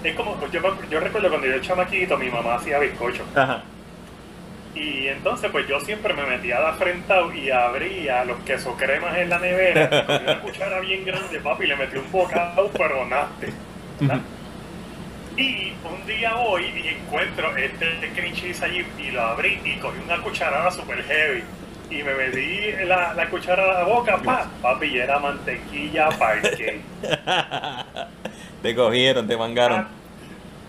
es 0.04 0.14
como 0.14 0.36
yo, 0.50 0.60
me- 0.60 0.88
yo 0.90 1.00
recuerdo 1.00 1.28
cuando 1.28 1.46
yo 1.46 1.54
era 1.54 1.62
chamaquito 1.62 2.16
mi 2.18 2.28
mamá 2.30 2.54
hacía 2.56 2.78
bizcocho. 2.78 3.24
Ajá. 3.34 3.62
y 4.74 5.06
entonces 5.06 5.50
pues 5.52 5.68
yo 5.68 5.78
siempre 5.80 6.12
me 6.14 6.24
metía 6.26 6.58
de 6.60 6.66
afrentado 6.66 7.32
y 7.32 7.48
abría 7.50 8.24
los 8.24 8.38
queso 8.40 8.76
cremas 8.76 9.16
en 9.18 9.30
la 9.30 9.38
nevera 9.38 9.88
y 10.02 10.04
con 10.06 10.22
una 10.22 10.40
cuchara 10.40 10.80
bien 10.80 11.04
grande 11.04 11.38
papi 11.40 11.66
le 11.68 11.76
metí 11.76 11.96
un 11.96 12.10
bocado 12.10 12.70
pero 12.76 13.00
¿verdad? 13.08 13.26
Y 15.36 15.72
un 15.84 16.06
día 16.06 16.34
voy 16.34 16.64
y 16.64 16.88
encuentro 16.88 17.56
este 17.56 18.10
cream 18.14 18.34
cheese 18.34 18.62
allí 18.62 18.86
y 18.98 19.10
lo 19.10 19.22
abrí 19.22 19.60
y 19.64 19.76
cogí 19.78 19.98
una 20.04 20.22
cucharada 20.22 20.70
super 20.70 21.02
heavy. 21.02 21.42
Y 21.90 22.02
me 22.02 22.14
metí 22.14 22.72
la, 22.86 23.14
la 23.14 23.28
cuchara 23.28 23.64
a 23.64 23.80
la 23.80 23.84
boca, 23.84 24.18
pa, 24.18 24.48
papi, 24.62 24.86
y 24.86 24.98
era 24.98 25.18
mantequilla 25.18 26.08
parque. 26.10 26.80
te 28.62 28.74
cogieron, 28.74 29.26
te 29.26 29.36
mangaron. 29.36 29.86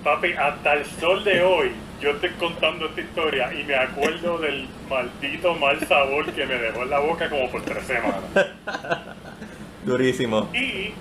Papi, 0.03 0.33
hasta 0.33 0.73
el 0.73 0.85
sol 0.85 1.23
de 1.23 1.41
hoy, 1.41 1.71
yo 2.01 2.11
estoy 2.11 2.31
contando 2.31 2.87
esta 2.87 3.01
historia 3.01 3.53
y 3.53 3.63
me 3.63 3.75
acuerdo 3.75 4.37
del 4.39 4.67
maldito 4.89 5.55
mal 5.55 5.79
sabor 5.87 6.31
que 6.31 6.45
me 6.45 6.55
dejó 6.55 6.83
en 6.83 6.89
la 6.89 6.99
boca 6.99 7.29
como 7.29 7.49
por 7.49 7.61
tres 7.61 7.85
semanas. 7.85 8.21
Durísimo. 9.85 10.49
Y 10.53 10.93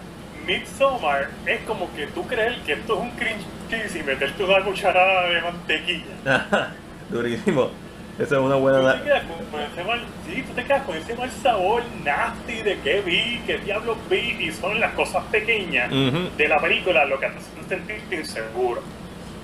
Midsommar 0.46 1.28
es 1.46 1.61
como 1.62 1.92
que 1.94 2.07
tú 2.09 2.26
crees 2.26 2.59
que 2.66 2.72
esto 2.74 2.94
es 2.94 3.00
un 3.00 3.11
cream 3.12 3.38
cheese 3.70 3.96
y 3.96 4.02
meterte 4.02 4.42
una 4.44 4.62
cucharada 4.64 5.28
de 5.30 5.40
mantequilla. 5.42 6.70
Durísimo. 7.11 7.70
Esa 8.18 8.37
es 8.37 8.40
una 8.42 8.54
buena. 8.54 8.92
Tú 8.92 8.98
te, 8.98 9.04
quedas 9.04 9.22
con 9.50 9.61
ese 9.61 9.85
mal, 9.85 10.00
sí, 10.26 10.44
tú 10.46 10.52
te 10.54 10.64
quedas 10.64 10.83
con 10.83 10.96
ese 10.96 11.14
mal 11.16 11.30
sabor 11.42 11.83
nasty 12.04 12.62
de 12.62 12.78
qué 12.85 13.00
vi, 13.00 13.40
qué 13.44 13.59
diablos 13.59 13.96
vi, 14.09 14.37
y 14.38 14.52
son 14.52 14.78
las 14.78 14.92
cosas 14.92 15.24
pequeñas 15.33 15.90
Ujú, 15.90 16.28
de 16.37 16.48
la 16.48 16.61
película 16.61 17.04
lo 17.07 17.18
que 17.18 17.26
te 17.26 17.37
hacen 17.38 17.68
sentirte 17.68 18.14
inseguro. 18.14 18.83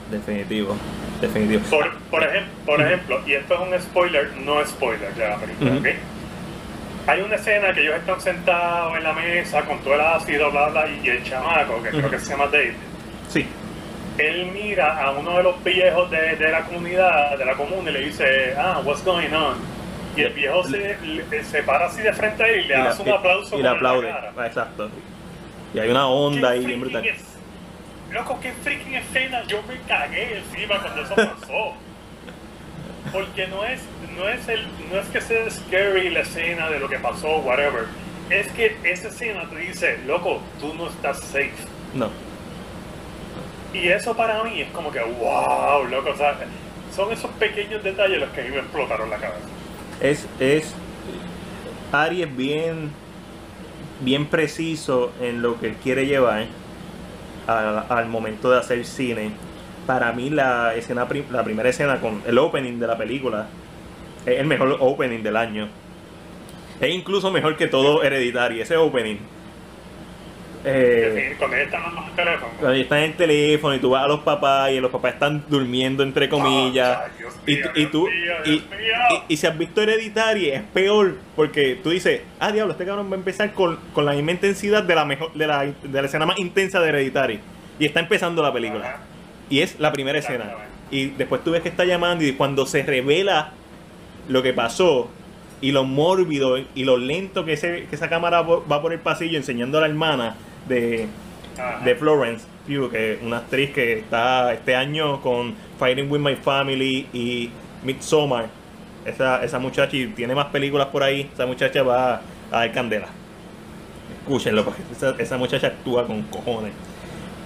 Definitivo. 0.09 0.77
Definitivo. 1.21 1.63
Por, 1.69 1.99
por, 2.11 2.23
ejem- 2.23 2.47
por 2.65 2.81
ejemplo, 2.81 3.21
y 3.27 3.33
esto 3.35 3.55
es 3.55 3.61
un 3.61 3.81
spoiler, 3.83 4.31
no 4.45 4.65
spoiler 4.65 5.15
de 5.15 5.29
la 5.29 5.37
película, 5.37 5.71
Ujú. 5.73 5.81
¿ok? 5.81 5.87
Hay 7.07 7.23
una 7.23 7.35
escena 7.37 7.73
que 7.73 7.81
ellos 7.83 7.97
están 7.97 8.21
sentados 8.21 8.97
en 8.97 9.03
la 9.03 9.13
mesa 9.13 9.63
con 9.63 9.79
todo 9.81 9.95
el 9.95 10.01
ácido, 10.01 10.51
bla, 10.51 10.69
bla, 10.69 10.87
y 10.89 11.09
el 11.09 11.25
chamaco, 11.25 11.83
que 11.83 11.89
creo 11.91 12.03
Ujú. 12.03 12.11
que 12.11 12.19
se 12.21 12.31
llama 12.31 12.47
David, 12.47 12.73
Sí. 13.29 13.47
él 14.19 14.51
mira 14.53 15.03
a 15.03 15.11
uno 15.13 15.37
de 15.39 15.43
los 15.43 15.65
viejos 15.65 16.11
de, 16.11 16.37
de 16.37 16.51
la 16.51 16.61
comunidad, 16.63 17.37
de 17.39 17.45
la 17.45 17.55
comuna, 17.55 17.91
y 17.91 17.93
le 17.95 18.01
dice, 18.01 18.55
ah, 18.57 18.81
what's 18.85 19.05
going 19.05 19.33
on? 19.33 19.57
Y 20.17 20.23
el 20.23 20.33
viejo 20.35 20.63
se, 20.65 20.97
le- 21.03 21.45
se 21.45 21.63
para 21.63 21.87
así 21.87 22.03
de 22.03 22.13
frente 22.13 22.43
a 22.45 22.49
él 22.49 22.65
y 22.65 22.69
le 22.69 22.75
Y 22.75 22.79
la- 22.79 22.91
hace 22.91 23.03
un 23.03 23.11
aplauso 23.11 23.55
y 23.55 23.59
le 23.59 23.65
la 23.65 23.71
aplaude. 23.73 24.11
Ah, 24.11 24.47
Exacto. 24.47 24.91
Y 25.73 25.79
hay 25.79 25.89
una 25.89 26.07
onda 26.07 26.49
¿Qué 26.53 26.59
ahí 26.59 26.67
bien 26.67 26.81
brutal. 26.81 27.07
es- 27.07 27.25
Loco, 28.13 28.39
qué 28.43 28.53
freaking 28.53 28.95
escena, 28.97 29.43
yo 29.47 29.63
me 29.63 29.77
cagué 29.87 30.39
encima 30.39 30.81
cuando 30.81 31.03
eso 31.03 31.15
pasó. 31.15 31.75
Porque 33.13 33.47
no 33.49 33.65
es, 33.65 33.81
no 34.17 34.29
es 34.29 34.49
el, 34.49 34.67
no 34.93 35.01
es 35.01 35.07
que 35.09 35.21
sea 35.21 35.51
scary 35.51 36.11
la 36.11 36.21
escena 36.21 36.69
de 36.71 36.79
lo 36.81 36.89
que 36.89 36.99
pasó, 36.99 37.39
whatever. 37.39 37.85
Es 38.31 38.49
que 38.53 38.77
esa 38.85 39.09
escena 39.09 39.49
te 39.51 39.57
dice, 39.57 39.99
loco, 40.07 40.41
tú 40.61 40.73
no 40.75 40.89
estás 40.89 41.19
safe. 41.21 41.53
No. 41.95 42.09
Y 43.73 43.89
eso 43.89 44.17
para 44.17 44.43
mí 44.45 44.61
es 44.61 44.69
como 44.71 44.91
que, 44.93 45.01
wow, 45.01 45.85
loco, 45.89 46.11
o 46.11 46.17
sea, 46.17 46.37
son 46.95 47.13
esos 47.13 47.31
pequeños 47.33 47.83
detalles 47.83 48.19
los 48.21 48.31
que 48.31 48.41
a 48.43 48.45
mí 48.45 48.51
me 48.51 48.59
explotaron 48.59 49.11
la 49.11 49.17
cabeza. 49.17 49.47
Es, 50.01 50.27
es. 50.39 50.73
Ari 51.93 52.23
es 52.23 52.37
bien. 52.37 52.93
Bien 54.03 54.27
preciso 54.27 55.13
en 55.21 55.43
lo 55.43 55.61
que 55.61 55.67
él 55.67 55.77
quiere 55.83 56.07
llevar 56.07 56.47
a- 57.47 57.85
al 57.91 58.07
momento 58.07 58.51
de 58.51 58.59
hacer 58.59 58.85
cine. 58.87 59.33
Para 59.87 60.13
mí, 60.13 60.31
la 60.31 60.75
escena 60.75 61.07
la 61.31 61.45
primera 61.45 61.69
escena 61.69 62.01
con 62.01 62.23
el 62.27 62.39
opening 62.39 62.79
de 62.79 62.87
la 62.87 62.97
película 62.97 63.49
es 64.27 64.39
el 64.39 64.47
mejor 64.47 64.77
opening 64.81 65.23
del 65.23 65.37
año. 65.37 65.69
Es 66.81 66.91
incluso 66.95 67.31
mejor 67.31 67.57
que 67.57 67.67
todo 67.67 68.03
Hereditary, 68.03 68.61
ese 68.61 68.77
opening. 68.77 69.19
Eh, 70.63 71.35
Cuando 71.39 71.57
ella 71.57 71.65
está 71.65 71.79
hablando 71.79 72.03
por 72.03 72.11
teléfono. 72.17 72.53
cuando 72.59 72.77
está 72.77 72.99
en 72.99 73.05
el 73.05 73.17
teléfono 73.17 73.75
y 73.75 73.79
tú 73.79 73.91
vas 73.91 74.05
a 74.05 74.09
los 74.09 74.21
papás 74.21 74.71
y 74.71 74.81
los 74.81 74.91
papás 74.91 75.15
están 75.15 75.43
durmiendo 75.49 76.03
entre 76.03 76.29
comillas. 76.29 76.99
Ah, 77.01 77.09
Dios 77.17 77.35
Y, 77.75 77.87
tú, 77.87 78.07
y, 79.29 79.37
si 79.37 79.47
has 79.47 79.57
visto 79.57 79.81
Hereditary 79.81 80.51
es 80.51 80.63
peor 80.63 81.17
porque 81.35 81.79
tú 81.83 81.89
dices, 81.89 82.21
ah 82.39 82.53
diablo, 82.53 82.73
este 82.73 82.85
cabrón 82.85 83.11
va 83.11 83.15
a 83.15 83.19
empezar 83.19 83.53
con, 83.55 83.79
con 83.95 84.05
la 84.05 84.13
misma 84.13 84.33
intensidad 84.33 84.83
de 84.83 84.95
la 84.95 85.07
mejor, 85.07 85.33
de 85.33 85.47
la, 85.47 85.65
de 85.65 86.03
la 86.03 86.07
escena 86.07 86.27
más 86.27 86.39
intensa 86.39 86.79
de 86.81 86.91
Hereditary. 86.91 87.41
Y 87.79 87.87
está 87.87 88.01
empezando 88.01 88.43
la 88.43 88.53
película. 88.53 88.87
Ajá. 88.87 89.10
Y 89.51 89.61
es 89.61 89.79
la 89.79 89.93
primera 89.93 90.19
escena. 90.19 90.55
Y 90.91 91.07
después 91.07 91.45
tú 91.45 91.51
ves 91.51 91.61
que 91.61 91.69
está 91.69 91.85
llamando 91.85 92.25
y 92.25 92.33
cuando 92.33 92.67
se 92.67 92.83
revela 92.83 93.53
lo 94.29 94.43
que 94.43 94.53
pasó 94.53 95.11
y 95.61 95.73
lo 95.73 95.85
mórbido 95.85 96.57
y 96.59 96.85
lo 96.85 96.97
lento 96.97 97.45
que, 97.45 97.53
ese, 97.53 97.87
que 97.89 97.97
esa 97.97 98.09
cámara 98.09 98.43
va 98.43 98.81
por 98.81 98.93
el 98.93 99.01
pasillo 99.01 99.37
enseñando 99.37 99.79
a 99.79 99.83
la 99.83 99.87
hermana 99.89 100.37
de, 100.69 101.07
Ajá. 101.59 101.85
de 101.85 101.95
Florence 101.95 102.45
Pugh, 102.67 102.91
que 102.91 103.15
es 103.15 103.23
una 103.23 103.39
actriz 103.39 103.71
que 103.71 103.99
está 103.99 104.53
este 104.53 104.75
año 104.75 105.21
con 105.21 105.55
Fighting 105.79 106.11
with 106.11 106.21
My 106.21 106.37
Family 106.37 107.09
y 107.13 107.51
Midsommar. 107.85 108.49
Esa, 109.05 109.43
esa 109.43 109.59
muchacha 109.59 109.97
y 109.97 110.07
tiene 110.09 110.35
más 110.35 110.47
películas 110.47 110.89
por 110.89 111.03
ahí. 111.03 111.29
Esa 111.33 111.47
muchacha 111.47 111.83
va 111.83 112.17
a 112.17 112.21
dar 112.51 112.73
candela. 112.73 113.09
Escúchenlo, 114.21 114.65
porque 114.65 114.83
esa, 114.93 115.15
esa 115.19 115.39
muchacha 115.39 115.69
actúa 115.69 116.07
con 116.07 116.23
cojones. 116.23 116.73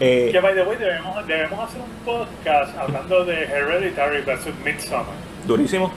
Eh, 0.01 0.31
Que 0.33 0.41
by 0.41 0.55
the 0.55 0.63
way, 0.63 0.77
debemos, 0.77 1.27
debemos 1.27 1.61
hacer 1.69 1.81
un 1.81 2.05
podcast 2.05 2.77
hablando 2.77 3.25
de 3.25 3.45
Hereditary 3.45 4.23
versus 4.23 4.55
Midsommar. 4.65 5.15
Durísimo, 5.47 5.93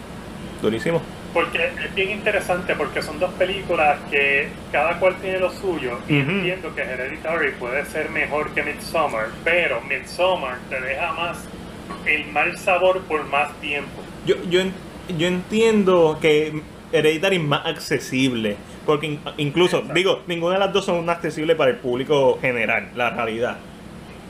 durísimo. 0.62 1.02
Porque 1.34 1.72
es 1.84 1.94
bien 1.96 2.12
interesante 2.12 2.74
porque 2.76 3.02
son 3.02 3.20
dos 3.20 3.32
películas 3.34 3.98
que 4.10 4.48
cada 4.72 4.98
cual 5.00 5.16
tiene 5.22 5.40
lo 5.40 5.52
suyo 5.52 6.00
y 6.08 6.22
Ujú. 6.22 6.32
entiendo 6.32 6.74
que 6.76 6.82
Hereditary 6.82 7.52
puede 7.60 7.86
ser 7.86 8.10
mejor 8.10 8.52
que 8.52 8.64
Midsommar, 8.64 9.28
pero 9.44 9.82
Midsommar 9.82 10.58
te 10.70 10.80
deja 10.82 11.12
más 11.14 11.38
el 12.06 12.26
mal 12.28 12.58
sabor 12.58 13.02
por 13.02 13.26
más 13.26 13.52
tiempo. 13.60 14.02
Yo, 14.26 14.36
yo, 14.50 14.62
yo 15.18 15.28
entiendo 15.28 16.18
que 16.22 16.62
Hereditary 16.92 17.36
es 17.38 17.44
más 17.44 17.66
accesible. 17.66 18.56
Porque 18.86 19.08
in- 19.08 19.20
incluso, 19.36 19.78
Exacto. 19.80 19.94
digo, 19.96 20.22
ninguna 20.28 20.54
de 20.54 20.60
las 20.60 20.72
dos 20.74 20.86
son 20.86 21.10
accesibles 21.10 21.58
para 21.58 21.72
el 21.72 21.78
público 21.78 22.40
general, 22.42 22.90
la 22.96 23.10
realidad. 23.10 23.58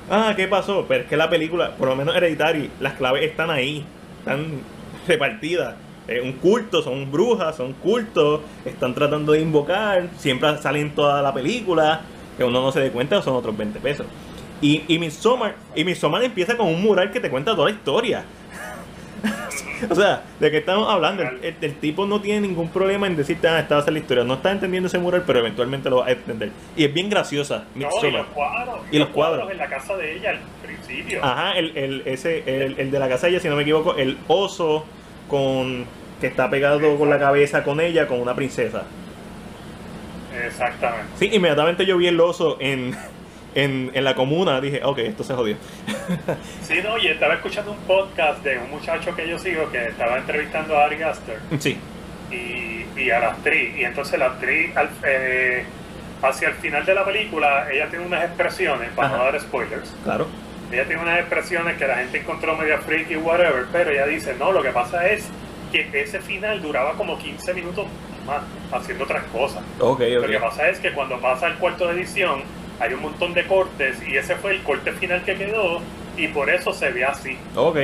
Ah, 0.10 0.34
¿qué 0.36 0.48
pasó? 0.48 0.86
Pero 0.88 1.04
es 1.04 1.10
que 1.10 1.18
la 1.18 1.30
película, 1.30 1.76
por 1.76 1.90
lo 1.90 1.96
menos 1.96 2.16
Hereditary, 2.16 2.70
las 2.80 2.94
claves 2.94 3.24
están 3.24 3.50
ahí, 3.50 3.86
están 4.20 4.62
repartidas. 5.08 5.76
Es 6.08 6.24
un 6.24 6.34
culto, 6.34 6.82
son 6.82 7.12
brujas, 7.12 7.58
son 7.58 7.74
cultos, 7.74 8.40
están 8.64 8.94
tratando 8.94 9.34
de 9.34 9.42
invocar, 9.42 10.08
siempre 10.18 10.58
salen 10.60 10.96
toda 10.96 11.22
la 11.22 11.34
película, 11.34 12.02
que 12.38 12.46
uno 12.46 12.62
no 12.62 12.72
se 12.72 12.80
dé 12.80 12.92
cuenta, 12.92 13.22
son 13.22 13.36
otros 13.36 13.58
20 13.58 13.80
pesos. 13.82 14.06
Y, 14.62 14.84
y 14.88 14.98
Midsommar, 14.98 15.56
y 15.76 15.84
Midsommar 15.84 16.24
empieza 16.24 16.56
con 16.56 16.68
un 16.68 16.82
mural 16.82 17.12
que 17.12 17.20
te 17.20 17.30
cuenta 17.30 17.52
toda 17.54 17.70
la 17.70 17.76
historia. 17.76 18.24
o 19.90 19.96
sea, 19.96 20.24
¿de 20.40 20.52
qué 20.52 20.58
estamos 20.58 20.88
hablando? 20.90 21.24
El, 21.24 21.44
el- 21.44 21.56
el 21.62 21.74
tipo 21.76 22.06
no 22.06 22.22
tiene 22.22 22.42
ningún 22.48 22.70
problema 22.70 23.08
en 23.08 23.16
decirte, 23.16 23.48
ah, 23.48 23.60
esta 23.60 23.76
va 23.76 23.82
a 23.82 23.84
ser 23.84 23.94
la 23.94 24.00
historia. 24.00 24.24
No 24.24 24.36
está 24.36 24.52
entendiendo 24.52 24.88
ese 24.88 24.98
mural, 25.00 25.24
pero 25.26 25.40
eventualmente 25.40 25.90
lo 25.90 25.98
va 25.98 26.08
a 26.08 26.12
entender. 26.12 26.52
Y 26.76 26.86
es 26.86 26.94
bien 26.94 27.10
graciosa, 27.10 27.66
No, 27.76 27.88
y 28.04 28.12
los 28.12 28.26
cuadros. 28.28 28.78
Y 28.92 29.00
los 29.00 29.10
cuadros. 29.10 29.52
en 29.52 29.58
la 29.58 29.68
casa 29.68 29.96
de 29.98 30.16
ella 30.18 30.30
al 30.32 30.40
principio. 30.66 31.24
Ajá, 31.24 31.54
el, 31.58 31.76
el, 31.78 32.04
ese, 32.06 32.44
el, 32.46 32.80
el 32.80 32.92
de 32.92 33.00
la 33.00 33.08
casa 33.10 33.28
de 33.28 33.34
ella, 33.34 33.40
si 33.42 33.50
no 33.50 33.56
me 33.56 33.64
equivoco, 33.64 33.96
el 33.96 34.18
oso 34.28 34.86
con 35.30 35.86
que 36.22 36.28
está 36.28 36.50
pegado 36.50 36.98
con 36.98 37.10
la 37.10 37.20
cabeza 37.20 37.64
con 37.64 37.80
ella, 37.80 38.08
con 38.08 38.20
una 38.20 38.34
princesa. 38.36 38.84
Exactamente. 40.46 41.06
Sí, 41.18 41.30
inmediatamente 41.34 41.86
yo 41.86 41.98
vi 41.98 42.08
el 42.08 42.20
oso 42.20 42.58
en, 42.60 42.96
en, 43.64 43.92
en 43.94 44.04
la 44.04 44.14
comuna, 44.16 44.62
dije, 44.62 44.82
ok, 44.84 45.00
esto 45.00 45.24
se 45.24 45.34
jodió. 45.34 45.56
Sí, 46.62 46.80
no, 46.84 46.98
y 46.98 47.08
estaba 47.08 47.34
escuchando 47.36 47.72
un 47.72 47.78
podcast 47.80 48.44
de 48.44 48.58
un 48.58 48.70
muchacho 48.70 49.16
que 49.16 49.28
yo 49.28 49.40
sigo 49.40 49.70
que 49.72 49.88
estaba 49.88 50.18
entrevistando 50.18 50.78
a 50.78 50.86
Ari 50.86 51.02
Aster 51.04 51.40
Sí, 51.60 51.78
y, 52.32 52.86
y 53.00 53.10
a 53.12 53.20
la 53.20 53.28
actriz. 53.32 53.76
Y 53.78 53.84
entonces 53.84 54.20
la 54.20 54.26
actriz, 54.28 54.76
al- 54.76 54.90
eh, 55.06 55.64
hacia 56.22 56.50
el 56.50 56.56
final 56.56 56.86
de 56.86 56.94
la 56.94 57.06
película, 57.06 57.68
ella 57.72 57.88
tiene 57.90 58.06
unas 58.06 58.24
expresiones, 58.26 58.90
para 58.96 59.10
no 59.10 59.18
dar 59.24 59.40
spoilers, 59.40 59.94
claro. 60.04 60.28
ella 60.72 60.86
tiene 60.86 61.02
unas 61.02 61.20
expresiones 61.20 61.78
que 61.78 61.88
la 61.88 61.96
gente 61.98 62.18
encontró 62.20 62.56
media 62.58 62.80
freaky, 62.80 63.16
whatever, 63.18 63.66
pero 63.72 63.92
ella 63.92 64.06
dice, 64.08 64.36
no, 64.38 64.52
lo 64.52 64.62
que 64.64 64.72
pasa 64.72 65.08
es 65.08 65.28
que 65.72 65.90
ese 65.94 66.20
final 66.20 66.62
duraba 66.62 66.94
como 66.94 67.18
15 67.20 67.54
minutos 67.54 67.86
más 68.26 68.42
haciendo 68.72 69.04
otras 69.06 69.24
cosas. 69.26 69.64
Ok, 69.80 70.02
Lo 70.02 70.28
que 70.28 70.40
pasa 70.40 70.70
es 70.70 70.80
que 70.80 70.92
cuando 70.92 71.20
pasa 71.20 71.48
el 71.48 71.54
cuarto 71.56 71.88
de 71.88 71.94
edición, 71.94 72.42
hay 72.80 72.94
un 72.94 73.02
montón 73.02 73.34
de 73.34 73.46
cortes 73.48 73.98
y 74.08 74.18
ese 74.18 74.36
fue 74.36 74.52
el 74.56 74.64
corte 74.64 74.92
final 74.94 75.24
que 75.24 75.36
quedó 75.36 75.82
y 76.18 76.28
por 76.30 76.50
eso 76.50 76.74
se 76.74 76.90
ve 76.92 77.04
así. 77.06 77.38
Ok. 77.56 77.78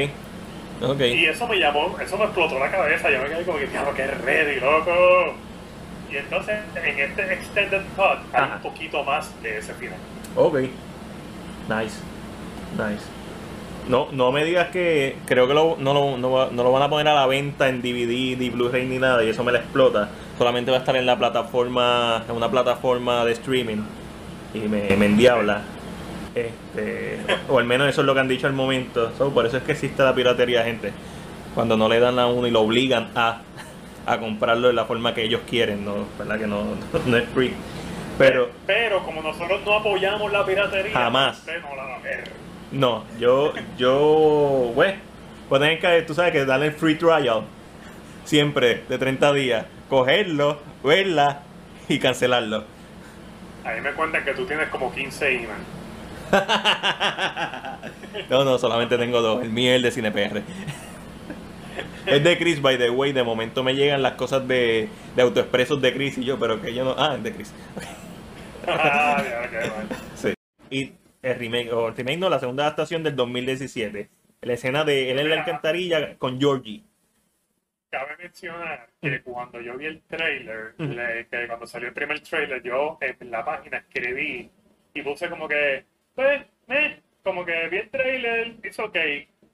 Ok. 0.82 1.00
Y 1.02 1.26
eso 1.26 1.48
me 1.48 1.58
llamó, 1.60 1.96
eso 2.00 2.18
me 2.18 2.26
explotó 2.26 2.60
la 2.60 2.70
cabeza, 2.70 3.10
yo 3.10 3.20
me 3.22 3.30
quedé 3.30 3.44
como 3.44 3.58
que, 3.58 3.68
diablo, 3.68 3.94
que 3.94 4.06
ready, 4.08 4.60
loco. 4.60 5.34
Y 6.12 6.18
entonces, 6.18 6.60
en 6.84 7.00
este 7.00 7.34
extended 7.34 7.82
cut, 7.96 8.20
hay 8.34 8.44
Ajá. 8.44 8.56
un 8.58 8.62
poquito 8.62 9.04
más 9.04 9.32
de 9.42 9.58
ese 9.60 9.74
final. 9.74 9.98
Ok. 10.36 10.56
Nice. 11.70 12.00
Nice. 12.78 13.04
No, 13.88 14.08
no 14.12 14.32
me 14.32 14.46
digas 14.46 14.70
que 14.70 15.18
creo 15.26 15.48
que 15.48 15.54
lo- 15.54 15.76
no, 15.80 15.94
lo, 15.94 16.18
no 16.18 16.64
lo 16.64 16.72
van 16.72 16.84
a 16.84 16.90
poner 16.90 17.08
a 17.08 17.14
la 17.14 17.26
venta 17.28 17.68
en 17.68 17.82
DVD, 17.82 18.38
ni 18.38 18.50
Blu-ray 18.50 18.86
ni 18.86 18.98
nada 18.98 19.24
y 19.24 19.30
eso 19.30 19.44
me 19.44 19.52
la 19.52 19.60
explota. 19.60 20.10
Solamente 20.38 20.72
va 20.72 20.78
a 20.78 20.80
estar 20.82 20.96
en 20.96 21.06
la 21.06 21.18
plataforma, 21.18 22.24
en 22.30 22.36
una 22.36 22.50
plataforma 22.50 23.26
de 23.26 23.34
streaming 23.34 23.82
y 24.54 24.60
me, 24.60 24.96
me 24.98 25.06
endiabla. 25.06 25.62
Este, 26.36 27.20
o 27.50 27.60
al 27.60 27.66
menos 27.66 27.88
eso 27.90 28.02
es 28.02 28.08
lo 28.08 28.14
que 28.14 28.20
han 28.20 28.28
dicho 28.28 28.48
al 28.48 28.54
momento. 28.54 29.12
So, 29.18 29.32
por 29.34 29.46
eso 29.46 29.58
es 29.58 29.64
que 29.64 29.74
existe 29.74 30.02
la 30.04 30.14
piratería, 30.16 30.64
gente. 30.64 30.92
Cuando 31.54 31.78
no 31.78 31.88
le 31.88 32.00
dan 32.00 32.18
a 32.20 32.28
uno 32.28 32.48
y 32.48 32.52
lo 32.52 32.62
obligan 32.62 33.12
a, 33.16 33.42
a 34.06 34.20
comprarlo 34.20 34.68
de 34.68 34.74
la 34.74 34.86
forma 34.86 35.14
que 35.14 35.24
ellos 35.24 35.42
quieren, 35.48 35.86
no, 35.86 36.06
¿verdad? 36.18 36.40
Que 36.40 36.48
no, 36.48 36.64
no 37.06 37.18
es 37.18 37.26
free. 37.30 37.54
Pero 38.18 38.50
Pero 38.68 39.04
como 39.04 39.22
nosotros 39.22 39.62
no 39.66 39.76
apoyamos 39.76 40.32
la 40.32 40.46
piratería, 40.46 40.94
Jamás. 40.94 41.40
usted 41.40 41.62
no 41.62 41.76
la 41.76 41.84
va 41.84 41.96
a 41.96 42.00
ver. 42.00 42.24
No, 42.72 43.04
yo, 43.20 43.54
yo, 43.78 44.72
güey, 44.74 44.96
pues 45.50 45.62
tener 45.62 45.80
que, 45.80 46.02
tú 46.04 46.14
sabes 46.16 46.32
que 46.32 46.46
darle 46.46 46.68
el 46.68 46.74
free 46.74 46.96
trial, 46.96 47.44
siempre, 48.24 48.84
de 48.90 48.98
30 48.98 49.34
días, 49.34 49.66
cogerlo, 49.90 50.60
verla 50.84 51.42
y 51.88 52.00
cancelarlo. 52.00 52.64
Ahí 53.64 53.82
me 53.82 53.94
cuentan 53.94 54.24
que 54.26 54.34
tú 54.34 54.46
tienes 54.46 54.70
como 54.70 54.94
15 54.94 55.30
emails. 55.30 55.52
No, 58.30 58.44
no, 58.44 58.60
solamente 58.60 58.98
tengo 58.98 59.22
dos, 59.22 59.44
el 59.44 59.50
mío 59.50 59.72
y 59.72 59.76
el 59.76 59.82
de 59.82 59.92
CinePR. 59.92 60.44
Es 62.06 62.24
de 62.24 62.38
Chris, 62.38 62.62
by 62.62 62.78
the 62.78 62.90
way, 62.90 63.12
de 63.12 63.24
momento 63.24 63.64
me 63.64 63.76
llegan 63.76 64.02
las 64.02 64.14
cosas 64.14 64.48
de, 64.48 64.88
de 65.16 65.22
autoexpresos 65.22 65.82
de 65.82 65.94
Chris 65.94 66.18
y 66.18 66.24
yo, 66.24 66.38
pero 66.38 66.62
que 66.62 66.74
yo 66.74 66.84
no, 66.84 66.96
ah, 66.98 67.16
es 67.16 67.24
de 67.24 67.34
Chris. 67.34 67.54
Ah. 68.68 69.24
Sí. 70.16 70.34
Y 70.70 70.94
el 71.22 71.40
remake, 71.40 71.72
o 71.72 71.88
el 71.88 71.96
remake 71.96 72.18
no, 72.18 72.30
la 72.30 72.40
segunda 72.40 72.64
adaptación 72.64 73.04
del 73.04 73.16
2017. 73.16 74.10
La 74.42 74.54
escena 74.54 74.84
de 74.84 75.12
él 75.12 75.20
en 75.20 75.30
la 75.30 75.40
alcantarilla 75.40 76.18
con 76.18 76.40
Georgie. 76.40 76.84
Cabe 77.94 78.18
mencionar 78.18 78.90
que 79.00 79.22
cuando 79.22 79.62
yo 79.62 79.78
vi 79.78 79.86
el 79.86 80.02
trailer, 80.08 80.74
le- 80.80 81.28
que 81.28 81.46
cuando 81.46 81.68
salió 81.68 81.90
el 81.90 81.94
primer 81.94 82.20
trailer, 82.22 82.60
yo 82.64 82.98
en 83.00 83.30
la 83.30 83.46
página 83.46 83.78
escribí 83.78 84.50
y 84.96 85.02
puse 85.04 85.30
como 85.30 85.48
que, 85.48 85.86
pues, 86.16 86.42
eh, 86.70 87.00
como 87.24 87.46
que 87.46 87.68
vi 87.70 87.78
el 87.78 87.90
trailer, 87.92 88.48
it's 88.64 88.80
ok, 88.80 88.98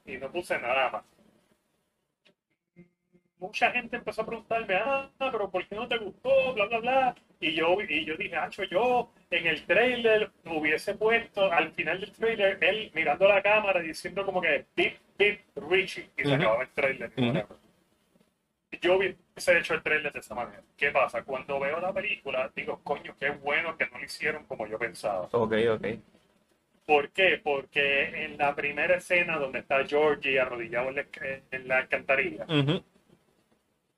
y 0.05 0.15
no 0.15 0.31
puse 0.31 0.57
nada 0.57 0.89
más. 0.89 1.03
Mucha 3.39 3.71
gente 3.71 3.97
empezó 3.97 4.21
a 4.21 4.25
preguntarme, 4.25 4.75
ah, 4.75 5.09
pero 5.19 5.51
¿por 5.51 5.67
qué 5.67 5.75
no 5.75 5.89
te 5.89 5.97
gustó? 5.97 6.53
Bla, 6.53 6.67
bla, 6.67 6.79
bla. 6.79 7.15
Y 7.41 7.53
yo, 7.55 7.75
y 7.89 8.05
yo 8.05 8.15
dije, 8.15 8.37
Hacho, 8.37 8.63
yo 8.63 9.11
en 9.31 9.47
el 9.47 9.65
trailer 9.65 10.31
hubiese 10.45 10.95
puesto 10.95 11.51
al 11.51 11.73
final 11.73 11.99
del 11.99 12.13
trailer 12.13 12.57
él 12.61 12.89
mirando 12.93 13.27
la 13.27 13.41
cámara 13.41 13.81
diciendo 13.81 14.25
como 14.25 14.39
que, 14.41 14.65
beep, 14.77 14.97
beep, 15.17 15.41
Richie, 15.69 16.09
y 16.17 16.23
se 16.23 16.33
acababa 16.35 16.63
el 16.63 16.69
trailer. 16.69 17.11
y 17.17 17.29
Ujú. 17.29 17.37
Yo 18.77 18.97
hubiese 18.97 19.57
hecho 19.57 19.73
el 19.73 19.81
trailer 19.81 20.13
de 20.13 20.19
esa 20.19 20.35
manera. 20.35 20.61
¿Qué 20.77 20.91
pasa? 20.91 21.23
Cuando 21.23 21.59
veo 21.59 21.79
la 21.79 21.91
película, 21.93 22.51
digo, 22.55 22.79
coño, 22.83 23.15
qué 23.19 23.31
bueno 23.31 23.77
que 23.77 23.87
no 23.87 23.97
lo 23.99 24.05
hicieron 24.05 24.45
como 24.45 24.67
yo 24.67 24.77
pensaba. 24.77 25.27
Ok, 25.31 25.53
ok. 25.71 25.87
¿Por 26.85 27.11
qué? 27.11 27.39
Porque 27.43 28.25
en 28.25 28.37
la 28.37 28.55
primera 28.55 28.95
escena 28.95 29.37
donde 29.37 29.59
está 29.59 29.85
Georgie 29.85 30.39
arrodillado 30.39 30.89
en 30.89 30.95
la, 30.95 31.05
en 31.51 31.67
la 31.67 31.77
alcantarilla, 31.77 32.45
Ujú. 32.45 32.83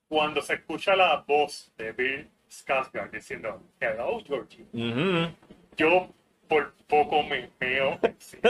cuando 0.10 0.41
se 0.41 0.55
escucha 0.55 0.95
la 0.95 1.23
voz 1.25 1.71
de 1.77 1.91
Bill 1.93 2.29
Skarsgård 2.49 3.12
diciendo, 3.12 3.63
hello, 3.79 4.21
Georgie, 4.25 4.65
Ujú. 4.73 5.34
yo 5.77 6.13
por 6.49 6.73
poco 6.88 7.23
me 7.23 7.49
meo. 7.60 7.99
Sí. 8.19 8.38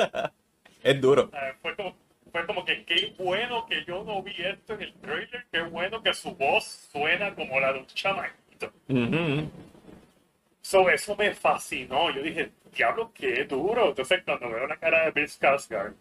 Es 0.84 1.00
duro. 1.00 1.30
Eh, 1.32 1.54
fue, 1.62 1.76
como, 1.76 1.96
fue 2.32 2.46
como 2.46 2.64
que 2.66 2.86
qué 2.86 3.14
bueno 3.18 3.66
que 3.66 3.84
yo 3.86 4.04
no 4.04 4.22
vi 4.24 4.34
esto 4.38 4.74
en 4.74 4.82
el 4.82 4.94
trailer, 4.94 5.46
qué 5.52 5.62
bueno 5.62 6.02
que 6.02 6.14
su 6.14 6.36
voz 6.36 6.90
suena 6.92 7.36
como 7.36 7.60
la 7.60 7.74
de 7.74 7.80
un 7.80 7.88
chamaquito. 7.88 8.72
Ujú. 8.88 9.50
So, 10.62 10.90
eso 10.90 11.16
me 11.16 11.34
fascinó. 11.34 12.12
Yo 12.12 12.22
dije, 12.22 12.52
diablo, 12.74 13.12
qué 13.14 13.46
duro. 13.46 13.90
Entonces, 13.90 14.22
cuando 14.24 14.50
veo 14.50 14.68
la 14.68 14.78
cara 14.78 15.06
de 15.06 15.12
Bill 15.12 15.28
Skarsgård 15.28 15.96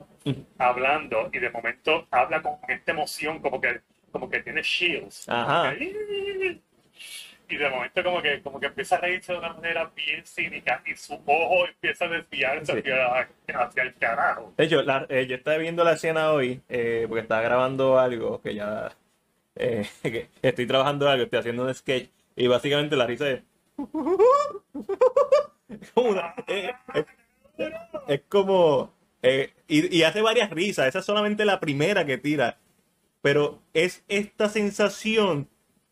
hablando 0.59 1.31
y 1.33 1.38
de 1.38 1.51
momento 1.51 2.07
habla 2.11 2.43
con 2.43 2.59
esta 2.69 2.93
emoción, 2.93 3.40
como 3.40 3.61
que, 3.61 3.81
como 4.12 4.29
que 4.29 4.40
tiene 4.40 4.62
shields. 4.62 5.29
Ajá. 5.29 5.75
Y 7.50 7.56
de 7.56 7.68
momento 7.68 8.02
como 8.04 8.22
que, 8.22 8.40
como 8.42 8.60
que 8.60 8.66
empieza 8.66 8.96
a 8.96 9.00
reírse 9.00 9.32
de 9.32 9.38
una 9.40 9.52
manera 9.54 9.90
bien 9.94 10.24
cínica 10.24 10.82
y 10.86 10.94
su 10.94 11.14
ojo 11.26 11.66
empieza 11.66 12.04
a 12.04 12.08
desviarse 12.08 12.72
Sí. 12.72 12.78
hacia, 12.90 13.60
hacia 13.60 13.82
el 13.82 13.94
carajo. 13.96 14.54
De 14.56 14.64
hecho, 14.64 14.82
la- 14.82 15.04
eh, 15.08 15.26
yo 15.26 15.34
estaba 15.36 15.56
viendo 15.56 15.82
la 15.82 15.94
escena 15.94 16.32
hoy 16.32 16.62
eh, 16.68 17.06
porque 17.08 17.22
estaba 17.22 17.42
grabando 17.42 17.98
algo 17.98 18.40
que 18.40 18.54
ya 18.54 18.92
eh, 19.56 19.84
que 20.02 20.28
estoy 20.42 20.66
trabajando 20.66 21.08
algo, 21.08 21.24
estoy 21.24 21.40
haciendo 21.40 21.64
un 21.64 21.74
sketch 21.74 22.08
y 22.36 22.46
básicamente 22.46 22.96
la 22.96 23.06
risa 23.06 23.28
es 23.30 23.42
es 25.68 25.90
como 25.94 26.10
una- 26.10 26.34
es, 26.46 26.70
es 28.08 28.20
como 28.28 28.92
y, 29.68 29.96
y 29.98 30.02
hace 30.04 30.22
varias 30.22 30.50
risas, 30.50 30.86
esa 30.86 31.00
es 31.00 31.04
solamente 31.04 31.44
la 31.44 31.60
primera 31.60 32.06
que 32.06 32.16
tira, 32.16 32.56
pero 33.22 33.60
es 33.74 34.02
esta 34.08 34.48
sensación 34.48 35.48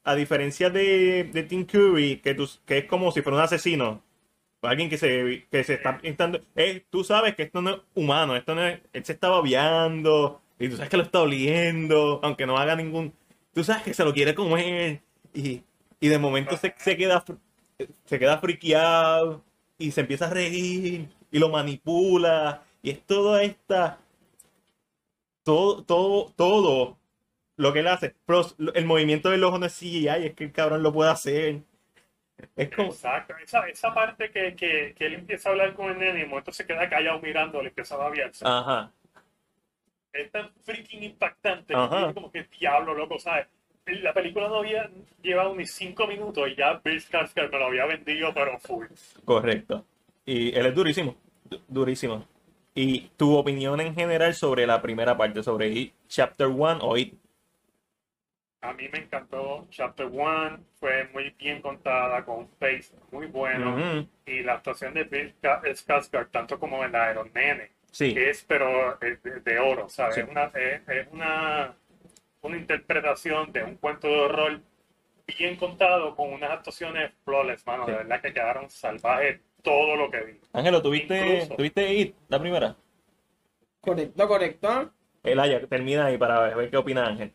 a 0.09 0.15
diferencia 0.15 0.71
de, 0.71 1.25
de 1.25 1.43
Tim 1.43 1.65
Curry 1.67 2.21
que, 2.21 2.37
es 2.69 2.85
como 2.87 3.13
si 3.13 3.23
fuera 3.23 3.39
un 3.39 3.45
asesino 3.45 4.03
alguien 4.63 4.91
que 4.91 4.99
se, 4.99 5.47
que 5.51 5.63
se 5.65 5.75
está 5.75 5.99
pintando. 5.99 6.41
Eh, 6.57 6.85
tú 6.91 7.05
sabes 7.05 7.37
que 7.37 7.45
esto 7.45 7.63
no 7.63 7.71
es 7.71 7.81
humano, 7.95 8.37
esto 8.37 8.55
no. 8.55 8.63
Él 8.67 8.83
se 9.05 9.13
está 9.13 9.29
babeando 9.29 10.41
y 10.59 10.69
tú 10.69 10.77
sabes 10.77 10.91
que 10.91 10.97
lo 10.97 11.05
está 11.05 11.21
oliendo, 11.21 12.21
aunque 12.23 12.47
no 12.47 12.57
haga 12.59 12.75
ningún. 12.75 13.13
tú 13.53 13.63
sabes 13.65 13.83
que 13.83 13.95
se 13.95 14.05
lo 14.05 14.13
quiere 14.13 14.35
comer 14.35 15.03
y, 15.35 15.63
y 16.01 16.09
de 16.09 16.19
momento 16.19 16.57
se, 16.57 16.75
se 16.79 16.97
queda 16.97 17.25
se 18.07 18.19
queda 18.19 18.39
friqueado 18.39 19.45
y 19.79 19.93
se 19.93 20.01
empieza 20.01 20.27
a 20.27 20.31
reír 20.31 21.09
y 21.31 21.39
lo 21.39 21.49
manipula 21.51 22.65
y 22.83 22.91
es 22.91 23.01
toda 23.07 23.43
esta 23.45 24.01
todo 25.45 25.83
todo 25.85 26.33
todo 26.37 26.98
lo 27.59 27.73
que 27.75 27.81
él 27.81 27.89
hace 27.89 28.15
pero 28.25 28.47
el 28.75 28.87
movimiento 28.87 29.29
del 29.29 29.45
ojo 29.45 29.59
no 29.59 29.67
es 29.67 29.79
CGI 29.79 30.09
es 30.09 30.35
que 30.35 30.45
el 30.45 30.53
cabrón 30.53 30.83
lo 30.83 30.93
puede 30.93 31.11
hacer 31.11 31.61
es 32.57 32.71
como 32.75 32.89
Exacto, 32.89 33.35
esa, 33.45 33.69
esa 33.69 33.93
parte 33.93 34.31
que, 34.31 34.55
que, 34.55 34.95
que 34.97 35.07
él 35.07 35.15
empieza 35.15 35.49
a 35.49 35.53
hablar 35.53 35.75
con 35.75 35.91
el 35.91 35.99
nene 35.99 36.23
y 36.23 36.27
momento 36.27 36.53
se 36.53 36.65
queda 36.67 36.89
callado 36.89 37.21
mirando, 37.21 37.61
le 37.61 37.69
empieza 37.69 37.97
a 37.97 37.99
babiarse. 37.99 38.45
ajá 38.47 38.91
Es 40.13 40.31
tan 40.31 40.51
freaking 40.65 41.03
impactante. 41.03 41.75
Ajá. 41.75 42.13
como 42.15 42.31
que 42.33 42.45
diablo, 42.59 42.95
loco, 42.95 43.19
¿sabes? 43.19 43.47
La 43.87 44.13
película 44.13 44.49
no 44.49 44.57
había 44.57 44.91
llevado 45.23 45.55
ni 45.55 45.65
cinco 45.67 46.07
minutos 46.07 46.47
y 46.49 46.55
ya 46.57 46.81
Bill 46.85 47.01
Skarsgård 47.01 47.51
me 47.51 47.59
lo 47.59 47.67
había 47.67 47.87
vendido, 47.87 48.33
pero 48.35 48.59
full. 48.59 48.87
Correcto. 49.25 49.85
Y 50.27 50.55
él 50.57 50.67
es 50.67 50.75
durísimo. 50.75 51.17
du- 51.45 51.61
Durísimo. 51.69 52.25
Y 52.75 53.09
tu 53.17 53.35
opinión 53.37 53.81
en 53.81 53.95
general 53.95 54.35
sobre 54.35 54.67
la 54.67 54.81
primera 54.83 55.17
parte, 55.17 55.43
sobre 55.43 55.69
It 55.71 55.95
Chapter 56.07 56.47
1 56.49 56.79
o 56.83 56.97
It. 56.97 57.15
A 58.61 58.73
mí 58.73 58.89
me 58.93 58.99
encantó 58.99 59.67
Chapter 59.71 60.07
1, 60.07 60.59
fue 60.81 61.09
muy 61.13 61.31
bien 61.39 61.63
contada, 61.63 62.25
con 62.25 62.39
un 62.41 62.49
pace 62.59 62.91
muy 63.13 63.27
bueno. 63.27 64.07
Y 64.27 64.41
la 64.43 64.55
actuación 64.55 64.95
de 64.95 65.05
Bill 65.05 65.33
Ska- 65.41 65.63
Skarsgård, 65.63 66.31
tanto 66.31 66.59
como 66.59 66.85
en 66.85 66.93
la 66.93 67.09
de 67.09 67.15
los 67.15 67.33
nenes, 67.33 67.71
Sí. 67.93 68.15
es 68.17 68.45
pero 68.47 69.01
es 69.01 69.23
de, 69.23 69.41
de 69.41 69.59
oro, 69.61 69.89
¿sabes? 69.89 70.17
Sí. 70.17 70.21
Es, 70.23 70.29
una, 70.29 70.45
es, 70.55 70.89
es 70.89 71.09
una, 71.13 71.75
una 72.43 72.57
interpretación 72.57 73.53
de 73.53 73.63
un 73.63 73.77
cuento 73.77 74.09
de 74.09 74.19
horror 74.21 74.61
bien 75.39 75.57
contado 75.57 76.17
con 76.17 76.33
unas 76.33 76.51
actuaciones 76.51 77.13
flawless, 77.25 77.65
mano. 77.67 77.85
Sí. 77.87 77.93
De 77.93 77.97
verdad 77.99 78.21
que 78.21 78.33
quedaron 78.35 78.69
salvajes 78.71 79.41
todo 79.63 79.95
lo 79.97 80.11
que 80.11 80.21
vi. 80.21 80.41
Ángelo, 80.53 80.83
¿tuviste, 80.83 81.17
Incluso. 81.35 81.55
¿tuviste 81.57 81.95
It, 81.95 82.15
la 82.29 82.41
primera? 82.41 82.77
Correcto, 83.81 84.29
correcto. 84.29 84.93
El 85.23 85.39
Aya, 85.41 85.65
termina 85.67 86.07
ahí 86.07 86.19
para 86.19 86.55
ver 86.55 86.71
qué 86.71 86.77
opina 86.77 87.07
Ángel. 87.07 87.33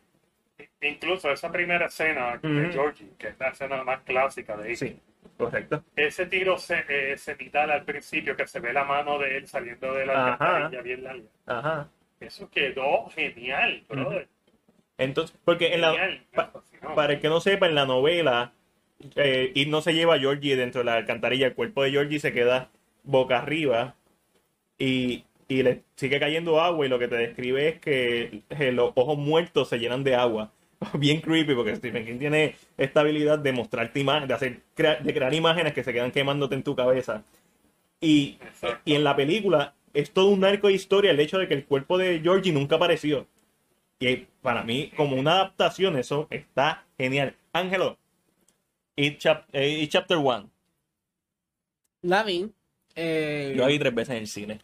Incluso 0.80 1.30
esa 1.32 1.50
primera 1.50 1.86
escena 1.86 2.38
de 2.42 2.70
Georgie, 2.72 3.10
que 3.18 3.28
es 3.28 3.38
la 3.38 3.48
escena 3.48 3.82
más 3.84 4.00
clásica 4.02 4.56
de 4.56 4.72
It. 4.72 4.78
Sí, 4.78 5.00
correcto. 5.36 5.82
Ese 5.96 6.26
tiro 6.26 6.58
ce- 6.58 6.84
eh, 6.88 7.16
cenital 7.16 7.70
al 7.70 7.84
principio, 7.84 8.36
que 8.36 8.46
se 8.46 8.60
ve 8.60 8.72
la 8.72 8.84
mano 8.84 9.18
de 9.18 9.38
él 9.38 9.46
saliendo 9.46 9.92
de 9.94 10.06
la 10.06 10.34
alcantarilla 10.34 10.82
bien 10.82 11.04
larga. 11.04 11.24
Ajá. 11.46 11.88
Eso 12.20 12.48
quedó 12.50 13.08
genial, 13.10 13.82
brother. 13.88 14.28
Entonces, 14.98 15.36
porque 15.44 15.74
en 15.74 15.80
la, 15.80 15.92
pa- 16.34 16.52
para 16.94 17.14
el 17.14 17.20
que 17.20 17.28
no 17.28 17.40
sepa, 17.40 17.66
en 17.66 17.74
la 17.74 17.86
novela, 17.86 18.52
eh, 19.16 19.50
It 19.54 19.68
no 19.68 19.80
se 19.80 19.92
lleva 19.94 20.14
a 20.14 20.18
Georgie 20.18 20.54
dentro 20.56 20.80
de 20.80 20.84
la 20.84 20.94
alcantarilla. 20.94 21.48
El 21.48 21.54
cuerpo 21.54 21.82
de 21.82 21.90
Georgie 21.90 22.20
se 22.20 22.32
queda 22.32 22.70
boca 23.02 23.38
arriba 23.38 23.96
y, 24.78 25.24
y 25.48 25.62
le 25.62 25.82
sigue 25.96 26.18
cayendo 26.20 26.60
agua. 26.60 26.86
Y 26.86 26.88
lo 26.88 26.98
que 26.98 27.08
te 27.08 27.16
describe 27.16 27.68
es 27.68 27.80
que 27.80 28.42
eh, 28.50 28.72
los 28.72 28.92
ojos 28.94 29.18
muertos 29.18 29.68
se 29.68 29.78
llenan 29.78 30.04
de 30.04 30.14
agua. 30.14 30.52
Bien 30.94 31.20
creepy, 31.20 31.54
porque 31.54 31.76
Stephen 31.76 32.04
King 32.06 32.18
tiene 32.18 32.56
esta 32.76 33.00
habilidad 33.00 33.38
de 33.38 33.52
mostrarte 33.52 34.00
imágenes, 34.00 34.28
de 34.28 34.34
hacer 34.34 34.60
crea- 34.74 35.00
de 35.00 35.14
crear 35.14 35.32
imágenes 35.34 35.72
que 35.72 35.84
se 35.84 35.92
quedan 35.92 36.10
quemándote 36.10 36.54
en 36.54 36.62
tu 36.62 36.74
cabeza. 36.76 37.22
Y, 38.00 38.38
y 38.84 38.94
en 38.94 39.04
la 39.04 39.16
película 39.16 39.74
es 39.94 40.10
todo 40.10 40.28
un 40.28 40.44
arco 40.44 40.66
de 40.68 40.74
historia 40.74 41.10
el 41.12 41.20
hecho 41.20 41.38
de 41.38 41.48
que 41.48 41.54
el 41.54 41.64
cuerpo 41.64 41.96
de 41.96 42.20
Georgie 42.20 42.52
nunca 42.52 42.76
apareció. 42.76 43.26
Y 44.00 44.26
para 44.42 44.62
mí, 44.64 44.90
como 44.96 45.16
una 45.16 45.34
adaptación, 45.34 45.96
eso 45.96 46.26
está 46.30 46.84
genial. 46.98 47.34
Ángelo, 47.52 47.96
It, 48.96 49.18
Chap- 49.18 49.46
eh, 49.52 49.68
It 49.82 49.90
Chapter 49.90 50.18
1. 50.18 50.50
La 52.02 52.22
vi. 52.24 52.50
Eh, 52.96 53.54
Yo 53.56 53.62
la 53.62 53.68
vi 53.68 53.78
tres 53.78 53.94
veces 53.94 54.10
en 54.10 54.20
el 54.20 54.28
cine. 54.28 54.60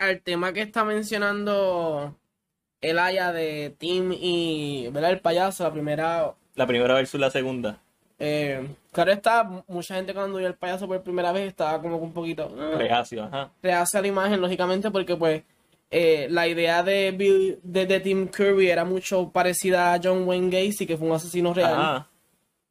Al 0.00 0.20
tema 0.22 0.52
que 0.52 0.62
está 0.62 0.84
mencionando 0.84 2.16
el 2.80 2.98
Aya 2.98 3.32
de 3.32 3.74
Tim 3.78 4.12
y 4.12 4.88
¿verdad? 4.92 5.10
el 5.10 5.20
payaso, 5.20 5.64
la 5.64 5.72
primera. 5.72 6.34
La 6.56 6.66
primera 6.66 6.94
versus 6.94 7.20
la 7.20 7.30
segunda. 7.30 7.78
Eh, 8.18 8.66
claro 8.92 9.12
está, 9.12 9.44
mucha 9.66 9.94
gente 9.94 10.12
cuando 10.12 10.38
vio 10.38 10.46
el 10.46 10.54
payaso 10.54 10.86
por 10.86 11.02
primera 11.02 11.32
vez 11.32 11.48
estaba 11.48 11.80
como 11.80 11.96
un 11.96 12.12
poquito 12.12 12.54
ah, 12.58 12.76
Reacio, 12.76 13.24
ajá. 13.24 13.50
rehace 13.62 13.96
a 13.96 14.02
la 14.02 14.08
imagen, 14.08 14.40
lógicamente, 14.42 14.90
porque 14.90 15.16
pues 15.16 15.42
eh, 15.90 16.26
la 16.30 16.46
idea 16.46 16.82
de, 16.82 17.12
Bill, 17.12 17.58
de, 17.62 17.86
de 17.86 18.00
Tim 18.00 18.28
Curry 18.28 18.68
era 18.70 18.84
mucho 18.84 19.30
parecida 19.30 19.94
a 19.94 20.00
John 20.02 20.24
Wayne 20.28 20.50
Gacy, 20.50 20.86
que 20.86 20.98
fue 20.98 21.08
un 21.08 21.14
asesino 21.14 21.54
real. 21.54 21.72
Ajá. 21.74 22.08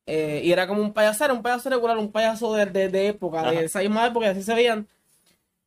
Eh, 0.05 0.41
y 0.43 0.51
era 0.51 0.67
como 0.67 0.81
un 0.81 0.93
payaso, 0.93 1.25
era 1.25 1.33
un 1.33 1.41
payaso 1.43 1.69
regular, 1.69 1.97
un 1.97 2.11
payaso 2.11 2.53
de, 2.53 2.65
de- 2.67 2.89
de 2.89 3.07
época, 3.07 3.41
Ajá. 3.41 3.51
de 3.51 3.65
esa 3.65 3.79
misma 3.79 4.05
época, 4.07 4.29
así 4.29 4.41
se 4.43 4.53
veían. 4.55 4.87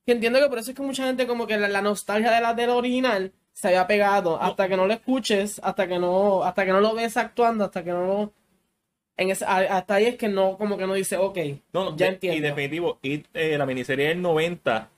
Y 0.04 0.12
entiendo 0.12 0.40
que 0.40 0.48
por 0.48 0.58
eso 0.58 0.70
es 0.70 0.76
que 0.76 0.82
mucha 0.82 1.06
gente 1.06 1.26
como 1.26 1.46
que 1.46 1.56
la, 1.56 1.68
la 1.68 1.82
nostalgia 1.82 2.30
de 2.32 2.40
la 2.40 2.54
del 2.54 2.70
original 2.70 3.32
se 3.52 3.68
había 3.68 3.86
pegado 3.86 4.40
hasta 4.40 4.68
que 4.68 4.76
no 4.76 4.86
lo 4.86 4.92
escuches, 4.94 5.60
hasta 5.62 5.86
que 5.86 5.98
no, 5.98 6.42
hasta 6.42 6.64
que 6.64 6.72
no 6.72 6.80
lo 6.80 6.94
ves 6.94 7.16
actuando, 7.16 7.64
hasta 7.64 7.84
que 7.84 7.90
no 7.90 8.06
lo... 8.06 8.32
En 9.16 9.30
ese- 9.30 9.44
hasta 9.44 9.94
ahí 9.94 10.06
es 10.06 10.16
que 10.16 10.28
no, 10.28 10.56
como 10.56 10.76
que 10.78 10.86
no 10.86 10.94
dice, 10.94 11.16
ok, 11.18 11.38
No, 11.72 11.84
no, 11.90 11.96
ya 11.96 12.06
de- 12.06 12.12
entiendo. 12.14 12.38
Y 12.38 12.40
definitivo, 12.40 12.98
It, 13.02 13.26
eh, 13.34 13.56
la 13.58 13.66
miniserie 13.66 14.08
del 14.08 14.22
90 14.22 14.88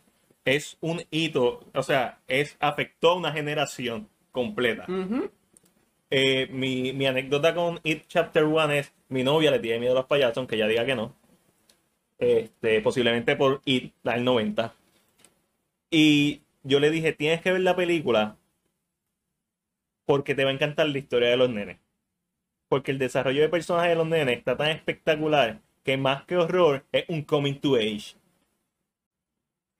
es 0.45 0.77
un 0.81 1.03
hito, 1.11 1.61
o 1.75 1.83
sea, 1.83 2.19
es 2.29 2.57
afectó 2.61 3.11
a 3.11 3.17
una 3.17 3.33
generación 3.33 4.09
completa. 4.31 4.87
Eh, 6.11 6.47
mi, 6.51 6.93
mi 6.93 7.07
anécdota 7.07 7.55
con 7.55 7.81
It 7.83 8.05
Chapter 8.07 8.45
1 8.45 8.71
es, 8.73 8.93
mi 9.09 9.25
novia 9.25 9.51
le 9.51 9.59
tiene 9.59 9.81
miedo 9.81 9.93
a 9.93 9.97
los 9.97 10.07
payasos, 10.07 10.39
aunque 10.39 10.55
ella 10.57 10.69
diga 10.69 10.87
que 10.87 10.95
no. 10.95 11.15
Este, 12.19 12.81
posiblemente 12.81 13.35
por 13.37 13.61
It, 13.65 13.93
la 14.05 14.13
del 14.15 14.25
90. 14.25 14.75
Y 15.91 16.43
yo 16.63 16.81
le 16.81 16.91
dije, 16.91 17.13
tienes 17.13 17.41
que 17.43 17.53
ver 17.53 17.61
la 17.61 17.77
película 17.77 18.37
porque 20.07 20.35
te 20.35 20.45
va 20.45 20.51
a 20.51 20.55
encantar 20.55 20.89
la 20.89 20.99
historia 20.99 21.31
de 21.31 21.37
los 21.37 21.51
nenes. 21.51 21.79
Porque 22.69 22.91
el 22.91 22.99
desarrollo 22.99 23.43
de 23.43 23.49
personajes 23.49 23.91
de 23.91 23.97
los 23.97 24.07
nenes 24.07 24.39
está 24.39 24.57
tan 24.57 24.71
espectacular 24.71 25.61
que 25.83 25.97
más 25.97 26.25
que 26.25 26.37
horror 26.37 26.85
es 26.93 27.05
un 27.09 27.23
coming 27.23 27.55
to 27.61 27.77
age. 27.77 28.17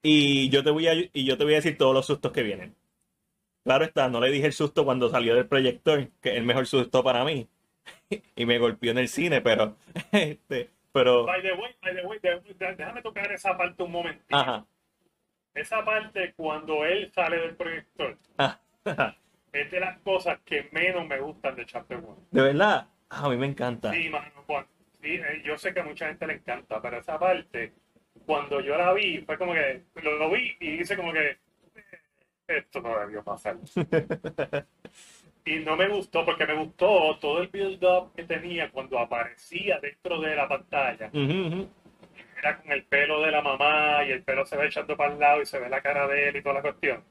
Y 0.03 0.51
yo 0.51 0.63
te 0.63 0.71
voy 0.71 0.87
a, 0.87 0.95
y 0.95 1.25
yo 1.25 1.39
te 1.39 1.45
voy 1.45 1.55
a 1.55 1.57
decir 1.57 1.79
todos 1.79 1.95
los 1.95 2.07
sustos 2.07 2.31
que 2.33 2.43
vienen. 2.43 2.75
Claro 3.65 3.85
está, 3.85 4.09
no 4.11 4.21
le 4.21 4.31
dije 4.31 4.47
el 4.47 4.53
susto 4.53 4.85
cuando 4.85 5.09
salió 5.09 5.35
del 5.35 5.47
proyector, 5.49 6.09
que 6.21 6.31
es 6.31 6.37
el 6.37 6.45
mejor 6.45 6.67
susto 6.67 7.03
para 7.03 7.25
mí. 7.25 7.49
y 8.37 8.45
me 8.47 8.59
golpeó 8.59 8.91
en 8.91 8.99
el 8.99 9.09
cine, 9.09 9.41
pero 9.41 9.77
este, 10.13 10.71
pero 10.93 11.25
By 11.25 11.41
the 11.43 11.53
way, 11.55 11.75
by 11.83 11.95
the 11.97 12.07
way, 12.07 12.19
déjame 12.77 13.01
tocar 13.03 13.33
esa 13.33 13.57
parte 13.57 13.83
un 13.83 13.93
momentito. 13.93 14.37
ajá. 14.37 14.67
Esa 15.55 15.85
parte 15.85 16.35
cuando 16.35 16.85
él 16.85 17.11
sale 17.15 17.39
del 17.39 17.57
proyector 17.57 18.19
ajá. 18.37 18.61
es 19.53 19.71
de 19.71 19.81
las 19.81 19.99
cosas 20.01 20.41
que 20.45 20.69
menos 20.73 21.07
me 21.07 21.21
gustan 21.21 21.55
de 21.55 21.65
Chapter 21.65 21.99
1. 21.99 22.17
De 22.31 22.43
verdad, 22.43 22.89
a 23.09 23.29
mí 23.29 23.37
me 23.37 23.47
encanta. 23.47 23.93
Sí, 23.93 24.09
mano, 24.09 24.33
cuan- 24.47 24.67
sí, 25.01 25.15
eh, 25.15 25.43
yo 25.45 25.57
sé 25.57 25.73
que 25.73 25.81
a 25.81 25.85
mucha 25.85 26.09
gente 26.09 26.27
le 26.27 26.35
encanta, 26.35 26.83
pero 26.83 26.99
esa 26.99 27.19
parte, 27.19 27.73
cuando 28.27 28.61
yo 28.61 28.77
la 28.77 28.93
vi, 28.93 29.19
fue 29.19 29.39
como 29.39 29.53
que 29.53 29.85
lo, 30.03 30.19
lo 30.19 30.31
vi 30.31 30.57
y 30.61 30.81
hice 30.81 30.97
como 30.97 31.13
que 31.13 31.31
eh, 31.31 31.39
esto 32.49 32.81
no 32.81 32.99
debió 32.99 33.23
pasar. 33.23 33.57
y 35.45 35.57
no 35.61 35.77
me 35.77 35.89
gustó 35.89 36.25
porque 36.25 36.47
me 36.47 36.55
gustó 36.55 37.17
todo 37.21 37.41
el 37.43 37.49
build-up 37.49 38.13
que 38.17 38.25
tenía 38.25 38.71
cuando 38.73 38.99
aparecía 38.99 39.79
dentro 39.79 40.21
de 40.21 40.35
la 40.35 40.49
pantalla. 40.49 41.11
Era 42.45 42.59
con 42.61 42.71
el 42.73 42.85
pelo 42.85 43.23
de 43.23 43.31
la 43.31 43.41
mamá 43.41 44.05
y 44.07 44.11
el 44.11 44.23
pelo 44.23 44.45
se 44.45 44.55
va 44.59 44.67
echando 44.67 44.95
para 44.99 45.15
el 45.15 45.19
lado 45.19 45.41
y 45.41 45.47
se 45.47 45.59
ve 45.59 45.71
la 45.71 45.81
cara 45.81 46.07
de 46.07 46.29
él 46.29 46.37
y 46.37 46.43
toda 46.43 46.57
la 46.57 46.61
cuestión. 46.61 47.03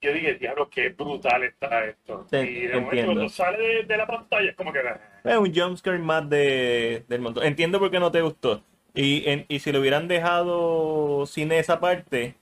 Yo 0.00 0.12
dije, 0.12 0.34
diablo, 0.34 0.70
qué 0.70 0.90
brutal 0.90 1.42
está 1.42 1.84
esto. 1.86 2.24
Te- 2.30 2.48
y 2.48 2.66
de 2.68 2.80
momento 2.80 3.04
cuando 3.06 3.28
sale 3.28 3.58
de, 3.58 3.82
de 3.82 3.96
la 3.96 4.06
pantalla 4.06 4.50
es 4.50 4.54
como 4.56 4.72
que... 4.72 4.78
eh, 4.78 4.84
Es 5.24 5.36
un 5.36 5.52
jumpscare 5.52 5.98
más 5.98 6.28
de, 6.30 7.04
del 7.08 7.20
montón. 7.20 7.44
Entiendo 7.44 7.80
por 7.80 7.90
qué 7.90 7.98
no 7.98 8.12
te 8.12 8.20
gustó. 8.22 8.62
Y, 8.94 9.28
en- 9.28 9.44
y 9.48 9.58
si 9.58 9.72
lo 9.72 9.80
hubieran 9.80 10.06
dejado 10.06 11.26
sin 11.26 11.50
esa 11.50 11.80
parte, 11.80 12.36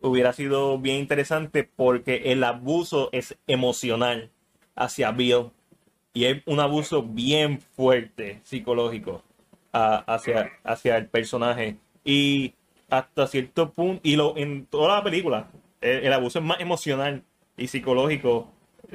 hubiera 0.00 0.32
sido 0.32 0.78
bien 0.78 0.96
interesante 0.96 1.62
porque 1.64 2.22
el 2.32 2.42
abuso 2.42 3.10
es 3.12 3.36
emocional 3.46 4.30
hacia 4.74 5.10
Bill. 5.10 5.50
Y 6.14 6.24
es 6.24 6.42
un 6.46 6.60
abuso 6.60 7.02
bien 7.02 7.60
fuerte 7.60 8.40
psicológico 8.44 9.22
a- 9.76 10.04
hacia, 10.14 10.52
hacia 10.64 10.96
el 10.96 11.06
personaje. 11.08 11.76
Y 12.04 12.54
hasta 12.88 13.26
cierto 13.26 13.72
punto, 13.72 14.00
y 14.04 14.16
lo, 14.16 14.36
en 14.36 14.66
toda 14.66 14.96
la 14.96 15.02
película, 15.04 15.48
el, 15.80 16.06
el 16.06 16.12
abuso 16.12 16.38
es 16.38 16.44
más 16.44 16.60
emocional 16.60 17.22
y 17.56 17.66
psicológico 17.68 18.52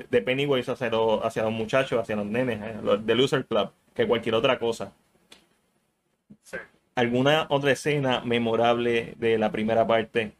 de 0.09 0.21
Pennywise 0.21 0.71
hacia, 0.71 0.89
los- 0.89 1.23
hacia 1.23 1.43
los 1.43 1.51
muchachos, 1.51 1.99
hacia 1.99 2.15
los 2.15 2.25
nenes, 2.25 2.61
eh, 2.61 2.79
los 2.81 3.05
de 3.05 3.15
Loser 3.15 3.45
Club, 3.45 3.71
que 3.93 4.07
cualquier 4.07 4.35
otra 4.35 4.57
cosa. 4.59 4.93
sí. 6.43 6.57
¿Alguna 6.95 7.47
otra 7.49 7.71
escena 7.71 8.19
memorable 8.21 9.13
de 9.17 9.37
la 9.37 9.49
primera 9.51 9.87
parte 9.87 10.33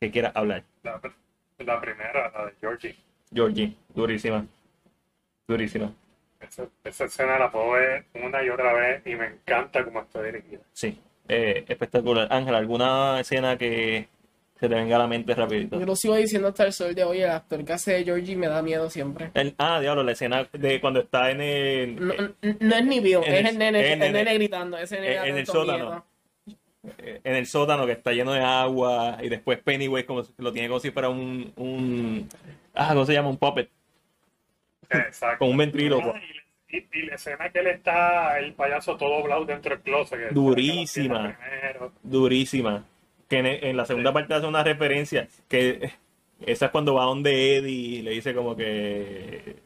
que 0.00 0.10
quieras 0.10 0.32
hablar? 0.34 0.64
La, 0.82 1.00
la 1.58 1.80
primera, 1.80 2.30
la 2.32 2.46
de 2.46 2.52
Georgie. 2.60 2.96
Georgie, 3.32 3.76
durísima. 3.94 4.44
Durísima. 5.46 5.92
Esa, 6.40 6.64
esa 6.84 7.04
escena 7.04 7.38
la 7.38 7.50
puedo 7.50 7.72
ver 7.72 8.04
una 8.14 8.42
y 8.44 8.48
otra 8.48 8.72
vez 8.72 9.02
y 9.06 9.14
me 9.16 9.26
encanta 9.26 9.84
cómo 9.84 10.00
está 10.02 10.22
dirigida. 10.22 10.60
Sí, 10.72 10.98
eh, 11.28 11.64
espectacular. 11.68 12.28
Ángel, 12.30 12.54
¿alguna 12.54 13.18
escena 13.20 13.58
que 13.58 14.08
se 14.58 14.68
te 14.68 14.74
venga 14.74 14.96
a 14.96 15.00
la 15.00 15.06
mente 15.08 15.34
rapidito? 15.34 15.78
Yo 15.80 15.86
lo 15.86 15.96
sigo 15.96 16.14
diciendo 16.14 16.48
hasta 16.48 16.64
el 16.64 16.72
sol 16.72 16.94
de 16.94 17.02
hoy, 17.04 17.20
el 17.22 17.30
actor 17.30 17.64
que 17.64 17.72
hace 17.72 17.92
de 17.94 18.04
Georgie 18.04 18.36
me 18.36 18.46
da 18.48 18.62
miedo 18.62 18.88
siempre. 18.88 19.30
El- 19.34 19.54
ah, 19.58 19.80
diablo, 19.80 20.02
la 20.04 20.12
escena 20.12 20.48
de 20.52 20.80
cuando 20.80 21.00
está 21.00 21.30
en 21.32 21.40
el, 21.40 22.06
No, 22.06 22.12
es 22.14 22.84
ni 22.86 22.98
En 22.98 23.06
es 23.06 23.16
el- 23.40 23.46
el 23.46 23.58
nene, 23.58 23.92
el 23.92 24.02
el 24.02 24.12
nene- 24.12 24.34
gritando, 24.34 24.78
ese 24.78 25.00
nene 25.00 25.16
en- 25.28 25.36
el 25.38 25.46
sótano. 25.46 25.84
miedo. 25.84 26.04
eh, 26.98 27.20
en 27.24 27.34
el 27.34 27.46
sótano 27.46 27.84
que 27.84 27.92
está 27.92 28.12
lleno 28.12 28.32
de 28.32 28.40
agua 28.40 29.18
y 29.20 29.28
después 29.28 29.58
Pennywise 29.58 30.06
como 30.06 30.22
lo 30.38 30.52
tiene 30.52 30.68
como 30.68 30.80
si 30.80 30.90
fuera 30.92 31.08
un, 31.10 31.52
un 31.56 32.28
ah, 32.74 32.90
¿cómo 32.94 33.04
se 33.04 33.12
llama? 33.12 33.28
Un 33.28 33.36
puppet 33.36 33.68
Exacto. 34.90 35.38
con 35.40 35.50
un 35.50 35.56
ventríloco. 35.56 36.14
Y, 36.70 37.02
la 37.06 37.14
escena 37.14 37.48
que 37.50 37.60
él 37.60 37.68
está, 37.68 38.38
el 38.38 38.52
payaso 38.52 38.96
todo 38.96 39.20
doblado 39.20 39.44
dentro 39.46 39.74
del 39.74 39.82
closet. 39.82 40.18
que- 40.28 40.34
Durísima. 40.34 41.38
Durísima. 42.02 42.84
Que 43.28 43.38
en, 43.38 43.46
en 43.46 43.76
la 43.76 43.84
segunda 43.86 44.10
Sí. 44.10 44.14
parte 44.14 44.34
hace 44.34 44.46
una 44.46 44.62
referencia 44.64 45.28
que 45.48 45.92
esa 46.46 46.66
es 46.66 46.70
cuando 46.70 46.94
va 46.94 47.04
donde 47.04 47.56
Eddie 47.56 47.70
y 47.98 48.02
le 48.02 48.10
dice 48.12 48.34
como 48.34 48.54
que 48.56 49.56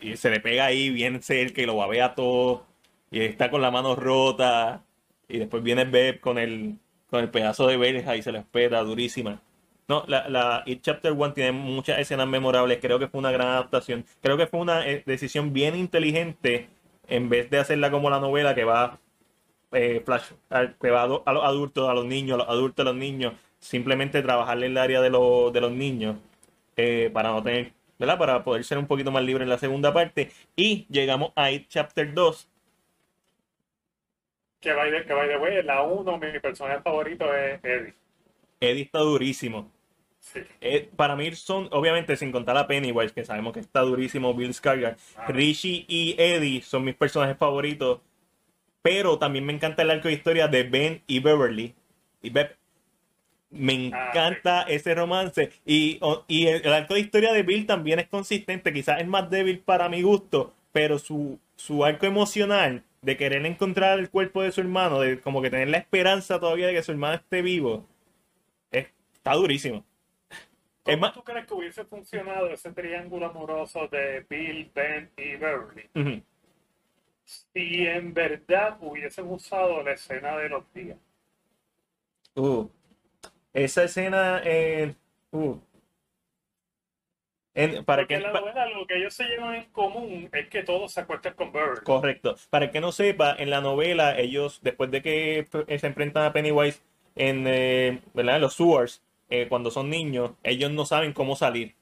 y 0.00 0.16
se 0.16 0.30
le 0.30 0.40
pega 0.40 0.66
ahí 0.66 0.90
bien 0.90 1.22
cerca 1.22 1.60
y 1.62 1.66
lo 1.66 1.76
babea 1.76 2.14
todo 2.14 2.64
y 3.10 3.20
está 3.20 3.50
con 3.50 3.60
la 3.62 3.70
mano 3.70 3.94
rota 3.94 4.82
y 5.28 5.38
después 5.38 5.62
viene 5.62 5.84
Beb 5.84 6.20
con 6.20 6.38
el 6.38 6.76
con 7.10 7.20
el 7.20 7.28
pedazo 7.30 7.66
de 7.66 7.76
verja 7.76 8.16
y 8.16 8.22
se 8.22 8.32
le 8.32 8.38
espeta 8.38 8.80
durísima. 8.82 9.40
No, 9.92 10.04
la, 10.08 10.26
la 10.26 10.62
It 10.64 10.80
Chapter 10.80 11.12
1 11.12 11.34
tiene 11.34 11.52
muchas 11.52 11.98
escenas 11.98 12.26
memorables. 12.26 12.78
Creo 12.80 12.98
que 12.98 13.08
fue 13.08 13.18
una 13.20 13.30
gran 13.30 13.48
adaptación. 13.48 14.06
Creo 14.22 14.38
que 14.38 14.46
fue 14.46 14.60
una 14.60 14.88
eh, 14.88 15.02
decisión 15.04 15.52
bien 15.52 15.76
inteligente 15.76 16.70
en 17.08 17.28
vez 17.28 17.50
de 17.50 17.58
hacerla 17.58 17.90
como 17.90 18.08
la 18.08 18.18
novela 18.18 18.54
que 18.54 18.64
va 18.64 18.98
eh, 19.72 20.00
flash, 20.02 20.30
a- 20.48 20.72
que 20.80 20.90
va 20.90 21.02
a, 21.02 21.06
los 21.34 21.44
adultos, 21.44 21.90
a 21.90 21.92
los 21.92 22.06
niños, 22.06 22.36
a 22.36 22.38
los 22.38 22.48
adultos, 22.48 22.86
a 22.86 22.88
los 22.88 22.96
niños. 22.96 23.34
Simplemente 23.58 24.22
trabajarle 24.22 24.64
en 24.64 24.72
el 24.72 24.78
área 24.78 25.02
de, 25.02 25.10
los 25.10 25.52
de 25.52 25.60
los 25.60 25.72
niños 25.72 26.16
eh, 26.78 27.10
para 27.12 27.28
no 27.30 27.42
tener, 27.42 27.72
¿verdad? 27.98 28.16
Para 28.16 28.42
poder 28.44 28.64
ser 28.64 28.78
un 28.78 28.86
poquito 28.86 29.10
más 29.12 29.22
libre 29.24 29.44
en 29.44 29.50
la 29.50 29.58
segunda 29.58 29.92
parte. 29.92 30.30
Y 30.56 30.86
llegamos 30.88 31.32
a 31.36 31.50
It 31.50 31.66
Chapter 31.68 32.14
2. 32.14 32.48
Que 34.62 34.72
by 34.72 34.90
the, 34.90 35.04
que 35.04 35.12
by 35.12 35.28
the 35.28 35.36
way, 35.36 35.62
la 35.62 35.82
1, 35.82 36.16
mi 36.18 36.40
personaje 36.40 36.80
favorito 36.80 37.26
es 37.34 37.60
Eddie. 37.62 37.94
Eddie 38.58 38.82
está 38.84 39.00
durísimo. 39.00 39.70
Sí. 40.22 40.40
Eh, 40.60 40.88
para 40.94 41.16
mí 41.16 41.32
son, 41.34 41.68
obviamente, 41.72 42.16
sin 42.16 42.30
contar 42.30 42.56
a 42.56 42.68
Pennywise, 42.68 43.12
que 43.12 43.24
sabemos 43.24 43.52
que 43.52 43.58
está 43.60 43.80
durísimo, 43.80 44.32
Bill 44.34 44.50
Skarsgård, 44.54 44.96
Ah. 45.16 45.26
Richie 45.28 45.84
y 45.88 46.14
Eddie 46.16 46.62
son 46.62 46.84
mis 46.84 46.94
personajes 46.94 47.36
favoritos. 47.36 48.00
Pero 48.82 49.18
también 49.18 49.44
me 49.44 49.52
encanta 49.52 49.82
el 49.82 49.90
arco 49.90 50.08
de 50.08 50.14
historia 50.14 50.46
de 50.48 50.62
Ben 50.62 51.02
y 51.08 51.18
Beverly. 51.20 51.74
Y 52.22 52.30
Beb. 52.30 52.56
Me 53.50 53.90
Ah, 53.92 54.08
encanta 54.10 54.62
ese 54.62 54.94
romance. 54.94 55.50
Y, 55.66 56.00
y 56.28 56.46
el, 56.46 56.64
el 56.64 56.72
arco 56.72 56.94
de 56.94 57.00
historia 57.00 57.32
de 57.32 57.42
Bill 57.42 57.66
también 57.66 57.98
es 57.98 58.06
consistente. 58.08 58.72
Quizás 58.72 59.00
es 59.00 59.06
más 59.08 59.28
débil 59.28 59.58
para 59.58 59.88
mi 59.88 60.02
gusto. 60.02 60.54
Pero 60.72 60.98
su, 60.98 61.38
su 61.56 61.84
arco 61.84 62.06
emocional 62.06 62.82
de 63.02 63.16
querer 63.16 63.44
encontrar 63.44 63.98
el 63.98 64.08
cuerpo 64.08 64.42
de 64.42 64.52
su 64.52 64.60
hermano, 64.60 65.00
de 65.00 65.20
como 65.20 65.42
que 65.42 65.50
tener 65.50 65.68
la 65.68 65.78
esperanza 65.78 66.38
todavía 66.40 66.68
de 66.68 66.74
que 66.74 66.82
su 66.82 66.92
hermano 66.92 67.14
esté 67.16 67.42
vivo, 67.42 67.84
es- 68.70 68.86
está 69.12 69.34
durísimo. 69.34 69.84
Es 70.84 70.94
¿Cómo 70.96 71.00
más, 71.06 71.12
tú 71.14 71.22
crees 71.22 71.46
que 71.46 71.54
hubiese 71.54 71.84
funcionado 71.84 72.48
ese 72.48 72.72
triángulo 72.72 73.26
amoroso 73.26 73.86
de 73.88 74.26
Bill, 74.28 74.70
Ben 74.74 75.10
y 75.16 75.36
Beverly 75.36 75.88
Ujú. 75.94 76.22
si 77.24 77.86
en 77.86 78.12
verdad 78.12 78.76
hubiesen 78.80 79.28
usado 79.30 79.82
la 79.82 79.92
escena 79.92 80.36
de 80.38 80.48
los 80.48 80.64
días? 80.74 80.98
Uh, 82.34 82.66
esa 83.52 83.84
escena 83.84 84.40
en. 84.44 84.96
Uh, 85.30 85.56
en- 87.54 87.84
para 87.84 88.02
Porque 88.02 88.16
que, 88.16 88.20
la 88.22 88.32
novela 88.32 88.66
lo 88.70 88.86
que 88.86 88.96
ellos 88.96 89.14
se 89.14 89.24
llevan 89.24 89.54
en 89.56 89.64
común 89.66 90.30
es 90.32 90.48
que 90.48 90.62
todos 90.62 90.92
se 90.92 91.02
acuestan 91.02 91.34
con 91.34 91.52
Beverly. 91.52 91.84
correcto. 91.84 92.34
Para 92.50 92.70
que 92.70 92.80
no 92.80 92.90
sepa, 92.90 93.36
en 93.38 93.50
la 93.50 93.60
novela, 93.60 94.18
ellos, 94.18 94.60
después 94.62 94.90
de 94.90 95.02
que 95.02 95.46
eh, 95.68 95.78
se 95.78 95.86
enfrentan 95.86 96.24
a 96.24 96.32
Pennywise 96.32 96.80
en, 97.14 97.44
eh, 97.46 98.00
¿verdad? 98.14 98.36
en 98.36 98.40
los 98.42 98.54
sewers, 98.54 99.02
eh, 99.32 99.48
cuando 99.48 99.70
son 99.70 99.90
niños, 99.90 100.32
ellos 100.44 100.70
no 100.72 100.84
saben 100.86 101.12
cómo 101.14 101.36
salir 101.36 101.74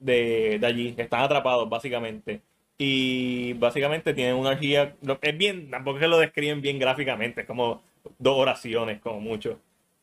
de, 0.00 0.58
de 0.60 0.66
allí. 0.66 0.94
Están 0.96 1.22
atrapados, 1.22 1.68
básicamente. 1.68 2.42
Y 2.78 3.52
básicamente 3.54 4.14
tienen 4.14 4.36
una 4.36 4.58
lo- 5.02 5.18
Es 5.22 5.38
bien, 5.38 5.70
tampoco 5.70 5.98
es 5.98 6.02
que 6.02 6.08
lo 6.08 6.18
describen 6.18 6.60
bien 6.60 6.78
gráficamente, 6.78 7.42
es 7.42 7.46
como 7.46 7.82
dos 8.18 8.38
oraciones, 8.38 9.00
como 9.00 9.20
mucho. 9.20 9.60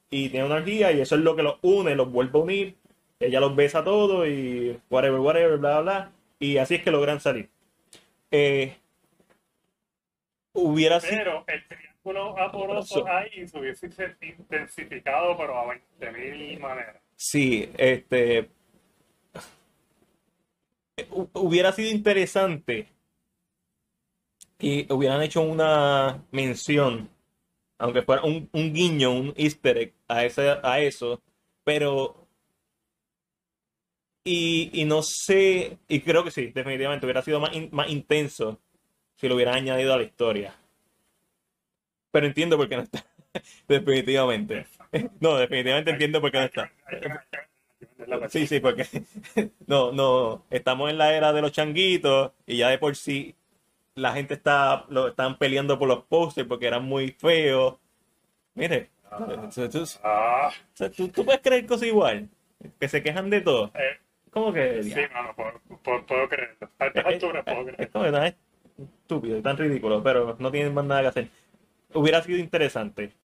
Y 0.09 0.30
tienen 0.30 0.47
una 0.47 0.55
orgía 0.61 0.91
y 0.91 1.01
eso 1.01 1.15
es 1.15 1.22
lo 1.22 1.36
que 1.36 1.43
los 1.43 1.57
une, 1.61 1.95
los 1.95 2.11
vuelve 2.11 2.39
a 2.39 2.41
unir. 2.43 2.76
Ella 3.19 3.39
los 3.39 3.55
besa 3.55 3.80
a 3.80 3.84
todos 3.84 4.28
y 4.28 4.78
whatever, 4.89 5.19
whatever, 5.19 5.57
bla, 5.57 5.82
bla, 5.82 5.82
bla. 5.82 6.11
Y 6.39 6.57
así 6.57 6.76
es 6.76 6.84
que 6.84 6.91
logran 6.91 7.19
salir. 7.19 7.49
Eh, 8.32 8.76
hubiera 10.53 10.99
triángulo 12.04 12.38
amoroso 12.38 13.06
ahí 13.08 13.47
se 13.47 13.60
hubiese 13.60 13.89
intensificado, 14.22 15.38
pero 15.38 15.58
a 15.58 15.66
20.000 15.68 16.60
maneras. 16.60 17.02
Sí, 17.16 17.70
este. 17.78 18.49
hu- 21.12 21.30
Hubiera 21.34 21.72
sido 21.72 21.89
interesante 21.91 22.88
y 24.60 24.91
hubieran 24.93 25.22
hecho 25.24 25.41
una 25.41 26.24
mención, 26.32 27.10
aunque 27.80 28.04
fuera 28.04 28.24
un, 28.24 28.49
un 28.54 28.74
guiño, 28.74 29.12
un 29.12 29.34
easter 29.36 29.78
egg 29.78 29.93
a, 30.08 30.26
ese, 30.26 30.58
a 30.64 30.80
eso, 30.80 31.22
pero. 31.64 32.18
Y, 34.24 34.70
y 34.80 34.86
no 34.86 35.02
sé, 35.02 35.80
y 35.88 36.02
creo 36.02 36.24
que 36.24 36.30
sí, 36.30 36.47
definitivamente 36.54 37.08
hubiera 37.08 37.24
sido 37.24 37.39
más, 37.39 37.56
in- 37.56 37.70
más 37.72 37.89
intenso 37.89 38.60
si 39.16 39.28
lo 39.28 39.34
hubieran 39.36 39.56
añadido 39.56 39.93
a 39.93 39.97
la 39.97 40.04
historia. 40.04 40.56
Pero 42.12 42.26
entiendo 42.28 42.57
por 42.57 42.68
qué 42.70 42.76
no 42.78 42.84
está. 42.84 43.03
Definitivamente. 43.68 44.66
No, 45.20 45.38
definitivamente 45.38 45.91
entiendo 45.91 46.20
por 46.20 46.32
qué 46.32 46.39
no 46.39 46.43
está. 46.45 46.72
Sí, 48.30 48.47
sí, 48.47 48.59
porque 48.59 48.86
no, 49.68 49.91
no, 49.91 50.43
estamos 50.49 50.89
en 50.89 50.97
la 50.97 51.14
era 51.14 51.32
de 51.34 51.41
los 51.41 51.51
changuitos 51.51 52.32
y 52.45 52.57
ya 52.57 52.70
de 52.70 52.78
por 52.78 52.95
sí 52.95 53.36
la 53.95 54.14
gente 54.14 54.34
está, 54.34 54.86
lo 54.89 55.09
están 55.09 55.38
peleando 55.38 55.78
por 55.80 55.88
los 55.88 56.03
posters 56.03 56.47
porque 56.47 56.68
eran 56.68 56.84
muy 56.84 57.12
feos. 57.12 57.76
Mire, 58.55 58.89
tú, 59.53 59.70
tú- 59.70 59.86
Ah, 60.03 60.51
tú- 60.95 61.07
tú 61.09 61.24
puedes 61.26 61.41
creer 61.41 61.66
cosas 61.66 61.88
igual, 61.88 62.28
que 62.80 62.88
se 62.89 63.01
quejan 63.01 63.30
de 63.30 63.41
todo. 63.41 63.72
eh, 63.76 63.99
¿Cómo 64.30 64.51
que? 64.53 64.84
sí, 64.84 64.93
mano, 65.14 65.34
puedo, 65.36 65.62
puedo- 65.84 66.05
puedo 66.05 66.28
creerlo. 66.30 66.70
A 66.80 66.88
estas 66.88 67.05
Es, 67.05 67.14
alturas 67.14 67.43
puedo 67.45 67.62
es- 67.62 67.68
es 67.68 67.76
creerlo. 67.76 67.91
como 67.93 68.12
tan 68.12 68.36
estúpido 69.03 69.38
y 69.38 69.41
tan 69.41 69.57
ridículo, 69.57 70.01
pero 70.03 70.36
no 70.39 70.51
tienen 70.51 70.74
más 70.74 70.86
nada 70.86 71.01
que 71.01 71.07
hacer. 71.07 71.28
Hubiera 71.94 72.22
sido 72.22 72.38
interesante 72.38 73.14